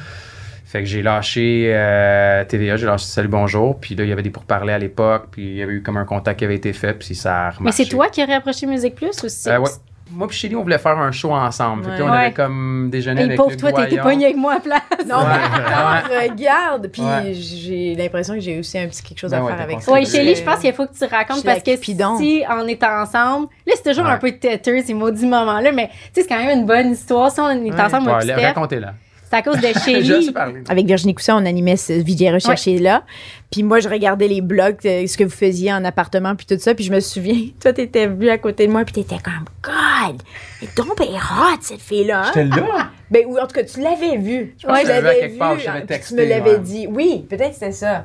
[0.65, 4.23] Fait que j'ai lâché euh, TVA, j'ai lâché Salut Bonjour, puis là, il y avait
[4.23, 6.73] des pourparlers à l'époque, puis il y avait eu comme un contact qui avait été
[6.73, 7.65] fait, puis ça a remarché.
[7.65, 9.53] Mais c'est toi qui aurais approché Musique Plus ou c'est.
[9.53, 9.71] Euh, ouais.
[10.11, 11.85] Moi puis Chélie, on voulait faire un show ensemble.
[11.85, 12.19] Fait que là, on Ouais.
[12.19, 14.03] avait comme déjeuné Hey, avec pauvre toi, Doyon.
[14.05, 14.81] pogné avec moi à place.
[15.07, 15.25] Non, Ouais.
[15.27, 16.89] mais attends, regarde.
[16.93, 17.33] Puis Ouais.
[17.35, 19.93] j'ai l'impression que j'ai aussi un petit quelque chose Ben à ouais, faire avec ça.
[19.93, 22.19] Oui, Shelly, je- pense qu'il faut que tu racontes parce que Cupidon.
[22.19, 24.13] si on est ensemble, là, c'est toujours Ouais.
[24.13, 27.31] un peu têteux ces maudits moments-là, mais tu sais, c'est quand même une bonne histoire.
[27.33, 27.81] Si on est Ouais.
[27.81, 28.95] ensemble, moi racontez-la.
[29.29, 30.63] C'est à cause de parlé.
[30.69, 33.03] Avec Virginie Cousin, on animait ce Vivier recherché là.
[33.51, 36.59] Puis moi, je regardais les blogs, euh, ce que vous faisiez en appartement, puis tout
[36.59, 36.75] ça.
[36.75, 40.23] Puis je me souviens, toi, t'étais venu à côté de moi, puis t'étais comme, God,
[40.63, 42.21] elle donc bien hot, cette fille-là.
[42.23, 42.33] hein?
[42.35, 42.91] J'étais là.
[43.11, 44.55] Ben, ou en tout cas, tu l'avais vu.
[44.59, 46.29] Je pense que je l'avais quelque part, vu, je l'avais hein, puis texté, Tu me
[46.29, 46.59] l'avais ouais.
[46.61, 46.87] dit.
[46.91, 48.05] Oui, peut-être que c'était ça.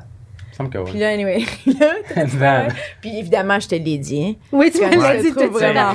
[0.58, 1.00] Il me semble que Puis oui.
[1.00, 1.44] là, anyway.
[1.80, 2.68] là, Van.
[3.00, 4.22] puis évidemment, je te l'ai dit.
[4.22, 4.34] hein.
[4.52, 5.94] Oui, tu me l'as dit tout de suite vraiment.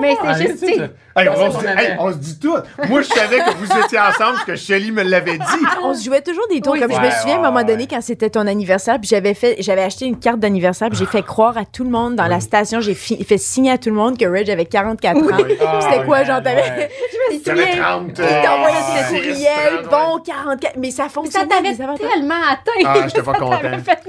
[0.00, 2.16] Mais Ah, c'est juste, tu sais, Hey, on, Ça, se dit, avait- hey, on se
[2.18, 2.56] dit tout.
[2.88, 5.44] Moi, je savais que vous étiez ensemble parce que Shelly me l'avait dit.
[5.82, 6.74] On se jouait toujours des tours.
[6.74, 7.88] Oui, comme je me souviens, à un moment donné, ouais.
[7.90, 11.22] quand c'était ton anniversaire, puis j'avais fait, j'avais acheté une carte d'anniversaire, puis j'ai fait
[11.22, 13.96] croire à tout le monde dans la station, j'ai fi- fait signer à tout le
[13.96, 15.22] monde que Reg avait 44 ans.
[15.66, 16.62] Ah, C'était quoi, genre, t'avais.
[16.62, 16.88] ouais.
[17.30, 18.08] Il J'avais 30.
[18.08, 19.20] Il t'envoyait Ah, des ouais.
[19.20, 20.76] courriels, 30, bon, 44.
[20.78, 21.46] Mais ça ça fonctionnait.
[21.48, 21.98] t'avait mais ça va pas.
[22.14, 22.86] tellement atteint.
[22.86, 23.60] Ah, j'étais pas content.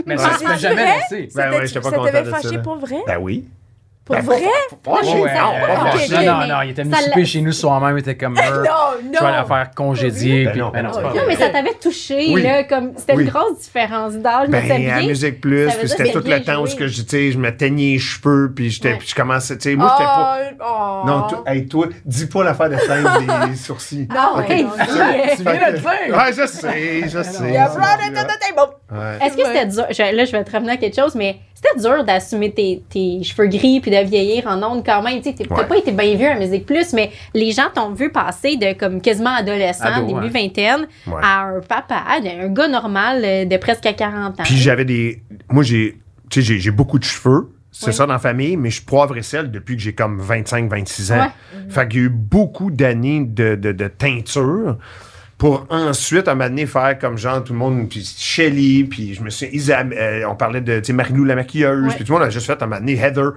[0.06, 1.30] Mais ça se fait jamais laisser.
[1.36, 2.98] Ben Ça ouais, j'étais pas ça content t'avait de fâché ça, pour vrai?
[3.08, 3.46] Ben oui.
[4.10, 4.42] Pour Ben, vrai?
[4.84, 6.96] pas- pas- Non, pas- mais ça- non, pas non, non, mais non, il était venu
[6.96, 8.64] souper chez nous le soir même, il était comme Meur, Non,
[9.14, 9.32] Je vais non.
[9.32, 10.46] la faire congédier.
[10.46, 12.42] Ben puis- non, ben non, non, Non, mais ça t'avait touché, Oui.
[12.42, 13.26] là, comme c'était Oui.
[13.26, 15.08] une grosse différence d'âge, mais Ben, à bien.
[15.08, 18.52] Musique Plus, puis c'était tout le temps où que je, je me teignais les cheveux,
[18.56, 18.98] puis j'étais, Ouais.
[18.98, 20.38] puis je commençais, tu sais, moi, j'étais pas...
[20.60, 21.08] Oh, oh.
[21.08, 24.08] Non, toi, hey, toi, dis pas l'affaire de teindre les sourcils.
[24.10, 24.72] Non, non, tu non.
[24.76, 26.18] viens- de le dire.
[26.18, 27.44] Ouais, je sais, je sais.
[27.48, 28.98] Il y a plein de de- de- de- bon.
[28.98, 29.26] Ouais.
[29.28, 29.86] Est-ce que c'était dur?
[30.18, 33.48] là, je vais te revenir à quelque chose, mais c'était dur d'assumer tes, tes cheveux
[33.48, 35.22] gris puis de vieillir en ondes quand même.
[35.22, 35.66] Tu t'as Ouais.
[35.68, 39.02] pas été bien vu à Musique Plus, mais les gens t'ont vu passer de comme
[39.02, 40.30] quasiment adolescent, Ado, début ouais.
[40.30, 41.22] vingtaine, Ouais.
[41.22, 44.44] à un papa, un gars normal euh, de presque à 40 ans.
[44.44, 45.22] Puis j'avais des.
[45.50, 45.98] Moi, j'ai.
[46.30, 47.50] Tu sais, j'ai- j'ai beaucoup de cheveux.
[47.72, 50.20] C'est ça dans la famille, mais je suis poivre et sel depuis que j'ai comme
[50.20, 51.28] 25-26 ans.
[51.70, 54.78] Fait qu'il y a eu beaucoup d'années de, de, de teinture
[55.40, 59.16] pour ensuite, à un moment donné, faire comme genre tout le monde, puis Shelly, puis
[59.16, 59.48] je me suis.
[59.48, 61.96] Isab- euh, on parlait de, tu sais, Marie-Lou la maquilleuse, Ouais.
[61.96, 63.32] puis tout le monde a juste fait, à un moment donné, Heather.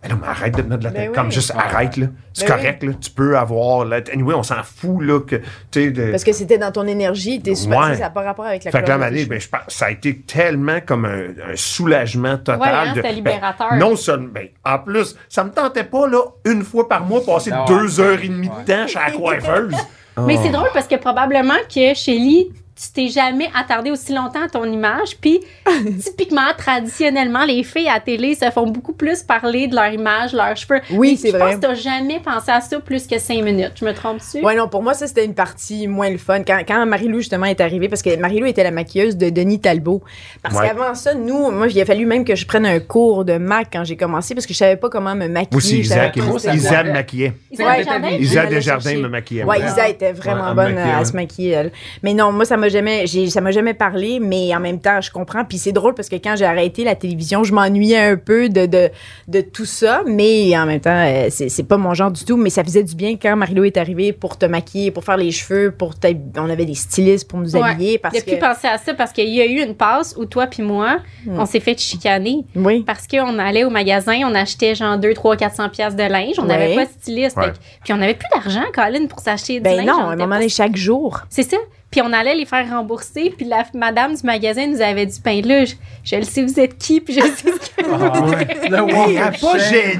[0.00, 1.08] Mais non, mais arrête de te mettre de la Ben tête.
[1.08, 1.14] oui.
[1.16, 2.06] Comme juste arrête, là.
[2.32, 2.92] C'est Ben correct, là.
[3.00, 3.84] Tu peux avoir.
[3.84, 5.34] Là, anyway, on s'en fout, là, que.
[5.34, 5.42] Tu
[5.72, 7.80] sais, de- Parce que c'était dans ton énergie, t'es super.
[7.80, 7.94] Ouais.
[7.94, 9.90] Ça n'a pas rapport avec la fait que là, tes ben, je pense, ça a
[9.90, 12.60] été tellement comme un, un soulagement total.
[12.60, 13.74] Ouais, hein, de- ben, libérateur.
[13.74, 17.50] non seulement, ben, en plus, ça me tentait pas, là, une fois par mois, passer
[17.50, 17.58] ouais.
[17.66, 18.62] deux heures et demie Ouais.
[18.64, 19.74] de temps chez la coiffeuse.
[20.26, 20.40] Mais Oh.
[20.42, 22.48] c'est drôle parce que probablement que Shelly,
[22.80, 25.16] tu t'es jamais attardé aussi longtemps à ton image.
[25.20, 25.40] Puis,
[26.04, 30.32] typiquement, traditionnellement, les filles à la télé se font beaucoup plus parler de leur image,
[30.32, 30.80] leurs cheveux.
[30.92, 31.46] Oui, c'est Je vrai.
[31.52, 33.72] pense que t'as jamais pensé à ça plus que cinq minutes.
[33.80, 34.44] Je me trompe-tu?
[34.44, 36.42] Ouais, non, pour moi, ça, c'était une partie moins le fun.
[36.46, 40.02] Quand, quand Marie-Lou, justement, est arrivée, parce que Marie-Lou était la maquilleuse de Denis Talbot.
[40.42, 40.68] Parce Ouais.
[40.68, 43.68] qu'avant ça, nous, moi, il a fallu même que je prenne un cours de Mac
[43.72, 45.56] quand j'ai commencé, parce que je savais pas comment me maquiller.
[45.56, 46.84] Aussi, je Isaac, pas moi, c'était ça Isaac quoi.
[46.84, 47.32] me- maquillait.
[47.58, 48.96] Ouais, Desjardins?
[48.98, 49.44] me maquillait.
[49.44, 49.58] Moi.
[49.58, 51.72] Isa était vraiment bonne à se maquiller, elle.
[52.02, 55.00] Mais non, moi, ça m'a jamais, j'ai, ça m'a jamais parlé, mais en même temps,
[55.00, 55.44] je comprends.
[55.44, 58.66] Puis c'est drôle parce que quand j'ai arrêté la télévision, je m'ennuyais un peu de,
[58.66, 58.90] de,
[59.28, 62.36] de tout ça, mais en même temps, euh, c'est, c'est pas mon genre du tout.
[62.36, 65.30] Mais ça faisait du bien quand Marie-Lou est arrivée pour te maquiller, pour faire les
[65.30, 65.94] cheveux, pour
[66.36, 67.62] on avait des stylistes pour nous Ouais.
[67.62, 67.98] habiller.
[67.98, 70.46] Parce Depuis que, penser à ça, parce qu'il y a eu une passe où toi
[70.46, 71.38] puis moi, Hmm.
[71.40, 72.44] on s'est fait chicaner.
[72.54, 72.84] oui.
[72.86, 76.36] Parce qu'on allait au magasin, on achetait genre 2, 3, 400 pièces de linge.
[76.38, 76.74] On n'avait Ouais.
[76.76, 77.36] pas de styliste.
[77.36, 77.44] Ouais.
[77.46, 79.86] Fait que- Puis on n'avait plus d'argent, Colin, pour s'acheter du Ben linge.
[79.86, 81.20] non, On à un moment pas donné, chaque jour.
[81.28, 81.56] C'est ça.
[81.90, 83.32] Puis on allait les faire rembourser.
[83.36, 85.74] Puis la madame du magasin nous avait dit Ben là, je,
[86.04, 87.00] je le sais, vous êtes qui.
[87.00, 88.68] Puis je sais ce que vous Ah, ouais.
[88.68, 89.98] Le walk pas gêné.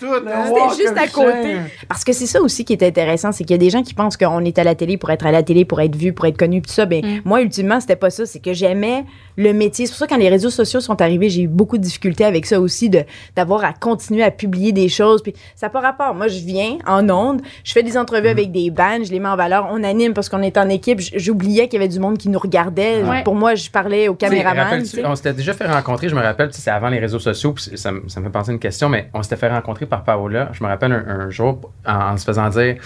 [0.00, 0.50] Le hein.
[0.50, 1.56] walk C'était juste à côté.
[1.88, 3.94] Parce que c'est ça aussi qui est intéressant, c'est qu'il y a des gens qui
[3.94, 6.26] pensent qu'on est à la télé pour être à la télé, pour être vu, pour
[6.26, 6.86] être connu, tout ça.
[6.86, 7.20] Ben, Mm.
[7.24, 8.26] moi, ultimement, c'était pas ça.
[8.26, 9.04] C'est que j'aimais
[9.36, 9.86] le métier.
[9.86, 12.24] C'est pour ça que quand les réseaux sociaux sont arrivés, j'ai eu beaucoup de difficultés
[12.24, 13.02] avec ça aussi, de,
[13.36, 15.22] d'avoir à continuer à publier des choses.
[15.22, 16.14] Puis ça n'a pas rapport.
[16.14, 19.28] Moi, je viens en ondes, je fais des entrevues avec des bands, je les mets
[19.28, 21.00] en valeur, on anime parce qu'on est en équipe.
[21.14, 23.02] J'oubliais qu'il y avait du monde qui nous regardait.
[23.02, 23.22] Ouais.
[23.24, 24.64] Pour moi, je parlais au caméraman.
[25.06, 27.92] On s'était déjà fait rencontrer, je me rappelle, c'est avant les réseaux sociaux, puis ça,
[27.92, 30.50] me- ça me fait penser à une question, mais on s'était fait rencontrer par Paola.
[30.52, 32.76] Je me rappelle un, un jour, en, en se faisant dire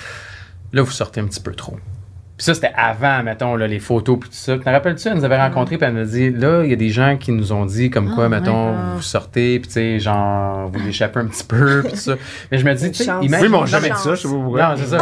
[0.74, 1.76] Là, vous sortez un petit peu trop.
[2.42, 4.58] Puis ça, c'était avant, mettons, là, les photos, puis tout ça.
[4.58, 6.76] Te rappelles-tu, elle nous avait rencontrés, puis elle nous a dit Là, il y a
[6.76, 8.76] des gens qui nous ont dit, comme quoi, Ah, mettons, ouais.
[8.96, 12.14] vous sortez, puis tu sais, genre, vous l'échappez un petit peu, puis tout ça.
[12.50, 13.24] Mais je me dis, tu sais, chance.
[13.24, 13.46] imagine.
[13.46, 14.68] Oui, mais on non, jamais mais- dit ça, je sais pas pourquoi.
[14.70, 14.98] non, c'est ça.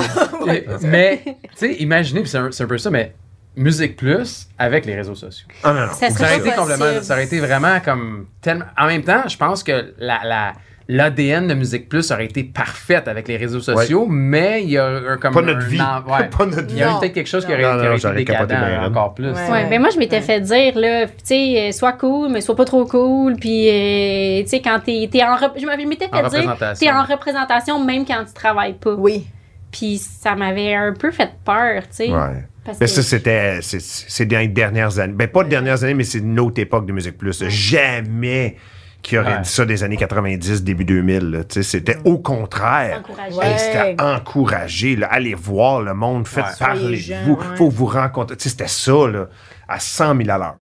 [0.83, 3.15] Mais, tu sais, imaginez, puis c'est un, c'est un peu ça, mais
[3.57, 5.47] Musique Plus avec les réseaux sociaux.
[5.65, 5.93] Ah, non, non.
[5.95, 7.03] Ça Ça aurait été complètement.
[7.03, 8.27] Ça aurait été vraiment comme.
[8.43, 10.21] Tellement, en même temps, je pense que la.
[10.25, 10.53] la
[10.93, 14.87] L'ADN de Musique Plus aurait été parfaite avec les réseaux sociaux, mais il y a
[14.87, 15.81] un, comme Pas notre un vie.
[15.81, 16.29] en- ouais.
[16.37, 18.33] Pas notre Il y a peut-être quelque chose qui aurait, Non, qui non, aurait été
[18.33, 19.29] décadent encore plus.
[19.31, 19.51] Ouais.
[19.51, 20.23] Ouais, ben moi, je m'étais Ouais.
[20.23, 23.37] fait dire, là, tu sais, euh, sois cool, mais sois pas trop cool.
[23.37, 25.37] Puis, euh, tu sais, quand t'es es en.
[25.37, 26.87] rep- Je m'étais En fait dire, représentation.
[26.89, 28.95] t'es en représentation même quand tu travailles pas.
[28.95, 29.27] Oui.
[29.71, 32.09] Puis, ça m'avait un peu fait peur, tu sais.
[32.09, 33.59] Mais que- ça, c'était.
[33.63, 35.13] C'est c'est dans les dernières années.
[35.15, 37.45] Ben, pas de dernières années, mais c'est une autre époque de Musique Plus.
[37.49, 38.57] Jamais
[39.03, 39.41] qui aurait Ouais.
[39.43, 41.31] dit ça des années 90, début 2000.
[41.31, 41.45] là.
[41.45, 43.03] Tu sais, C'était au contraire.
[43.33, 43.59] Ouais.
[43.59, 44.97] C'était encouragé.
[44.97, 45.09] Là.
[45.11, 46.51] Allez voir le monde, faites Ouais.
[46.59, 47.35] parler de gens, vous.
[47.35, 47.57] ouais.
[47.57, 48.37] faut vous rencontrer.
[48.37, 49.27] Tu sais, C'était ça, là,
[49.69, 50.57] à 100 000 à l'heure.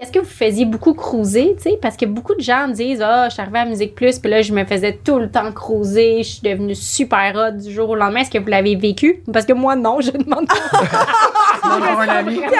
[0.00, 1.78] Est-ce que vous faisiez beaucoup cruiser, tu sais?
[1.80, 4.40] Parce que beaucoup de gens disent, ah, je suis arrivée à Musique Plus, puis là,
[4.40, 7.94] je me faisais tout le temps cruiser, je suis devenue super hot du jour au
[7.96, 8.20] lendemain.
[8.20, 9.22] Est-ce que vous l'avez vécu?
[9.30, 10.54] Parce que moi, non, je demande pas.
[11.62, 12.38] Non, non, un ami.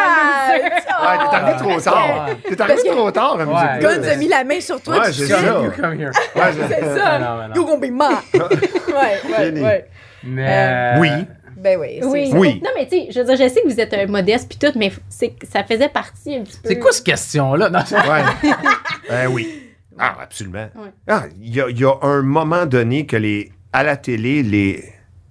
[1.00, 2.26] Ouais, t'es arrivé trop tard.
[2.46, 3.88] T'es arrivé trop tard à Musique.
[3.88, 4.00] Plus.
[4.00, 4.98] Guns a mis la main sur toi.
[4.98, 5.40] Ouais, tu ça.
[5.40, 6.10] You come here.
[6.36, 7.48] Ouais, C'est ça.
[7.56, 8.18] You gonna be mad.
[8.34, 8.42] ouais,
[9.54, 9.84] ouais, ouais.
[10.22, 10.46] Mais.
[10.46, 11.08] Euh, Oui.
[11.62, 12.00] Ben oui.
[12.32, 12.60] Oui.
[12.64, 14.58] Non, mais tu sais, je veux dire, je sais que vous êtes un modeste puis
[14.58, 16.68] tout, mais c'est ça faisait partie un petit peu.
[16.68, 17.68] C'est quoi cette question-là?
[17.70, 18.50] Non, Ouais.
[19.08, 19.62] Ben oui.
[19.98, 20.68] Ah, absolument.
[20.76, 20.90] Ouais.
[21.06, 24.82] Ah, Il y, a, y a un moment donné que les, à la télé, les,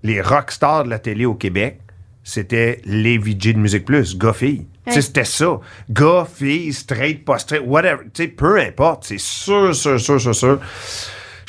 [0.03, 1.79] les rockstars de la télé au Québec,
[2.23, 4.67] c'était les VJ de Musique Plus, gars-filles.
[4.85, 5.01] Tu sais, Ouais.
[5.01, 5.59] C'était ça.
[5.89, 8.03] Gars, filles, straight, pas straight, whatever.
[8.13, 9.05] Tu sais, peu importe.
[9.05, 10.59] C'est sûr, sûr, sûr, sûr, sûr.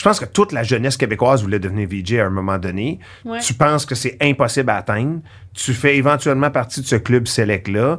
[0.00, 3.00] Je pense que toute la jeunesse québécoise voulait devenir VJ à un moment donné.
[3.26, 3.38] Ouais.
[3.40, 5.20] Tu penses que c'est impossible à atteindre.
[5.52, 7.98] Tu fais éventuellement partie de ce club select-là.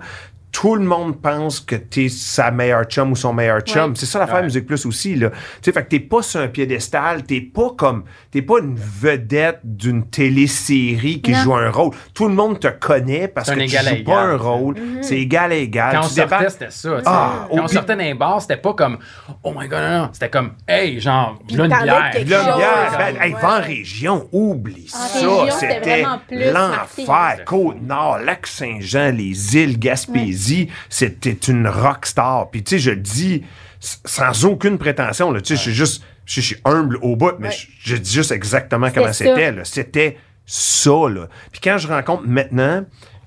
[0.52, 3.92] Tout le monde pense que t'es sa meilleure chum ou son meilleur chum.
[3.92, 3.96] Ouais.
[3.96, 4.44] C'est ça l'affaire Ouais.
[4.44, 5.30] Musique Plus aussi, là.
[5.30, 8.76] Tu sais, fait que t'es pas sur un piédestal, t'es pas comme, t'es pas une
[8.76, 11.38] vedette d'une télésérie qui Non.
[11.44, 11.92] joue un rôle.
[12.14, 14.76] Tout le monde te connaît parce que tu égal joues pas un rôle.
[15.02, 15.94] C'est égal à égal.
[15.94, 16.90] Quand on Tu sortait, débarques- c'était ça.
[17.06, 18.98] Ah, Quand on au- sortait dans les bars, c'était pas comme
[19.44, 20.10] Oh my god, non, non.
[20.12, 22.10] C'était comme Hey, genre, là, une bière.
[22.12, 22.56] quelque Là, chose.
[22.58, 23.14] bière, Ouais.
[23.14, 25.58] ben, hey, va en région, oublie En ça.
[25.60, 26.04] c'était
[26.52, 27.46] l'enfer.
[27.46, 30.41] Côte-Nord, Lac-Saint-Jean, les îles Gaspésie,
[30.90, 32.50] c'était une rockstar.
[32.52, 33.44] Puis, tu sais, je le dis
[33.80, 35.42] sans aucune prétention, là.
[35.42, 37.54] Tu sais, je suis juste, je suis- humble au bout, mais Ouais.
[37.84, 39.64] je, je dis juste exactement comment c'était, là.
[39.66, 41.28] C'était ça, là.
[41.52, 42.84] Puis quand je rencontre maintenant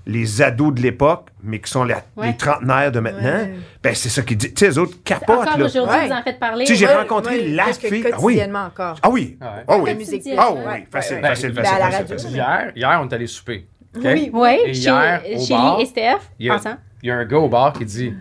[0.07, 2.27] les ados de l'époque, mais qui sont la- Ouais.
[2.29, 3.55] les trentenaires de maintenant, Ouais.
[3.83, 4.53] ben c'est ça qu'ils disent.
[4.53, 5.65] Tu sais, les autres capotent, Encore là.
[5.65, 6.07] aujourd'hui, Ouais.
[6.09, 6.65] vous en faites parler.
[6.67, 6.95] Tu sais, j'ai ouais.
[6.95, 8.05] rencontré Ouais, la fille.
[8.13, 8.41] Ah oui.
[8.55, 8.99] encore.
[9.03, 9.39] Ah oui.
[9.41, 9.91] Ah oui.
[9.91, 10.23] La musique.
[10.37, 10.61] Ah oui,
[10.93, 12.17] facile, Ben, facile, ben, facile, à la facile, radio.
[12.19, 12.31] facile.
[12.33, 13.67] Hier, hier, on est allé souper.
[13.97, 14.03] OK?
[14.05, 14.31] Oui.
[14.33, 16.79] Oui, Et chez, hier, au chez bar, Lee et Steph, ensemble.
[17.05, 18.15] Il y a un gars au bar qui dit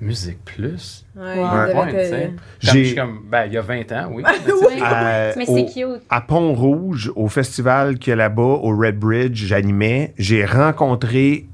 [0.00, 1.06] Musique Plus?
[1.16, 2.34] Ouais, Ouais.
[2.60, 4.24] J'ai- je suis comme, ben, il y a 20 ans, oui.
[4.46, 4.82] Oui.
[4.82, 6.02] Euh, Mais au- c'est cute.
[6.10, 11.46] à Pont-Rouge, au festival qu'il y a là-bas, au Red Bridge, j'animais, j'ai rencontré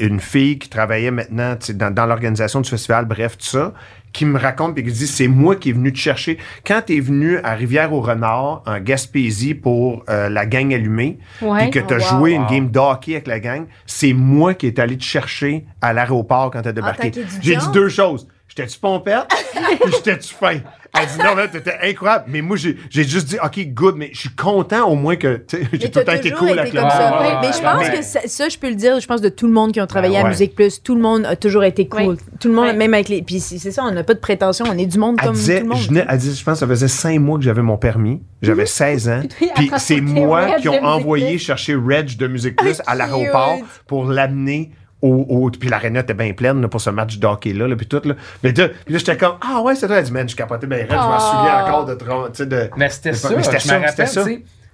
[0.00, 1.54] une fille qui travaillait maintenant
[1.92, 3.74] dans l'organisation du festival, bref, tout ça,
[4.12, 6.38] qui me raconte et qui dit c'est moi qui est venu te chercher.
[6.66, 11.78] Quand tu es venu à Rivière-au-Renard, en Gaspésie, pour euh, la gang allumée, puis que
[11.80, 12.18] tu as Oh, wow.
[12.18, 15.64] joué une game de hockey avec la gang, c'est moi qui est allé te chercher
[15.82, 17.10] à l'aéroport quand tu as débarqué.
[17.42, 18.26] J'ai dit deux choses.
[18.48, 19.26] J'étais-tu pompette?
[19.82, 20.58] puis j'étais-tu fin?
[20.98, 22.24] Elle dit non, mais t'étais incroyable.
[22.28, 25.42] Mais moi, j'ai j'ai juste dit, OK, good, mais je suis content au moins que,
[25.72, 27.20] j'ai tout le temps été cool été avec comme le ça.
[27.20, 29.28] Ouais, ouais, mais je pense que ça, ça, je peux le dire, je pense de
[29.28, 30.28] tout le monde qui ont travaillé à.
[30.28, 32.16] Musique Plus, tout le monde a toujours été cool.
[32.40, 32.72] Tout le monde, Ouais.
[32.74, 33.22] même avec les.
[33.22, 35.58] Puis c'est ça, on n'a pas de prétention, on est du monde Elle comme disait,
[35.60, 35.78] tout le monde.
[35.82, 38.20] je, venais- elle disait, je pense que ça faisait cinq mois que j'avais mon permis.
[38.42, 39.22] J'avais 16 ans.
[39.56, 41.38] Puis c'est moi qui ont envoyé Plus.
[41.38, 42.98] chercher Reg de Musique Plus à Cute.
[42.98, 44.70] l'aéroport pour l'amener
[45.02, 47.86] au, au- Puis l'aréna était bien pleine là, pour ce match de hockey-là, là, puis
[47.86, 48.00] tout.
[48.04, 48.14] Là.
[48.42, 49.98] Mais là, puis là, j'étais comme, ah ouais, c'est toi.
[49.98, 50.88] Elle dit, man, je capotais bien raide.
[50.90, 51.20] Je m'en Oh.
[51.20, 52.44] souviens encore de...
[52.44, 54.24] de Mais c'était ça, c'était ça,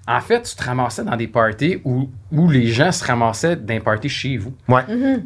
[0.07, 3.81] En fait, tu te ramassais dans des parties où, où les gens se ramassaient des
[3.81, 4.53] parties chez vous.
[4.69, 4.83] Ouais.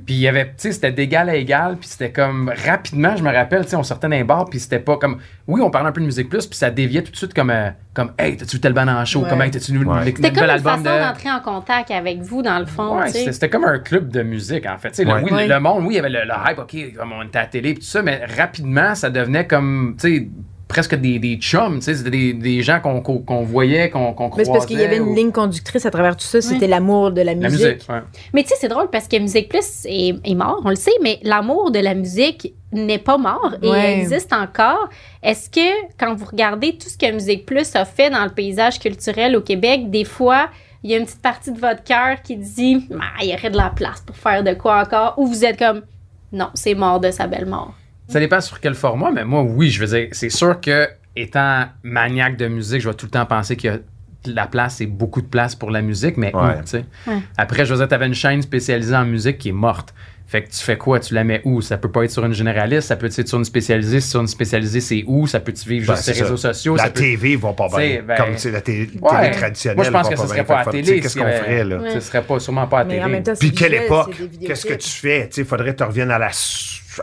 [0.06, 3.24] Puis il y avait, tu sais, c'était d'égal à égal, puis c'était comme rapidement, je
[3.24, 5.18] me rappelle, tu sais, on sortait d'un bar, puis c'était pas comme,
[5.48, 7.50] oui, on parlait un peu de musique plus, puis ça déviait tout de suite comme,
[7.50, 9.28] euh, comme, hey, t'as-tu vu tel band en show, Ouais.
[9.28, 10.04] comme, hey, t'as-tu vu Ouais.
[10.04, 10.84] C'était comme une façon de.
[10.84, 13.00] d'entrer en contact avec vous, dans le fond.
[13.00, 14.90] Ouais, c'était c'était comme un club de musique, en fait.
[14.90, 15.48] Tu sais, le- oui, Ouais.
[15.48, 17.48] le monde, oui, il y avait le, le hype, OK, comme on était à la
[17.48, 20.28] télé, puis tout ça, mais rapidement, ça devenait comme, tu sais,
[20.68, 24.12] presque des, des chums, tu sais, c'était des, des gens qu'on qu'on- qu'on voyait, qu'on
[24.12, 24.44] qu'on Mais croisait.
[24.44, 27.10] c'est parce qu'il y avait une ou- ligne conductrice à travers tout ça, c'était l'amour
[27.10, 27.60] de la musique.
[27.60, 28.00] La musique, ouais.
[28.34, 30.92] Mais tu sais, c'est drôle parce que Musique Plus est, est mort, on le sait,
[31.02, 33.98] mais l'amour de la musique n'est pas mort et Ouais.
[34.00, 34.88] existe encore.
[35.22, 38.78] Est-ce que quand vous regardez tout ce que Musique Plus a fait dans le paysage
[38.78, 40.48] culturel au Québec, des fois,
[40.82, 43.48] il y a une petite partie de votre cœur qui dit Ah, il y aurait
[43.50, 45.80] de la place pour faire de quoi encore ou vous êtes comme
[46.30, 47.72] non, c'est mort de sa belle mort.
[48.08, 51.66] Ça dépend sur quel format, mais moi, oui, je veux dire, c'est sûr que, étant
[51.82, 53.76] maniaque de musique, je vais tout le temps penser qu'il y a
[54.24, 56.84] de la place et beaucoup de place pour la musique, mais où, tu sais?
[57.06, 57.14] Ouais.
[57.36, 59.94] Après, je veux dire, t'avais une chaîne spécialisée en musique qui est morte.
[60.26, 61.00] Fait que tu fais quoi?
[61.00, 61.62] Tu la mets où?
[61.62, 64.00] Ça peut pas être sur une généraliste, ça peut être sur une spécialisée.
[64.00, 65.26] Si sur une spécialisée, c'est où?
[65.26, 66.76] Ça peut-tu vivre Ben, juste sur les réseaux sociaux?
[66.76, 68.02] La ça peut- TV va pas bien.
[68.06, 69.30] Ben, Comme c'est la té- télé Ouais.
[69.30, 69.76] traditionnelle.
[69.76, 70.32] Moi, je pense que ça bien.
[70.34, 71.00] serait pas à que, télé.
[71.00, 71.78] Qu'est-ce qu'on ferait, là?
[71.94, 73.12] Ce serait pas, sûrement pas à Mais en télé.
[73.12, 74.14] même temps, c'est Puis quelle époque?
[74.46, 75.30] Qu'est-ce que tu fais?
[75.34, 76.28] Il faudrait que tu reviennes à la,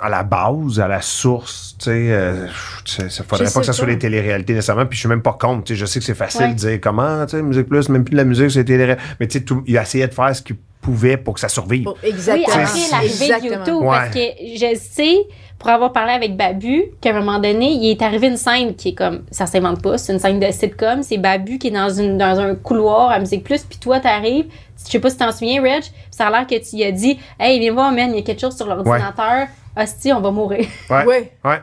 [0.01, 1.75] à la base, à la source.
[1.79, 2.47] Tu sais, euh,
[2.85, 4.85] ça faudrait Je pas que ça soit les téléréalités nécessairement.
[4.85, 5.65] Puis je suis même pas contre.
[5.65, 6.47] Tu sais, je sais que c'est facile Ouais.
[6.49, 9.27] de dire comment, tu sais, Musique Plus, même plus de la musique, c'est télé Mais
[9.27, 11.83] tu sais, il a essayé de faire ce qu'il pouvait pour que ça survive.
[11.85, 12.47] Pour- Oui, Exactement.
[12.47, 13.65] après l'arrivée de Exactement.
[13.65, 14.19] YouTube, parce que
[14.55, 15.15] je sais,
[15.57, 18.89] pour avoir parlé avec Babu, qu'à un moment donné, il est arrivé une scène qui
[18.89, 21.89] est comme, ça s'invente pas, c'est une scène de sitcom, c'est Babu qui est dans,
[21.89, 24.45] une, dans un couloir à Musique Plus, puis toi, t'arrives,
[24.85, 26.91] je sais pas si t'en souviens, Reg, puis ça a l'air que tu lui as
[26.91, 29.47] dit, hey, viens voir, man, il y a quelque chose sur l'ordinateur,
[29.78, 30.65] hostie, on va mourir.
[30.89, 31.05] Ouais.
[31.05, 31.32] Ouais.
[31.43, 31.61] Ouais.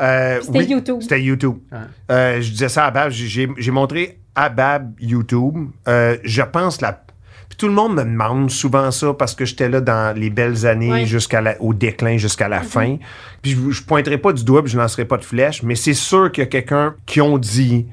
[0.00, 0.98] Euh, C'était oui, YouTube.
[1.00, 1.56] C'était YouTube.
[1.72, 1.78] Ouais.
[2.10, 3.10] Euh, je disais ça à Bab.
[3.10, 5.68] J'ai- montré à Bab YouTube.
[5.88, 6.92] Euh, je pense la.
[7.48, 10.66] Puis tout le monde me demande souvent ça parce que j'étais là dans les belles
[10.66, 11.06] années Ouais.
[11.06, 12.96] jusqu'à la- au déclin jusqu'à la fin.
[13.42, 15.94] Puis je, je pointerai pas du doigt, puis je lancerai pas de flèche, mais c'est
[15.94, 17.86] sûr qu'il y a quelqu'un qui ont dit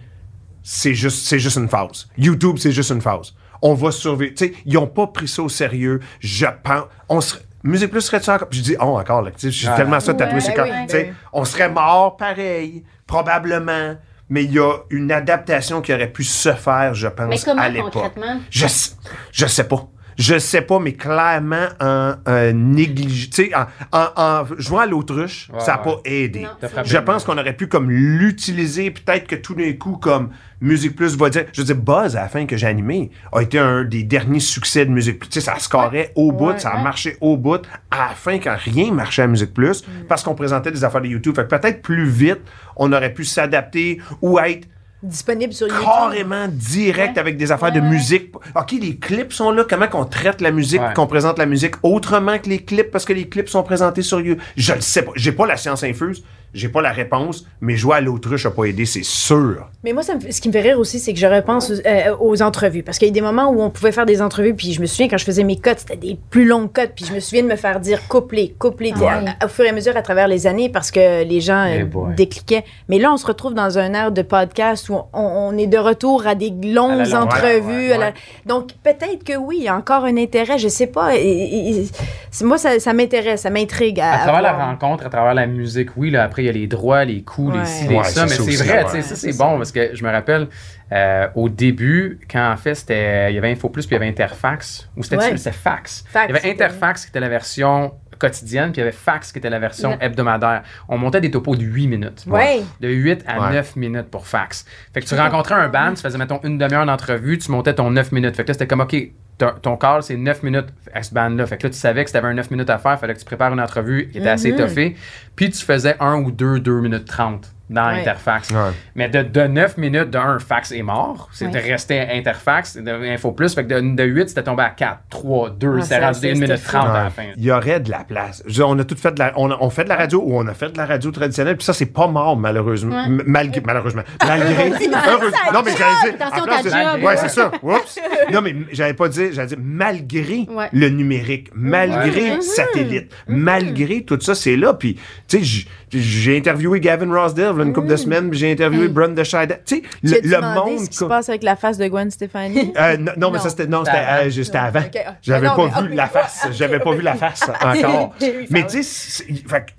[0.61, 2.07] c'est juste c'est juste une phase.
[2.17, 3.33] YouTube c'est juste une phase.
[3.61, 4.33] On va survivre.
[4.35, 5.99] Tu sais, ils ont pas pris ça au sérieux.
[6.19, 8.47] Je pense on serait Musique Plus serait ça encore?
[8.49, 9.31] Puis je dis, oh, encore, là.
[9.37, 9.75] J'ai Ouais.
[9.75, 13.95] tellement ça tatoué Ouais, sur le ben oui, ben on serait mort pareil, probablement,
[14.29, 17.61] mais il y a une adaptation qui aurait pu se faire, je pense, Mais comment
[17.61, 17.93] à l'époque.
[17.93, 18.39] concrètement?
[18.49, 18.91] Je, sais-
[19.31, 19.87] je sais pas.
[20.17, 23.29] Je sais pas, mais clairement, en, en néglige...
[23.31, 25.83] Tu sais, en, en, en jouant à l'autruche, Ouais, ça n'a ouais.
[25.95, 26.47] pas aidé.
[26.85, 30.29] Je pense qu'on aurait pu comme l'utiliser, peut-être que tout d'un coup, comme
[30.61, 31.45] Musique Plus va dire...
[31.53, 34.39] Je veux dire, Buzz, à la fin que j'ai animé, a été un des derniers
[34.39, 35.27] succès de Musique Plus.
[35.29, 36.83] Tu sais, ça scorait au bout, Ouais, ça a ouais.
[36.83, 37.61] marché au bout,
[37.91, 40.05] à la fin, quand rien marchait à Musique Plus, Mm.
[40.07, 41.35] parce qu'on présentait des affaires de YouTube.
[41.35, 42.39] Fait que peut-être plus vite,
[42.77, 44.67] on aurait pu s'adapter ou être
[45.05, 45.83] Disponible sur YouTube.
[45.85, 47.19] carrément direct Ouais.
[47.19, 47.89] avec des affaires Ouais, de ouais.
[47.89, 48.31] musique.
[48.55, 49.63] OK, les clips sont là.
[49.69, 50.93] Comment qu'on traite la musique, Ouais.
[50.95, 52.91] qu'on présente la musique autrement que les clips?
[52.91, 54.41] Parce que les clips sont présentés sur YouTube.
[54.57, 55.11] Je le sais pas.
[55.15, 56.23] J'ai pas la science infuse.
[56.55, 59.67] J'ai pas la réponse, mais jouer à l'autruche a pas aidé, c'est sûr.
[59.83, 61.69] Mais moi, ça me fait- ce qui me fait rire aussi, c'est que je repense
[61.69, 62.81] aux, euh, aux entrevues.
[62.81, 64.85] Parce qu'il y a des moments où on pouvait faire des entrevues, puis je me
[64.85, 67.43] souviens quand je faisais mes cotes, c'était des plus longues cotes, puis je me souviens
[67.43, 69.05] de me faire dire coupler, coupler, Ouais.
[69.39, 71.83] à- au fur et à mesure à travers les années, parce que les gens euh,
[72.15, 72.63] décliquaient.
[72.89, 75.77] Mais là, on se retrouve dans un air de podcast où on, on est de
[75.77, 77.67] retour à des longues À la longue, entrevues.
[77.67, 78.13] ouais, ouais, à la- ouais.
[78.45, 81.15] Donc, peut-être que oui, il y a encore un intérêt, je sais pas.
[81.15, 81.87] Et- et- et-
[82.31, 83.99] c'est- moi, ça, ça m'intéresse, ça m'intrigue.
[83.99, 86.53] À, À travers la rencontre, à travers la musique, oui, là, après, il y a
[86.53, 87.59] les droits, les coûts, Ouais.
[87.59, 88.85] les ci, les Ouais, ça, c'est mais c'est vrai, ouais.
[88.85, 89.57] tu sais, ça, c'est bon, ça.
[89.57, 90.47] parce que je me rappelle,
[90.91, 94.01] euh, au début, quand en fait, c'était, il y avait Info Plus, puis il y
[94.01, 95.37] avait Interfax, ou c'était Ouais.
[95.37, 96.05] c'était Fax.
[96.07, 99.31] Fax, il y avait Interfax qui était la version quotidienne, puis il y avait Fax
[99.33, 99.97] qui était la version Ouais.
[99.99, 100.63] hebdomadaire.
[100.87, 102.23] On montait des topos de 8 minutes.
[102.27, 102.61] Ouais.
[102.79, 103.53] De 8 à Ouais.
[103.53, 104.65] 9 minutes pour fax.
[104.93, 107.91] Fait que tu rencontrais un band, tu faisais, mettons, une demi-heure d'entrevue, tu montais ton
[107.91, 108.35] 9 minutes.
[108.37, 108.95] Fait que là, c'était comme, OK,
[109.37, 111.45] ton, call, c'est 9 minutes à ce band-là.
[111.45, 113.13] Fait que là, tu savais que si tu avais un 9 minutes à faire, fallait
[113.13, 114.55] que tu prépares une entrevue qui était assez Mhm.
[114.59, 114.95] étoffée.
[115.35, 118.01] Puis tu faisais un ou deux, 2 minutes 30 dans Ouais.
[118.01, 118.51] Interfax.
[118.51, 118.57] Ouais.
[118.95, 121.29] Mais de, de 9 minutes, de 1, fax est mort.
[121.31, 121.71] C'était Ouais.
[121.71, 123.53] resté Interfax, de Info Plus.
[123.55, 125.67] Fait que de, de 8, c'était tombé à 4, 3, 2.
[125.77, 127.23] Ah, c'était ça, rendu c'est- 1 minute c'était 30 à la fin.
[127.37, 128.43] Il y aurait de la place.
[128.45, 130.37] Dire, on a tout fait de la, on, a- on fait de la radio ou
[130.37, 133.05] on a fait de la radio traditionnelle, puis ça, c'est pas mort, malheureusement.
[133.25, 134.03] Malgré, malheureusement.
[134.25, 134.69] Malgré.
[135.09, 135.37] heureusement.
[135.53, 136.25] Non, mais j'allais dire.
[136.27, 137.03] Attention, en place job.
[137.03, 137.51] Ouais, c'est ça.
[137.63, 137.99] Oups.
[138.31, 140.69] Non, mais j'allais pas dire, j'allais dire malgré Ouais.
[140.71, 142.41] le numérique, malgré Ouais.
[142.41, 144.73] satellite, malgré tout ça, c'est là.
[144.73, 144.95] Puis,
[145.27, 145.67] tu sais,
[146.01, 148.89] j'ai interviewé Gavin Rossdale là, une couple de semaines, puis j'ai interviewé Hey.
[148.91, 149.57] Brenda Schneider.
[149.65, 150.79] Tu sais, le, le monde.
[150.79, 152.73] ce qui se passe avec la face de Gwen Stefani?
[152.79, 154.29] Euh, non, non, mais ça, c'était, non, c'était, avant.
[154.29, 154.79] juste avant.
[154.81, 155.01] Ok.
[155.21, 156.47] J'avais non, pas vu la face.
[156.51, 158.13] J'avais pas vu la face encore.
[158.49, 159.25] Mais tu sais,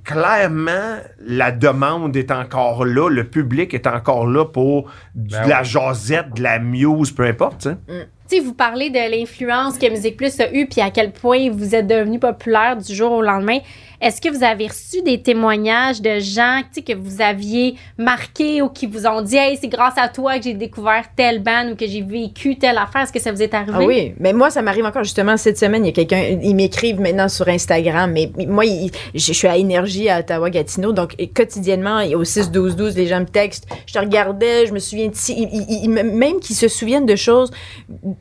[0.05, 0.97] clairement,
[1.27, 5.65] la demande est encore là, le public est encore là pour de Ben la oui.
[5.67, 7.77] jasette, de la muse, peu importe, tu sais.
[7.89, 7.95] Tu
[8.29, 11.75] sais, vous parlez de l'influence que Musique Plus a eue, puis à quel point vous
[11.75, 13.59] êtes devenu populaire du jour au lendemain.
[13.99, 18.87] Est-ce que vous avez reçu des témoignages de gens que vous aviez marqués ou qui
[18.87, 21.87] vous ont dit Hey, c'est grâce à toi que j'ai découvert telle band ou que
[21.87, 23.03] j'ai vécu telle affaire?
[23.05, 23.73] Est-ce que ça vous est arrivé?
[23.75, 25.83] Ah oui, mais moi, ça m'arrive encore justement cette semaine.
[25.83, 28.65] Il y a quelqu'un, ils m'écrivent maintenant sur Instagram, mais moi,
[29.15, 33.67] je suis à Énergie à Ottawa-Gatineau, donc quotidiennement, au 6-12-12, les gens me textent.
[33.87, 37.51] Je te regardais, je me souviens de ils- même qu'ils se souviennent de choses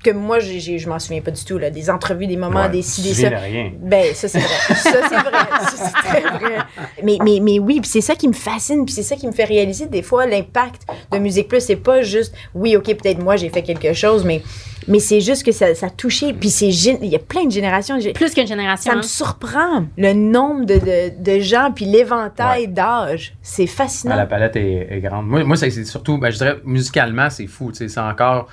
[0.04, 2.62] que moi, j'ai- j'ai- je m'en souviens pas du tout, là, des entrevues, des moments,
[2.64, 3.30] Ouais, des ci, des ça.
[3.30, 3.72] rien.
[3.80, 4.76] Ben, ça, c'est vrai.
[4.76, 5.32] Ça, c'est vrai.
[5.62, 6.58] Ça, c'est très vrai.
[7.04, 9.32] Mais, mais, mais oui, puis c'est ça qui me fascine, puis c'est ça qui me
[9.32, 11.62] fait réaliser des fois l'impact de Musique Plus.
[11.62, 14.42] C'est pas juste, oui, OK, peut-être moi, j'ai fait quelque chose, mais,
[14.88, 16.34] mais c'est juste que ça, ça a touché.
[16.34, 17.98] Puis c'est il y a plein de générations.
[18.14, 18.92] Plus qu'une génération.
[18.92, 23.34] Ça me surprend, le nombre de, de, de gens, puis l'éventail d'âge.
[23.42, 24.16] C'est Ah, fascinant.
[24.16, 25.28] la palette est, est grande.
[25.28, 27.72] Moi, moi c'est c'est surtout, ben, je dirais, musicalement, c'est fou.
[27.72, 28.48] tu sais, C'est encore.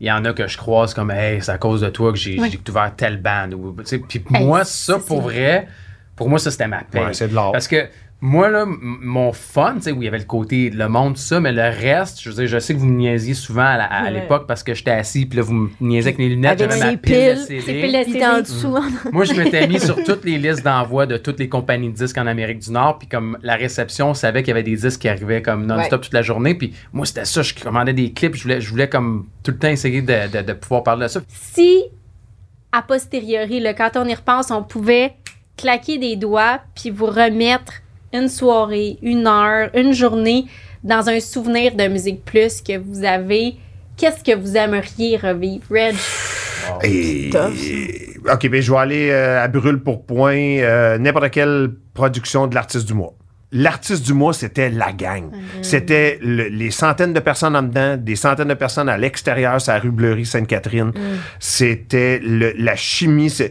[0.00, 2.18] Il y en a que je croise comme, hey, c'est à cause de toi que
[2.18, 2.50] j'ai Oui.
[2.50, 3.54] découvert telle bande.
[3.54, 5.66] Ou, tu sais, Puis Hey, moi, ça, pour vrai,
[6.14, 7.06] pour moi, ça, c'était ma paix.
[7.06, 7.52] Ouais, c'est de l'art.
[7.52, 7.88] Parce que
[8.20, 11.20] moi, là, mon fun, tu sais, où il y avait le côté, le monde, tout
[11.20, 13.76] ça, mais le reste, je veux dire, je sais que vous me niaisiez souvent à,
[13.76, 14.10] la- à Ouais.
[14.10, 16.96] l'époque parce que j'étais assis, puis là, vous me niaisiez avec mes lunettes, j'avais ma
[16.96, 18.04] pile de CD.
[18.04, 18.76] piles en dessous,
[19.12, 22.18] Moi, je m'étais mis sur toutes les listes d'envoi de toutes les compagnies de disques
[22.18, 22.98] en Amérique du Nord.
[22.98, 26.04] Puis comme la réception savait qu'il y avait des disques qui arrivaient comme non-stop Ouais.
[26.06, 26.54] toute la journée.
[26.56, 27.42] Puis moi, c'était ça.
[27.42, 28.34] Je commandais des clips.
[28.34, 31.08] Je voulais, je voulais comme tout le temps essayer de, de- de pouvoir parler de
[31.08, 31.20] ça.
[31.28, 31.84] Si,
[32.72, 35.12] a posteriori, là, quand on y repense, on pouvait
[35.56, 37.74] claquer des doigts puis vous remettre
[38.12, 40.46] une soirée, une heure, une journée
[40.84, 43.56] dans un souvenir de Musique Plus que vous avez,
[43.96, 45.94] qu'est-ce que vous aimeriez revivre, Reg?
[46.84, 51.70] Et- tough, OK, ben je vais aller euh, à brûle pour point euh, n'importe quelle
[51.94, 53.14] production de l'artiste du mois.
[53.50, 55.30] L'artiste du mois, c'était la gang.
[55.62, 59.72] C'était le- les centaines de personnes en dedans, des centaines de personnes à l'extérieur, sur
[59.72, 60.92] la rue Bleury, Sainte-Catherine.
[61.40, 63.30] C'était le- la chimie.
[63.30, 63.50] c'est-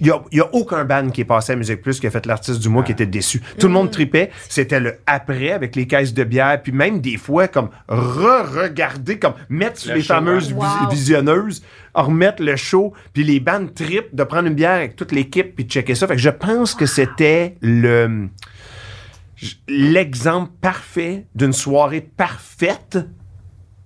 [0.00, 2.60] Il n'y a, aucun band qui est passé à Musique Plus qui a fait l'artiste
[2.60, 3.40] du mois qui était déçu.
[3.58, 4.30] Tout le monde tripait.
[4.48, 6.60] C'était le après avec les caisses de bière.
[6.62, 11.62] Puis même des fois, comme re-regarder, comme mettre sur Le les show, fameuses vis- visionneuses,
[11.94, 15.64] remettre le show, puis les bandes trip, de prendre une bière avec toute l'équipe, puis
[15.64, 16.06] de checker ça.
[16.06, 18.28] Fait que je pense que c'était le
[19.68, 22.98] l'exemple parfait d'une soirée parfaite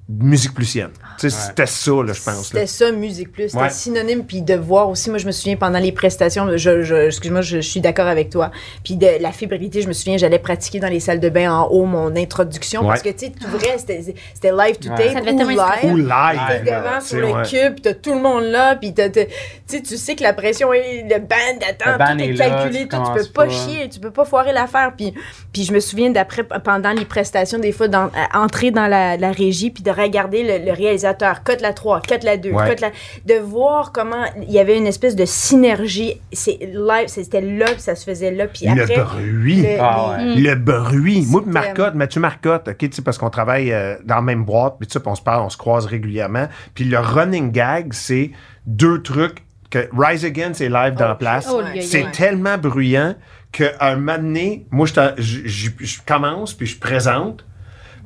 [0.08, 0.90] musique plusienne.
[1.22, 1.30] Ouais.
[1.30, 2.46] C'était ça, là, je pense.
[2.48, 3.48] C'était ça, Musique Plus.
[3.48, 3.70] C'était Ouais.
[3.70, 4.24] synonyme.
[4.24, 7.56] Puis de voir aussi, moi, je me souviens pendant les prestations, je, je- excuse-moi, je,
[7.56, 8.50] je suis d'accord avec toi.
[8.84, 11.66] Puis de la fébrilité, je me souviens, j'allais pratiquer dans les salles de bain en
[11.68, 12.82] haut mon introduction.
[12.82, 12.88] Ouais.
[12.88, 14.96] Parce que, tu sais, tout vrai, c'était c'était live to Ouais.
[15.12, 15.92] tape Ça devait ou live.
[15.92, 16.40] Ou live.
[16.48, 17.42] T'es devant tu sur sais, le ouais.
[17.72, 19.32] cube, t'as tout le monde là, puis t'as- t'as- tu
[19.66, 22.32] sais, tu sais que la pression est, le band attend, Le band tout est, est
[22.34, 23.50] là, calculé, tu tout, tu peux pas, pas.
[23.50, 24.92] chier, tu peux pas foirer l'affaire.
[24.96, 25.14] Puis,
[25.52, 29.32] puis je me souviens d'après, pendant les prestations, des fois, dans, entrer dans la, la
[29.32, 32.68] régie, puis de regarder le, le réalisateur, cote la 3, cote la 2, Ouais.
[32.68, 32.90] cote la...
[33.24, 36.20] De voir comment il y avait une espèce de synergie.
[36.32, 38.96] C'est live, c'était là, puis ça se faisait là, puis Le après...
[39.02, 39.62] bruit.
[39.62, 40.34] le- Ah les- ouais.
[40.50, 41.26] Le bruit.
[41.28, 44.92] Moi, Marcotte, Mathieu Marcotte, OK, parce qu'on travaille euh, dans la même boîte, puis tu
[44.94, 46.48] sais, puis on se parle, on se croise régulièrement.
[46.74, 48.30] Puis le running gag, c'est
[48.66, 51.48] deux trucs que Rise Again, c'est live dans la place.
[51.50, 51.76] Oh, Ouais.
[51.76, 53.14] le C'est tellement bruyant
[53.52, 57.44] qu'à un moment donné, moi, je, t'en- je, je- je commence, puis je présente,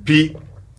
[0.04, 0.34] puis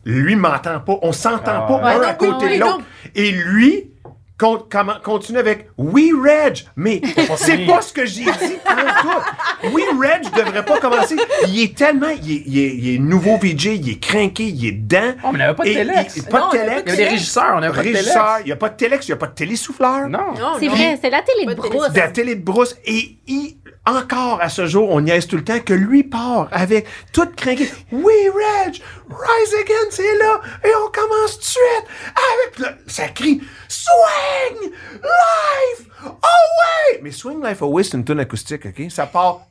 [0.05, 0.97] lui m'entend pas.
[1.01, 2.05] On s'entend Ah pas ouais.
[2.05, 2.81] un à côté oui, de l'autre.
[3.15, 3.91] Et lui
[4.37, 7.01] con- comment- continue avec Oui, Reg, mais
[7.37, 8.57] c'est pas ce que j'ai dit.
[8.65, 9.67] pas tout.
[9.73, 11.15] Oui, Reg devrait pas commencer.
[11.47, 14.65] Il est tellement, il est, il est- il est nouveau VJ, il est craqué, il
[14.65, 15.13] est dedans.
[15.23, 16.17] Oh, mais on n'avait pas de téléx.
[16.17, 16.81] et- pas Non, de téléx.
[16.85, 19.07] Il y avait des régisseurs, on n'avait pas de il n'y a pas de téléx,
[19.07, 20.07] il n'y a pas de télésouffleur.
[20.09, 20.33] Non.
[20.39, 21.91] Non, C'est vrai, c'est la télé de brousse.
[21.91, 22.75] de la télé de brousse.
[22.85, 26.85] Et il- encore à ce jour, on niaise tout le temps que lui part avec
[27.13, 27.69] tout craqué.
[27.91, 28.73] Oui, Reg,
[29.09, 30.39] Rise Again, c'est là.
[30.63, 36.99] Et on commence tout de suite avec le, ça crie Swing Life Away.
[37.01, 38.91] Mais Swing Life Away, c'est une tune acoustique, OK?
[38.91, 39.41] Ça part.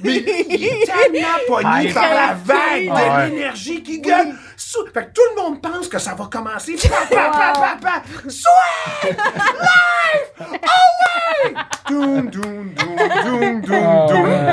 [0.00, 0.16] Mais
[0.48, 1.92] il est tellement pogné Ouais.
[1.92, 4.34] par la vague de l'énergie qui gueule.
[4.74, 6.74] Sou- Fait que tout le monde pense que ça va commencer.
[6.82, 8.02] Pa, pa, pa, pa, pa.
[8.28, 11.54] Swing Life Away!
[11.88, 13.60] Doum, doum, doum, doum,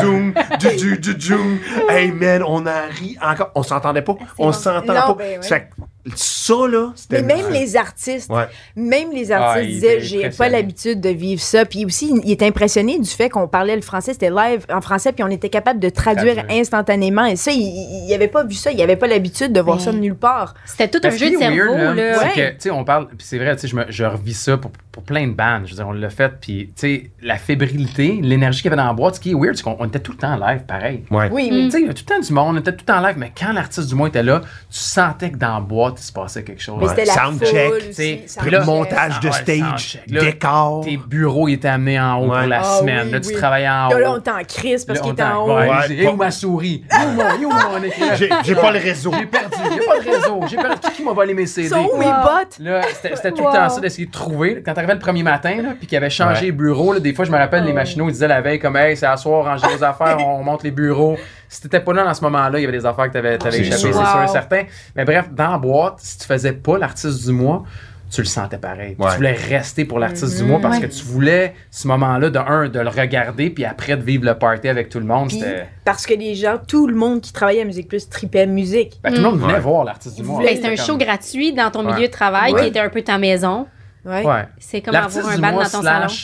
[0.01, 1.59] doum, Oh, du, du, du, doum.
[1.89, 3.51] Hey man, on a ri encore.
[3.55, 4.15] On s'entendait pas.
[4.38, 4.51] On bon.
[4.51, 5.13] s'entend Non, pas.
[5.15, 5.69] ben ouais.
[6.15, 7.22] Ça, là, c'était.
[7.22, 8.47] Mais même les artistes, Ouais.
[8.76, 11.63] même les Ah, artistes il disaient, j'ai pas l'habitude de vivre ça.
[11.63, 15.11] Puis aussi, il était impressionné du fait qu'on parlait le français, c'était live en français,
[15.11, 17.26] puis on était capable de traduire instantanément.
[17.26, 17.61] Et ça, il,
[18.07, 20.20] il avait pas vu ça, il avait pas l'habitude de voir Mais- ça de nulle
[20.20, 20.53] part.
[20.66, 22.14] C'était tout un jeu de cerveau, weird, là.
[22.14, 22.32] C'est Ouais.
[22.34, 24.57] que, tu sais, on parle, puis c'est vrai, tu sais, je, me- je revis ça
[24.57, 25.64] pour, pour plein de bandes.
[25.66, 28.82] Je veux dire, on l'a fait, puis, tu sais, la fébrilité, l'énergie qu'il y avait
[28.82, 30.47] dans la boîte, ce qui est weird, c'est qu'on on était tout le temps en
[30.47, 31.03] live, pareil.
[31.12, 31.30] Ouais.
[31.32, 31.53] Oui, Mm.
[31.55, 31.64] oui.
[31.66, 32.97] Tu sais, il y avait tout le temps du monde, on était tout le temps
[32.99, 34.47] en live, mais quand l'artiste du mois était là, tu
[34.80, 36.82] sentais que dans la boîte, il se passait quelque chose.
[36.82, 38.66] La Soundcheck, foule tu sais, aussi, puis Le là, soundcheck.
[38.91, 39.99] montage de Ah ouais, stage.
[40.07, 40.82] Là, décor.
[40.84, 42.39] Tes bureaux ils étaient amenés en haut Ouais.
[42.39, 43.05] pour la Ah semaine.
[43.07, 43.34] oui, là, tu oui.
[43.36, 43.97] travaillais en haut.
[43.99, 45.55] Là, on était en crise parce qu'il était en t'en- haut.
[45.57, 45.76] ouais, Ouais.
[45.88, 46.84] j'ai- Et où ma souris?
[46.91, 48.05] Où mon, écran?
[48.16, 49.12] J'ai j'ai pas le réseau.
[49.18, 49.55] J'ai perdu.
[49.55, 50.39] A pas de réseau.
[50.49, 50.75] J'ai perdu.
[50.95, 51.69] Qui m'a volé mes CD?
[51.69, 52.57] Sont où mes bottes?
[52.59, 53.49] Là, c'était c'était tout Wow.
[53.51, 54.61] le temps ça d'essayer de trouver.
[54.65, 56.45] Quand t'arrivais le premier matin, là, puis qu'il avait changé Ouais.
[56.47, 58.75] les bureaux, là, des fois, je me rappelle, les machinaux, ils disaient la veille, comme,
[58.77, 61.17] hey, c'est à soir, rangez vos affaires, on monte les bureaux.
[61.49, 63.51] Si t'étais pas là dans ce moment-là, il y avait des affaires que t'avais avais
[63.51, 64.07] C'est échappées, c'est sûr.
[64.07, 64.31] sûr et Wow.
[64.31, 64.63] certain.
[64.95, 67.63] Mais bref, dans la boîte, si tu faisais pas l'artiste du mois,
[68.12, 68.95] tu le sentais pareil.
[68.99, 69.09] Ouais.
[69.12, 70.88] Tu voulais rester pour l'artiste du mois parce Ouais.
[70.88, 74.36] que tu voulais ce moment-là, de un, de le regarder, puis après de vivre le
[74.38, 75.30] party avec tout le monde.
[75.30, 75.68] Puis, C'était.
[75.86, 78.99] parce que les gens, tout le monde qui travaillait à Musique Plus tripait musique.
[79.03, 79.59] Ben, tout le monde venait Ouais.
[79.59, 80.43] voir l'artiste du mois.
[80.43, 81.93] Ben, c'était un show gratuit dans ton Ouais.
[81.95, 82.62] milieu de travail Ouais.
[82.62, 83.68] qui était un peu ta maison.
[84.05, 84.26] Ouais.
[84.26, 84.47] Ouais.
[84.59, 85.82] C'est comme avoir un band dans ton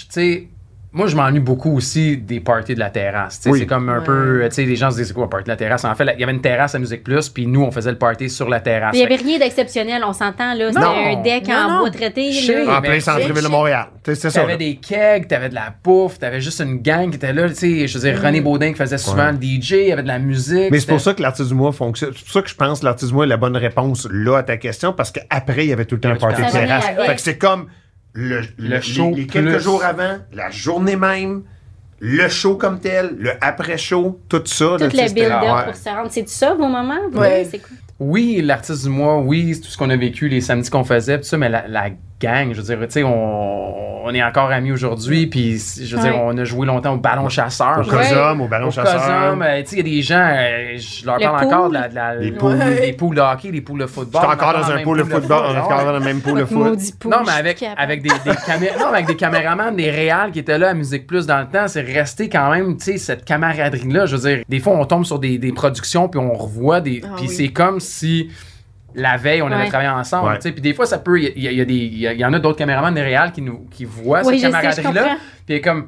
[0.09, 0.47] sais,
[0.97, 3.39] moi je m'ennuie beaucoup aussi des parties de la terrasse.
[3.45, 3.59] Oui.
[3.59, 4.03] C'est comme un Ouais.
[4.05, 5.85] peu, tu sais, les gens se disent c'est quoi party de la terrasse?
[5.85, 7.97] En fait, il y avait une terrasse à Musique Plus, puis nous on faisait le
[7.97, 8.95] party sur la terrasse.
[8.95, 10.67] Il n'y avait rien d'exceptionnel, on s'entend, là.
[10.73, 11.79] C'était un deck Non, en non.
[11.81, 12.31] bois traité.
[12.31, 12.77] Là.
[12.77, 13.85] En plein centre-ville de Montréal.
[14.03, 14.41] Tu sais, C'est ça.
[14.41, 17.55] T'avais des kegs, t'avais de la bouffe, t'avais juste une gang qui était là, tu
[17.55, 19.31] sais, je veux dire, René Baudin qui faisait souvent Ouais.
[19.33, 20.71] le DJ, il y avait de la musique.
[20.71, 22.11] Mais c'est pour ça que l'artiste du mois fonctionne.
[22.15, 24.37] C'est pour ça que je pense que l'artiste du mois est la bonne réponse là
[24.39, 26.85] à ta question parce qu'après, il y avait tout le temps un party de terrasse.
[27.05, 27.67] Fait que c'est comme
[28.19, 31.43] le, Le le- show les, les quelques plus- jours avant, la journée même,
[31.99, 34.75] le show comme tel, le après-show, tout ça.
[34.79, 35.65] Tout le build-up ouais.
[35.65, 36.09] pour se rendre.
[36.09, 36.95] C'est ça, vos moments?
[37.13, 37.47] Ouais.
[37.99, 41.17] Oui, l'artiste du mois, oui, c'est tout ce qu'on a vécu, les samedis qu'on faisait,
[41.19, 41.89] tout ça, mais la, la
[42.19, 46.01] gang, je veux dire, tu sais, on, on est encore amis aujourd'hui, puis je veux
[46.01, 46.21] dire, Ouais.
[46.23, 47.79] on a joué longtemps au ballon chasseur.
[47.79, 49.37] Au je dire, Cosum, au ballon au chasseur.
[49.41, 51.73] Euh, tu sais, il y a des gens, euh, je leur Le parle encore de
[51.73, 52.57] la, de la- Les des poules.
[52.57, 54.21] des poules de hockey, des poules de football.
[54.21, 55.43] J'étais encore on est dans un pool de football.
[55.47, 55.85] On est encore ouais.
[55.85, 56.63] dans le même pool de Votre foot.
[56.69, 59.15] maudit pool, Non, je mais suis avec, avec des, des camé- non, mais avec des
[59.15, 62.49] caméramans, des réals qui étaient là à Musique Plus dans le temps, c'est resté quand
[62.49, 64.05] même, tu sais, cette camaraderie-là.
[64.05, 67.01] Je veux dire, des fois, on tombe sur des, des productions, puis on revoit des.
[67.03, 67.33] Ah puis oui.
[67.33, 68.29] c'est comme si
[68.97, 69.69] la veille, on avait Ouais.
[69.69, 70.27] travaillé ensemble.
[70.29, 70.35] Ouais.
[70.35, 70.51] tu sais.
[70.51, 71.19] Puis des fois, ça peut.
[71.21, 73.01] Il y, y a des- il y, a- il y en a d'autres caméramans, des
[73.03, 75.17] réals qui, nous, qui voient Oui, cette camaraderie-là.
[75.45, 75.87] Puis comme.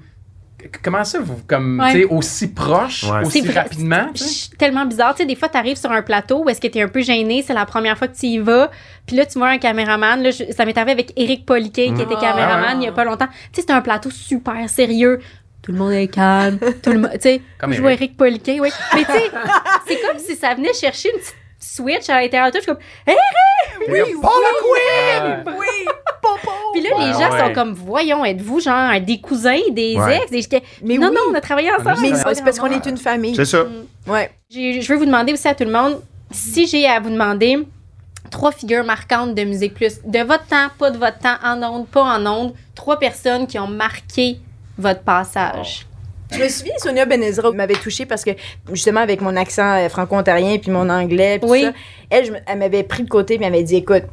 [0.84, 1.92] Comment ça, vous, comme, Ouais.
[1.94, 3.26] tu sais, aussi proche, Ouais.
[3.26, 4.10] aussi rapidement?
[4.14, 5.16] c'est tellement bizarre.
[5.16, 6.90] Tu sais, des fois, tu arrives sur un plateau où est-ce que tu es un
[6.90, 8.70] peu gêné, c'est la première fois que tu y vas,
[9.08, 10.22] puis là, tu vois un caméraman.
[10.22, 12.20] Là, je- ça m'est arrivé avec Eric Poliquet, qui était Ah.
[12.20, 13.28] caméraman il y a pas longtemps.
[13.28, 15.22] Tu sais, c'était un plateau super sérieux.
[15.62, 16.60] Tout le monde est calme.
[16.84, 18.02] tout le monde, tu sais, Comme je vois Eric.
[18.02, 18.68] Eric Poliquet, oui.
[18.96, 19.32] Mais tu sais,
[19.88, 22.60] c'est comme si ça venait chercher une petite switch à l'intérieur de tout.
[22.60, 23.16] Je suis comme, Hey!
[23.90, 25.44] Oui, Paula Quinn!
[25.46, 25.54] Ouais.
[25.60, 25.86] Oui,
[26.22, 26.52] popo.
[26.74, 27.40] Puis là, Ouais, les gens ouais.
[27.48, 30.18] sont comme, voyons, êtes-vous genre des cousins, des Ouais.
[30.24, 30.32] ex?
[30.32, 31.16] Et j'étais, Mais non, oui.
[31.16, 31.98] non, on a travaillé ensemble.
[32.02, 32.34] Mais Ouais.
[32.36, 33.36] c'est parce qu'on est une famille.
[33.36, 33.66] C'est ça.
[34.08, 34.32] Ouais.
[34.50, 36.02] J'ai- Je veux vous demander aussi à tout le monde,
[36.32, 37.60] si j'ai à vous demander
[38.32, 41.88] trois figures marquantes de Musique Plus, de votre temps, pas de votre temps, en ondes,
[41.88, 44.38] pas en ondes, trois personnes qui ont marqué
[44.78, 45.86] votre passage.
[46.32, 48.32] Je me souviens, Sonia Benezra m'avait touchée parce que,
[48.72, 51.62] justement, avec mon accent euh, franco-ontarien puis mon anglais, puis Oui.
[51.64, 51.72] ça,
[52.10, 54.04] elle, je elle m'avait pris de côté puis elle m'avait dit écoute,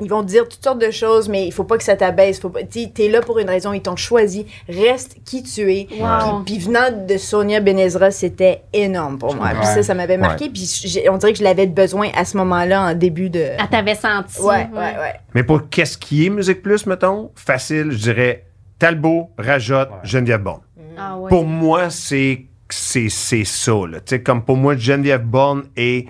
[0.00, 2.38] ils vont te dire toutes sortes de choses, mais il faut pas que ça t'abaisse.
[2.38, 4.46] Faut pas, t'es là pour une raison, ils t'ont choisi.
[4.68, 5.88] Reste qui tu es.
[5.98, 6.42] Wow.
[6.46, 9.48] Puis, puis venant de Sonia Benezra, c'était énorme pour moi.
[9.48, 9.74] Puis Ouais.
[9.74, 10.50] ça, ça m'avait marqué.
[10.50, 13.40] Puis on dirait que je l'avais besoin à ce moment-là, en début de.
[13.40, 14.40] Elle t'avait senti.
[14.40, 15.14] Ouais, ouais, ouais.
[15.34, 18.44] Mais pour qu'est-ce qui est Musique Plus, mettons, facile, je dirais
[18.78, 19.96] Talbot, Rajotte, Ouais.
[20.04, 20.60] Geneviève Bourne.
[20.98, 21.16] Ah.
[21.28, 23.08] Pour moi, c'est c'est
[23.44, 23.72] ça.
[23.88, 24.00] Là.
[24.00, 26.08] Tu sais, Comme pour moi, Geneviève Bourne est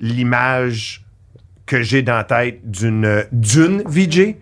[0.00, 1.04] l'image
[1.66, 4.34] que j'ai dans la tête d'une d'une VJ.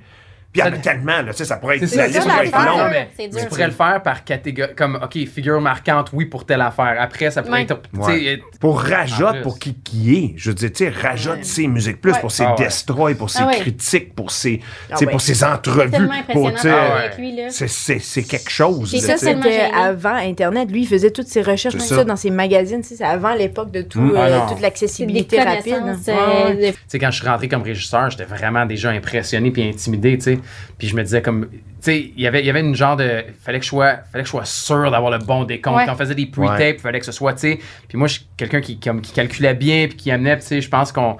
[0.52, 2.08] Puis il y en a tellement, là, tu sais, ça pourrait être C'est la ça,
[2.08, 2.90] liste c'est pourrait ça, être longue.
[2.90, 3.40] mais C'est dur.
[3.40, 6.96] Tu pourrais le faire par catégorie, comme, OK, figure marquante, oui, pour telle affaire.
[6.98, 7.62] Après, ça pourrait Ouais.
[7.62, 8.18] être, tu Ouais.
[8.18, 9.42] sais, Pour plus.
[9.42, 12.20] pour qui qui est, je veux dire, tu sais, Rajotte, c'est Musique Plus, Ouais.
[12.20, 12.64] pour ses Ah ouais.
[12.64, 13.58] destroy, pour ses Ah ouais.
[13.58, 16.08] critiques, pour ses, Ah pour ses entrevues.
[16.10, 18.92] Ah c'est- c'est c'est quelque chose.
[18.94, 19.60] Et ça, gêné.
[19.72, 20.70] avant Internet.
[20.70, 21.96] Lui, il faisait toutes ses recherches, C'est tout ça.
[21.96, 22.82] ça dans ses magazines.
[22.82, 24.16] tu sais, C'est avant l'époque de tout, Mm.
[24.16, 25.74] euh, Ah toute C'est l'accessibilité rapide.
[26.08, 30.18] euh, Tu sais, quand je suis rentré comme régisseur, j'étais vraiment déjà impressionné puis intimidé,
[30.18, 30.38] tu sais.
[30.78, 32.96] Puis je me disais comme, tu sais, il y avait- il y avait une genre
[32.96, 35.76] de, fallait que je sois, fallait que je sois sûr d'avoir le bon décompte.
[35.78, 35.86] Ouais.
[35.86, 36.74] Quand on faisait des pre-tapes, Ouais.
[36.74, 37.58] il fallait que ce soit, tu sais.
[37.88, 40.60] Puis moi, je suis quelqu'un qui, comme, qui calculait bien puis qui amenait, tu sais,
[40.60, 41.16] je pense qu'on,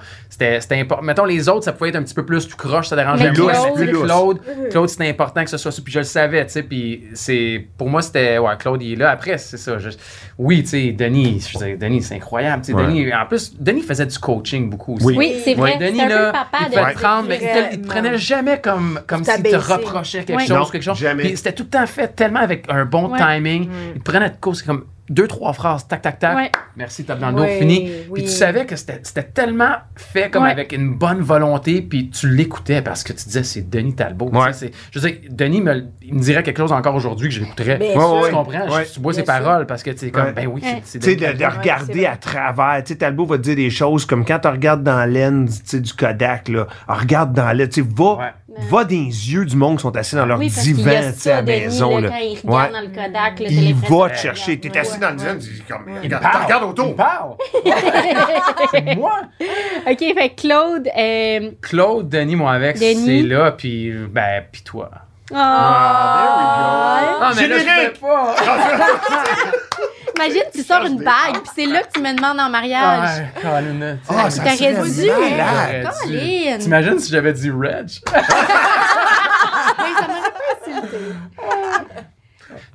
[0.59, 1.03] c'était important.
[1.03, 3.51] Mettons les autres, ça pouvait être un petit peu plus tout croche, ça dérangeait moins.
[3.53, 4.05] Claude-.
[4.05, 4.39] Claude,
[4.71, 5.81] Claude, c'était important que ce soit ça.
[5.83, 6.63] Puis je le savais, tu sais.
[6.63, 9.11] Puis c'est, pour moi, c'était, ouais, Claude, il est là.
[9.11, 9.77] Après, c'est ça.
[9.79, 9.89] je-
[10.37, 12.63] oui, tu sais, Denis, je veux dire, Denis, c'est incroyable.
[12.65, 12.83] Sais, Ouais.
[12.85, 15.05] Denis, en plus, Denis faisait du coaching beaucoup aussi.
[15.05, 15.15] Oui.
[15.17, 15.77] Oui, c'est vrai.
[15.77, 18.01] Denis, c'est un peu là, papa il de prendre, mais il te, il te Vraiment.
[18.09, 20.97] prenait jamais comme, comme s'il te reprochait quelque chose, Non, quelque chose.
[20.97, 21.23] jamais.
[21.23, 23.19] Puis c'était tout le temps fait tellement avec un bon Ouais.
[23.19, 23.69] timing.
[23.95, 26.35] Il te prenait de cause, c'est comme deux, trois phrases, tac, tac, tac.
[26.35, 26.51] Ouais.
[26.75, 27.91] Merci, tape dans le dos, Ouais, fini.
[28.09, 28.11] oui.
[28.13, 30.51] Puis tu savais que c'était c'était tellement fait comme Ouais.
[30.51, 34.29] avec une bonne volonté, puis tu l'écoutais parce que tu disais c'est Denis Talbot.
[34.31, 34.53] tu Ouais.
[34.53, 37.35] sais, c'est- Je veux dire, Denis me, il me dirait quelque chose encore aujourd'hui que
[37.35, 37.77] je l'écouterais.
[37.79, 38.69] Tu comprends?
[38.75, 38.85] Ouais.
[38.87, 39.25] Je- tu bois ses sûr.
[39.25, 40.33] paroles parce que tu sais, comme, Ouais.
[40.33, 42.83] ben oui, c'est Tu sais, de, regarder à travers.
[42.83, 45.63] Tu sais, Talbot va te dire des choses comme quand tu regardes dans la lens
[45.75, 48.25] du Kodak, là, regarde dans la Tu sais, va, Ouais.
[48.69, 48.95] Va les
[49.33, 51.35] yeux du monde qui sont assis dans leur Oui, parce divan, a tu sais, à
[51.37, 51.97] la maison.
[51.97, 52.09] là, là.
[52.09, 52.79] quand il regarde Ouais.
[52.81, 54.59] dans le Kodak, là, Il va te chercher.
[54.59, 55.19] T'es assis Ouais, dans le ouais.
[55.19, 56.43] divan, tu dis comme, Il regarde, parle.
[56.43, 56.95] regarde Il autour.
[56.95, 57.33] parle.
[58.71, 59.21] c'est moi.
[59.89, 60.87] OK, fait Claude.
[60.97, 63.05] euh, Claude, Denis, moi avec, Denis?
[63.05, 64.89] c'est là, puis ben, puis toi.
[65.29, 67.93] Oh, Ah, mais là, je Générique!
[67.95, 68.35] fais pas.
[70.17, 73.23] Imagine, tu sors une bague, puis c'est là que tu me demandes en mariage.
[73.37, 75.01] Ah, Colin, Ah, ça T'aurais serait dû.
[75.01, 75.07] dû.
[75.09, 76.57] Colin.
[76.59, 77.89] T'imagines si j'avais dit Reg?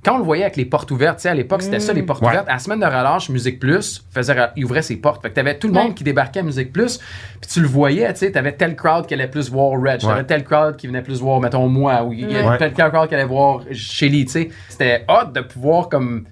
[0.06, 2.04] Quand on le voyait avec les portes ouvertes, tu sais, à l'époque, c'était ça, les
[2.04, 2.28] portes Ouais.
[2.28, 2.48] ouvertes.
[2.48, 5.20] À la semaine de relâche, Musique Plus faisait, il ouvrait ses portes.
[5.20, 5.94] Fait que t'avais tout le monde Ouais.
[5.94, 6.98] qui débarquait à Musique Plus,
[7.40, 10.22] puis tu le voyais, tu sais, t'avais tel crowd qui allait plus voir Reg, t'avais
[10.22, 13.14] tel crowd qui venait plus voir, mettons, moi, ou il y avait tel crowd qui
[13.16, 14.48] allait voir Shelly, tu sais.
[14.68, 16.24] C'était hot de pouvoir, comme,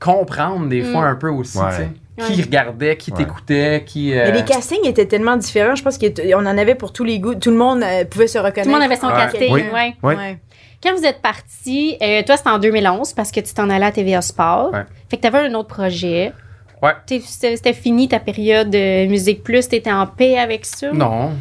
[0.00, 1.64] comprendre des fois un peu aussi, Ouais.
[1.70, 2.34] tu sais.
[2.34, 3.16] Qui regardait, qui Ouais.
[3.18, 4.12] t'écoutait, qui...
[4.12, 5.74] euh, Mais les castings étaient tellement différents.
[5.74, 7.34] Je pense qu'on en avait pour tous les goûts.
[7.34, 8.64] Tout le monde euh, pouvait se reconnaître.
[8.64, 9.14] Tout le monde avait son Ouais.
[9.14, 9.50] casting.
[9.54, 9.62] Oui.
[10.02, 10.38] ouais.
[10.82, 13.92] Quand vous êtes parti, euh, toi, c'était en 2011 parce que tu t'en allais à
[13.92, 14.72] TVA Sport.
[14.72, 14.84] Ouais.
[15.10, 16.32] Fait que tu avais un autre projet.
[16.82, 16.92] Ouais.
[17.06, 19.68] T'es- C'était fini ta période de Musique Plus?
[19.68, 20.90] Tu étais en paix avec ça?
[20.92, 21.32] Non.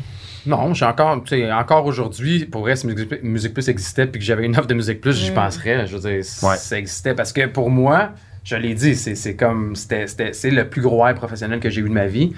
[0.45, 4.25] Non, j'ai encore, tu sais, encore aujourd'hui, pour vrai, si Musique, Plus existait puis que
[4.25, 5.85] j'avais une offre de Musique Plus, j'y penserais.
[5.87, 6.55] Je veux dire, Ouais.
[6.57, 8.11] ça existait parce que pour moi,
[8.43, 11.69] je l'ai dit, c'est c'est comme, c'était- c'était- c'est le plus gros air professionnel que
[11.69, 12.33] j'ai eu de ma vie.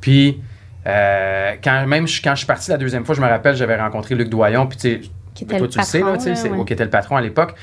[0.00, 0.40] Puis,
[0.86, 3.76] euh, quand, même je- quand je suis parti la deuxième fois, je me rappelle, j'avais
[3.80, 5.00] rencontré Luc Doyon, puis tu sais,
[5.36, 6.64] Qui était toi, le tu le sais, là, patron, sais, là, ouais.
[6.64, 7.54] qui était le patron à l'époque.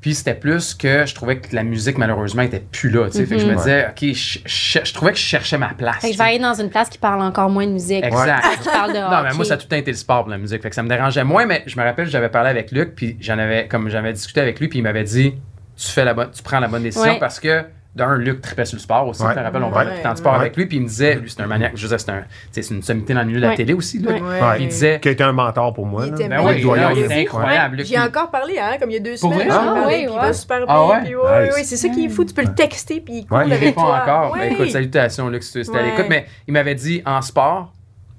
[0.00, 3.10] Puis c'était plus que je trouvais que la musique, malheureusement, était plus là.
[3.10, 3.26] tu sais.
[3.26, 3.56] Fait que je me Mhm.
[3.58, 5.96] disais, OK, je, je- je trouvais que je cherchais ma place.
[6.00, 8.02] Fait que je vais aller dans une place qui parle encore moins de musique.
[8.02, 8.42] Exact.
[8.62, 10.30] Qui parle de Non, mais moi, ça a tout le temps été le sport pour
[10.30, 10.62] la musique.
[10.62, 13.18] Fait que ça me dérangeait moins, mais je me rappelle, j'avais parlé avec Luc, puis
[13.20, 15.34] j'en avais, comme j'avais discuté avec lui, puis il m'avait dit
[15.76, 17.18] tu fais la bonne, tu prends la bonne décision Ouais.
[17.18, 17.62] parce que
[17.94, 19.22] d'un, Luc tripait sur le sport aussi.
[19.22, 19.32] Ouais.
[19.34, 19.72] Je me rappelle, on Ouais.
[19.72, 20.38] parlait tout le temps de sport Ouais.
[20.40, 22.76] avec lui, puis il me disait, lui, c'est un maniaque, je veux dire, c'est un,
[22.76, 23.56] une sommité dans le milieu de la Ouais.
[23.56, 24.10] télé aussi, Luc.
[24.10, 24.20] Ouais.
[24.20, 24.54] Ouais.
[24.54, 26.04] Puis il disait, Qui a été un mentor pour moi.
[26.06, 26.16] Il là.
[26.16, 26.60] était ben Ouais, oui,
[27.06, 27.84] il incroyable.
[27.84, 29.48] J'ai encore parlé, hein, comme il y a deux Pour semaines.
[29.48, 29.56] vrai?
[29.58, 30.16] j'en Ah, ouais, puis il ouais.
[30.16, 30.66] va super bien.
[30.68, 31.00] Ah ouais?
[31.04, 31.54] puis ouais, Nice.
[31.54, 32.24] ouais, c'est ça qui est fou.
[32.24, 33.44] Tu peux le texter, puis il Ouais.
[33.44, 34.02] Répond toi.
[34.02, 34.32] encore.
[34.32, 34.38] Ouais.
[34.48, 35.90] Ben, écoute, salutations, Luc, si c'était à Ouais.
[35.90, 37.72] l'écoute, mais il m'avait dit, en sport,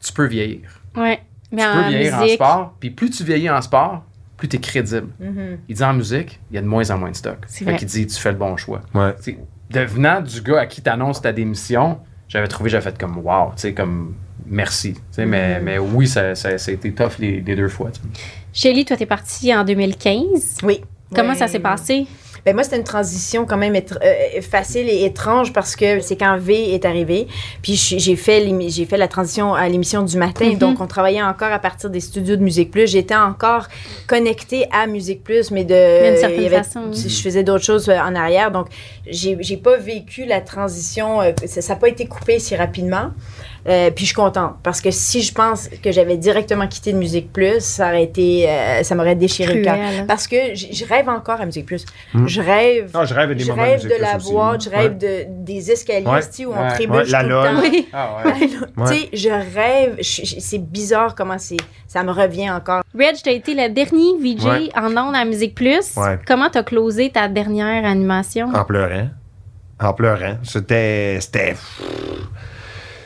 [0.04, 0.60] tu peux vieillir.
[0.98, 1.20] Ouais.
[1.52, 4.04] Mais Tu en peux vieillir en sport, puis plus tu vieillis en sport,
[4.38, 5.08] plus tu es crédible.
[5.20, 5.58] Mhm.
[5.70, 7.38] Il dit en musique, il y a de moins en moins de stock.
[7.48, 8.82] C'est Fait qu'il dit, tu fais le bon choix.
[8.94, 9.14] Ouais.
[9.72, 13.62] Devenant du gars à qui t'annonces ta démission, j'avais trouvé, j'avais fait comme wow, tu
[13.62, 14.16] sais, comme
[14.46, 14.96] merci.
[15.18, 15.64] Mais, Mm.
[15.64, 17.90] mais oui, ça, ça, ça a été tough les, les deux fois.
[18.54, 20.58] Shelly, toi, t'es partie en 2015.
[20.64, 20.82] Oui.
[21.14, 22.08] Comment ça s'est passé?
[22.46, 26.38] Ben moi, c'était une transition quand même euh, facile et étrange parce que c'est quand
[26.40, 27.28] V est arrivé.
[27.62, 30.46] Puis j'ai fait, j'ai fait la transition à l'émission du matin.
[30.50, 30.58] Mhm.
[30.58, 32.88] Donc, on travaillait encore à partir des studios de Musique Plus.
[32.90, 33.68] J'étais encore
[34.08, 36.10] connectée à Musique Plus, mais de.
[36.10, 37.06] D'une certaine avait- façon, oui.
[37.10, 38.52] Je faisais d'autres choses euh, en arrière.
[38.52, 38.68] Donc,
[39.06, 41.22] j'ai j'ai pas vécu la transition.
[41.22, 43.12] euh, ça n'a pas été coupé si rapidement.
[43.68, 46.98] Euh, puis je suis contente parce que si je pense que j'avais directement quitté de
[46.98, 49.76] Musique Plus, ça aurait été, euh, ça m'aurait déchiré le cœur.
[49.76, 50.06] Cruel.
[50.08, 51.86] Parce que je rêve encore à Musique Plus.
[52.14, 52.28] Mm.
[52.28, 52.92] Je rêve.
[53.08, 54.78] Je rêve des je moments rêve de la boîte, je Ouais.
[54.78, 56.22] rêve de, des escaliers Ouais.
[56.36, 56.70] tu où on Ouais.
[56.74, 57.62] trébuche Ouais, la tout le temps.
[57.62, 57.88] Oui.
[57.94, 58.24] Ah.
[58.36, 61.58] Tu sais, je rêve, c'est bizarre comment c'est,
[61.88, 62.82] ça me revient encore.
[62.98, 64.70] Reg, t'as été le dernier VJ Ouais.
[64.76, 65.96] en ondes à Musique Plus.
[65.98, 66.18] Ouais.
[66.26, 68.50] Comment t'as closé ta dernière animation?
[68.54, 69.10] En pleurant.
[69.80, 70.38] En pleurant.
[70.44, 71.20] C'était.
[71.22, 71.56] C'était.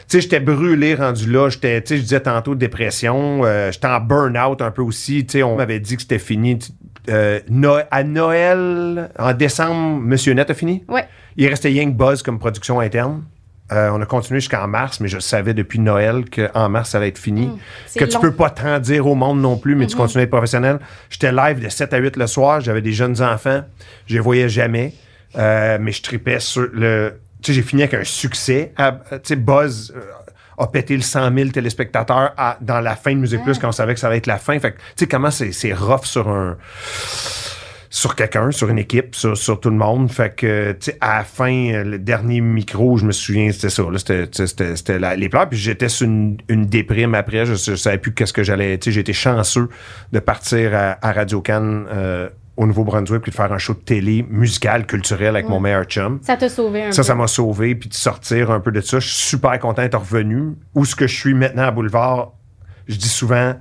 [0.08, 1.50] Tu sais, j'étais brûlé rendu là.
[1.50, 3.42] J'étais, tu sais, je disais tantôt dépression.
[3.44, 5.26] euh, j'étais en burn-out un peu aussi.
[5.26, 6.60] Tu sais, on m'avait dit que c'était fini.
[6.60, 6.72] Tu-
[7.10, 10.84] euh, No- à Noël, en décembre, Monsieur Net a fini?
[10.88, 11.06] Ouais.
[11.38, 13.24] Il restait Young Buzz comme production interne.
[13.72, 17.08] Euh, on a continué jusqu'en mars, mais je savais depuis Noël qu'en mars, ça allait
[17.08, 17.48] être fini.
[17.48, 18.20] Mmh, c'est que tu long.
[18.22, 20.02] peux pas t'en dire au monde non plus, mais tu Mhm.
[20.02, 20.78] continues à être professionnel.
[21.10, 22.62] J'étais live de 7 à 8 le soir.
[22.62, 23.64] J'avais des jeunes enfants.
[24.06, 24.94] Je les voyais jamais.
[25.36, 27.14] Euh, mais je tripais sur le.
[27.46, 28.74] Tu sais, j'ai fini avec un succès.
[28.76, 30.02] À- Tu sais, Buzz euh,
[30.58, 33.72] a pété le 100 000 téléspectateurs à- dans la fin de Musique Plus quand on
[33.72, 34.58] savait que ça allait être la fin.
[34.60, 36.58] Fait que, tu sais, comment c'est c'est rough sur un
[37.92, 40.12] sur quelqu'un, sur une équipe, sur, sur tout le monde.
[40.12, 43.70] Fait que, tu sais, à la fin, euh, le dernier micro, je me souviens, c'était
[43.70, 43.84] ça.
[43.84, 45.48] Là, c'était, tu sais, c'était, c'était la- les pleurs.
[45.48, 47.46] Puis j'étais sur une, une déprime après.
[47.46, 48.78] Je, je savais plus qu'est-ce que j'allais.
[48.80, 49.70] Tu sais, été chanceux
[50.12, 52.28] de partir à, à Radio Cannes euh,
[52.58, 56.20] au Nouveau-Brunswick puis de faire un show de télé musical, culturel avec mon meilleur chum.
[56.22, 57.08] Ça t'a sauvé un Ça, peu.
[57.08, 59.00] ça m'a sauvé, puis de sortir un peu de ça.
[59.00, 60.54] Je suis super content d'être revenu.
[60.74, 62.32] Où ce que je suis maintenant à Boulevard,
[62.88, 63.56] je dis souvent,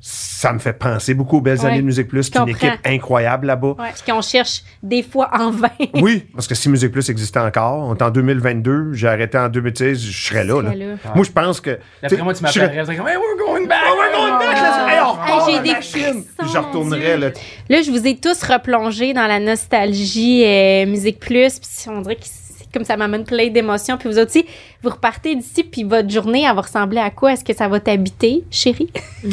[0.00, 2.24] ça me fait penser beaucoup aux belles Ouais, années de Musique Plus.
[2.24, 2.68] C'est une comprends.
[2.68, 3.74] équipe incroyable là-bas.
[3.78, 3.90] Ouais.
[3.92, 5.68] Puis qu'on cherche des fois en vain.
[5.94, 9.48] Oui, parce que si Musique Plus existait encore, on est en 2022, j'ai arrêté en
[9.48, 10.62] 2016, je serais là.
[10.62, 10.70] là.
[10.70, 10.94] serais là.
[11.14, 11.78] Moi, je pense que.
[12.02, 13.78] Après moi, tu m'appellerais, je comme, hey, we're going back!
[13.88, 14.56] Oh, we're going back!
[14.88, 15.80] Hey, on Hey, j'ai la des
[16.38, 17.30] Puis je retournerais, là.
[17.68, 21.58] Là, je vous ai tous replongé dans la nostalgie euh, Musique Plus.
[21.58, 23.96] Puis on dirait c'est comme ça m'amène plein d'émotions.
[23.96, 24.44] Puis vous aussi,
[24.82, 27.32] vous repartez d'ici, puis votre journée, elle va ressembler à quoi?
[27.32, 28.90] Est-ce que ça va t'habiter, chérie?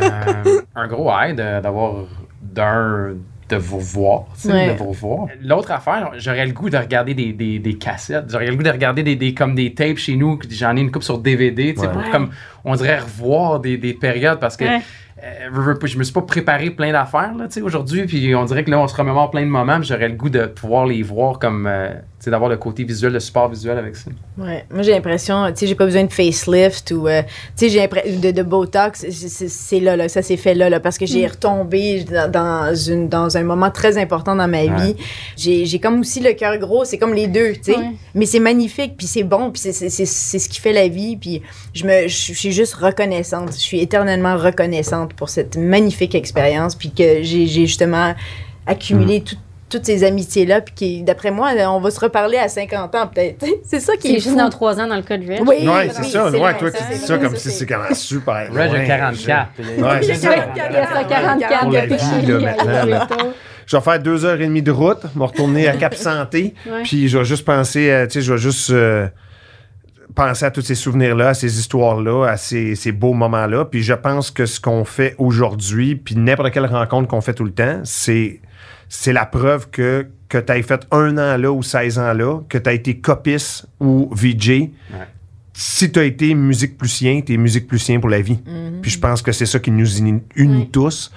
[0.00, 2.04] Euh, un gros de- d'avoir
[2.42, 3.14] d'un
[3.48, 4.74] de vous voir, Ouais.
[4.74, 5.28] de vous voir.
[5.42, 8.70] L'autre affaire, j'aurais le goût de regarder des, des, des cassettes, j'aurais le goud de
[8.70, 11.80] regarder des, des comme des tapes chez nous, j'en ai une coupe sur DVD, tu
[11.80, 11.92] sais, Ouais.
[11.94, 12.28] pour comme
[12.64, 14.80] on dirait revoir des, des périodes parce que Ouais.
[15.24, 18.64] euh, je me suis pas préparé plein d'affaires là, tu sais, aujourd'hui, puis on dirait
[18.64, 21.38] que là on se remémore plein de moments, j'aurais le goût de pouvoir les voir
[21.38, 21.94] comme euh,
[22.30, 24.10] d'avoir le côté visuel, le support visuel avec ça.
[24.36, 24.64] Ouais.
[24.70, 27.78] Moi, j'ai l'impression, tu sais, j'ai pas besoin de facelift ou, euh, tu sais, j'ai
[27.80, 29.06] l'impression de, de Botox.
[29.10, 31.30] C'est- là, là, ça s'est fait là, là, parce que j'ai Mm.
[31.30, 34.68] retombé dans, dans une, dans un moment très important dans ma Ouais.
[34.86, 34.96] vie.
[35.36, 37.76] J'ai j'ai comme aussi le cœur gros, c'est comme les deux, tu sais.
[37.76, 37.90] Ouais.
[38.14, 40.88] Mais c'est magnifique, puis c'est bon, puis c'est- c'est c'est- c'est ce qui fait la
[40.88, 41.42] vie, puis
[41.74, 43.52] je me, je suis juste reconnaissante.
[43.52, 48.14] Je suis éternellement reconnaissante pour cette magnifique expérience, puis que j'ai j'ai justement
[48.66, 49.36] accumulé tout-
[49.68, 53.44] toutes ces amitiés-là, puis qui, d'après moi, on va se reparler à 50 ans, peut-être.
[53.64, 55.24] c'est ça qui C'est est, juste dans trois ans dans le cas de.
[55.24, 56.28] Oui, Ouais, c'est oui, ça.
[56.30, 57.94] c'est Ouais, vrai, toi, ça, tu dis c'est ça comme si c'est- c'est quand même
[57.94, 58.52] super.
[58.52, 58.62] Loin.
[58.74, 59.48] a 44.
[59.58, 60.30] Ouais, c'est ça.
[60.54, 63.18] Il y a ça, 44 Pour la depuis.
[63.66, 66.82] Je vais faire deux heures et demie de route, me retourner à Cap Santé, Ouais.
[66.84, 69.06] puis je vais juste penser, à- tu sais, je vais juste euh,
[70.14, 73.66] penser à tous ces souvenirs-là, à ces histoires-là, à ces, ces beaux moments-là.
[73.66, 77.44] Puis je pense que ce qu'on fait aujourd'hui, puis n'importe quelle rencontre qu'on fait tout
[77.44, 78.40] le temps, c'est
[78.88, 82.40] c'est la preuve que, que tu as fait un an là ou 16 ans là,
[82.48, 84.70] que tu as été copiste ou VJ.
[85.52, 88.38] Si tu as été musique plusien, tu es musique plusien pour la vie.
[88.80, 91.10] Puis je pense que c'est ça qui nous uni, unit tous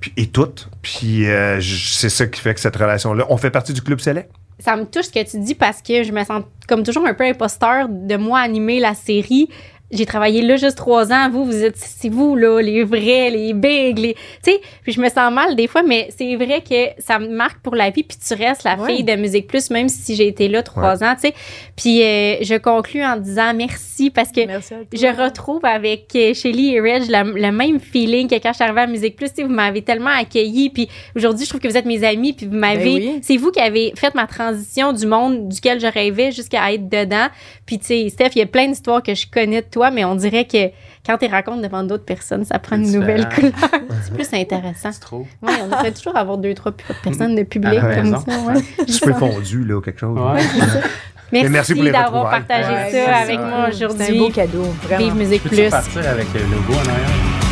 [0.00, 0.68] puis, et toutes.
[0.82, 3.24] Puis euh, je- c'est ça qui fait que cette relation-là.
[3.28, 4.30] On fait partie du club select.
[4.58, 7.14] ça me touche ce que tu dis parce que je me sens comme toujours un
[7.14, 9.48] peu imposteur de moi animer la série.
[9.94, 11.30] J'ai travaillé là juste trois ans.
[11.30, 14.14] Vous, vous êtes, c'est vous, là, les vrais, les bigs, les.
[14.14, 17.28] Tu sais, puis je me sens mal des fois, mais c'est vrai que ça me
[17.28, 18.02] marque pour la vie.
[18.02, 18.94] Puis tu restes la Ouais.
[18.96, 21.34] fille de Musique Plus, même si j'ai été là trois ans, tu sais.
[21.76, 26.74] Puis euh, je conclus en disant merci parce que Merci je retrouve avec euh, Shelly
[26.74, 29.28] et Reg le même feeling que quand je suis arrivée à Musique Plus.
[29.28, 30.70] Tu sais, Vous m'avez tellement accueilli.
[30.70, 32.32] Puis aujourd'hui, je trouve que vous êtes mes amis.
[32.32, 32.84] Puis vous m'avez.
[32.84, 33.18] Ben oui.
[33.22, 37.28] C'est vous qui avez fait ma transition du monde duquel je rêvais jusqu'à être dedans.
[37.66, 40.04] Puis tu sais, Steph, il y a plein d'histoires que je connais de toi, mais
[40.04, 40.70] on dirait que
[41.06, 43.52] quand tu racontes devant d'autres personnes, ça prend une nouvelle couleur.
[44.04, 44.90] C'est plus intéressant.
[44.92, 45.26] C'est trop.
[45.42, 46.72] Oui, on devrait toujours avoir deux, trois
[47.02, 48.24] personnes de public comme ça.
[48.46, 48.62] Ouais.
[48.86, 50.18] Tu peux fondu, là, ou quelque chose.
[50.18, 50.40] Ouais.
[51.32, 54.18] Merci, merci pour les d'avoir partagé Ouais, ça avec moi C'est un aujourd'hui.
[54.18, 55.04] beau cadeau, vraiment.
[55.04, 55.68] Vive Musique Plus.
[55.70, 57.43] partir avec le logo en arrière?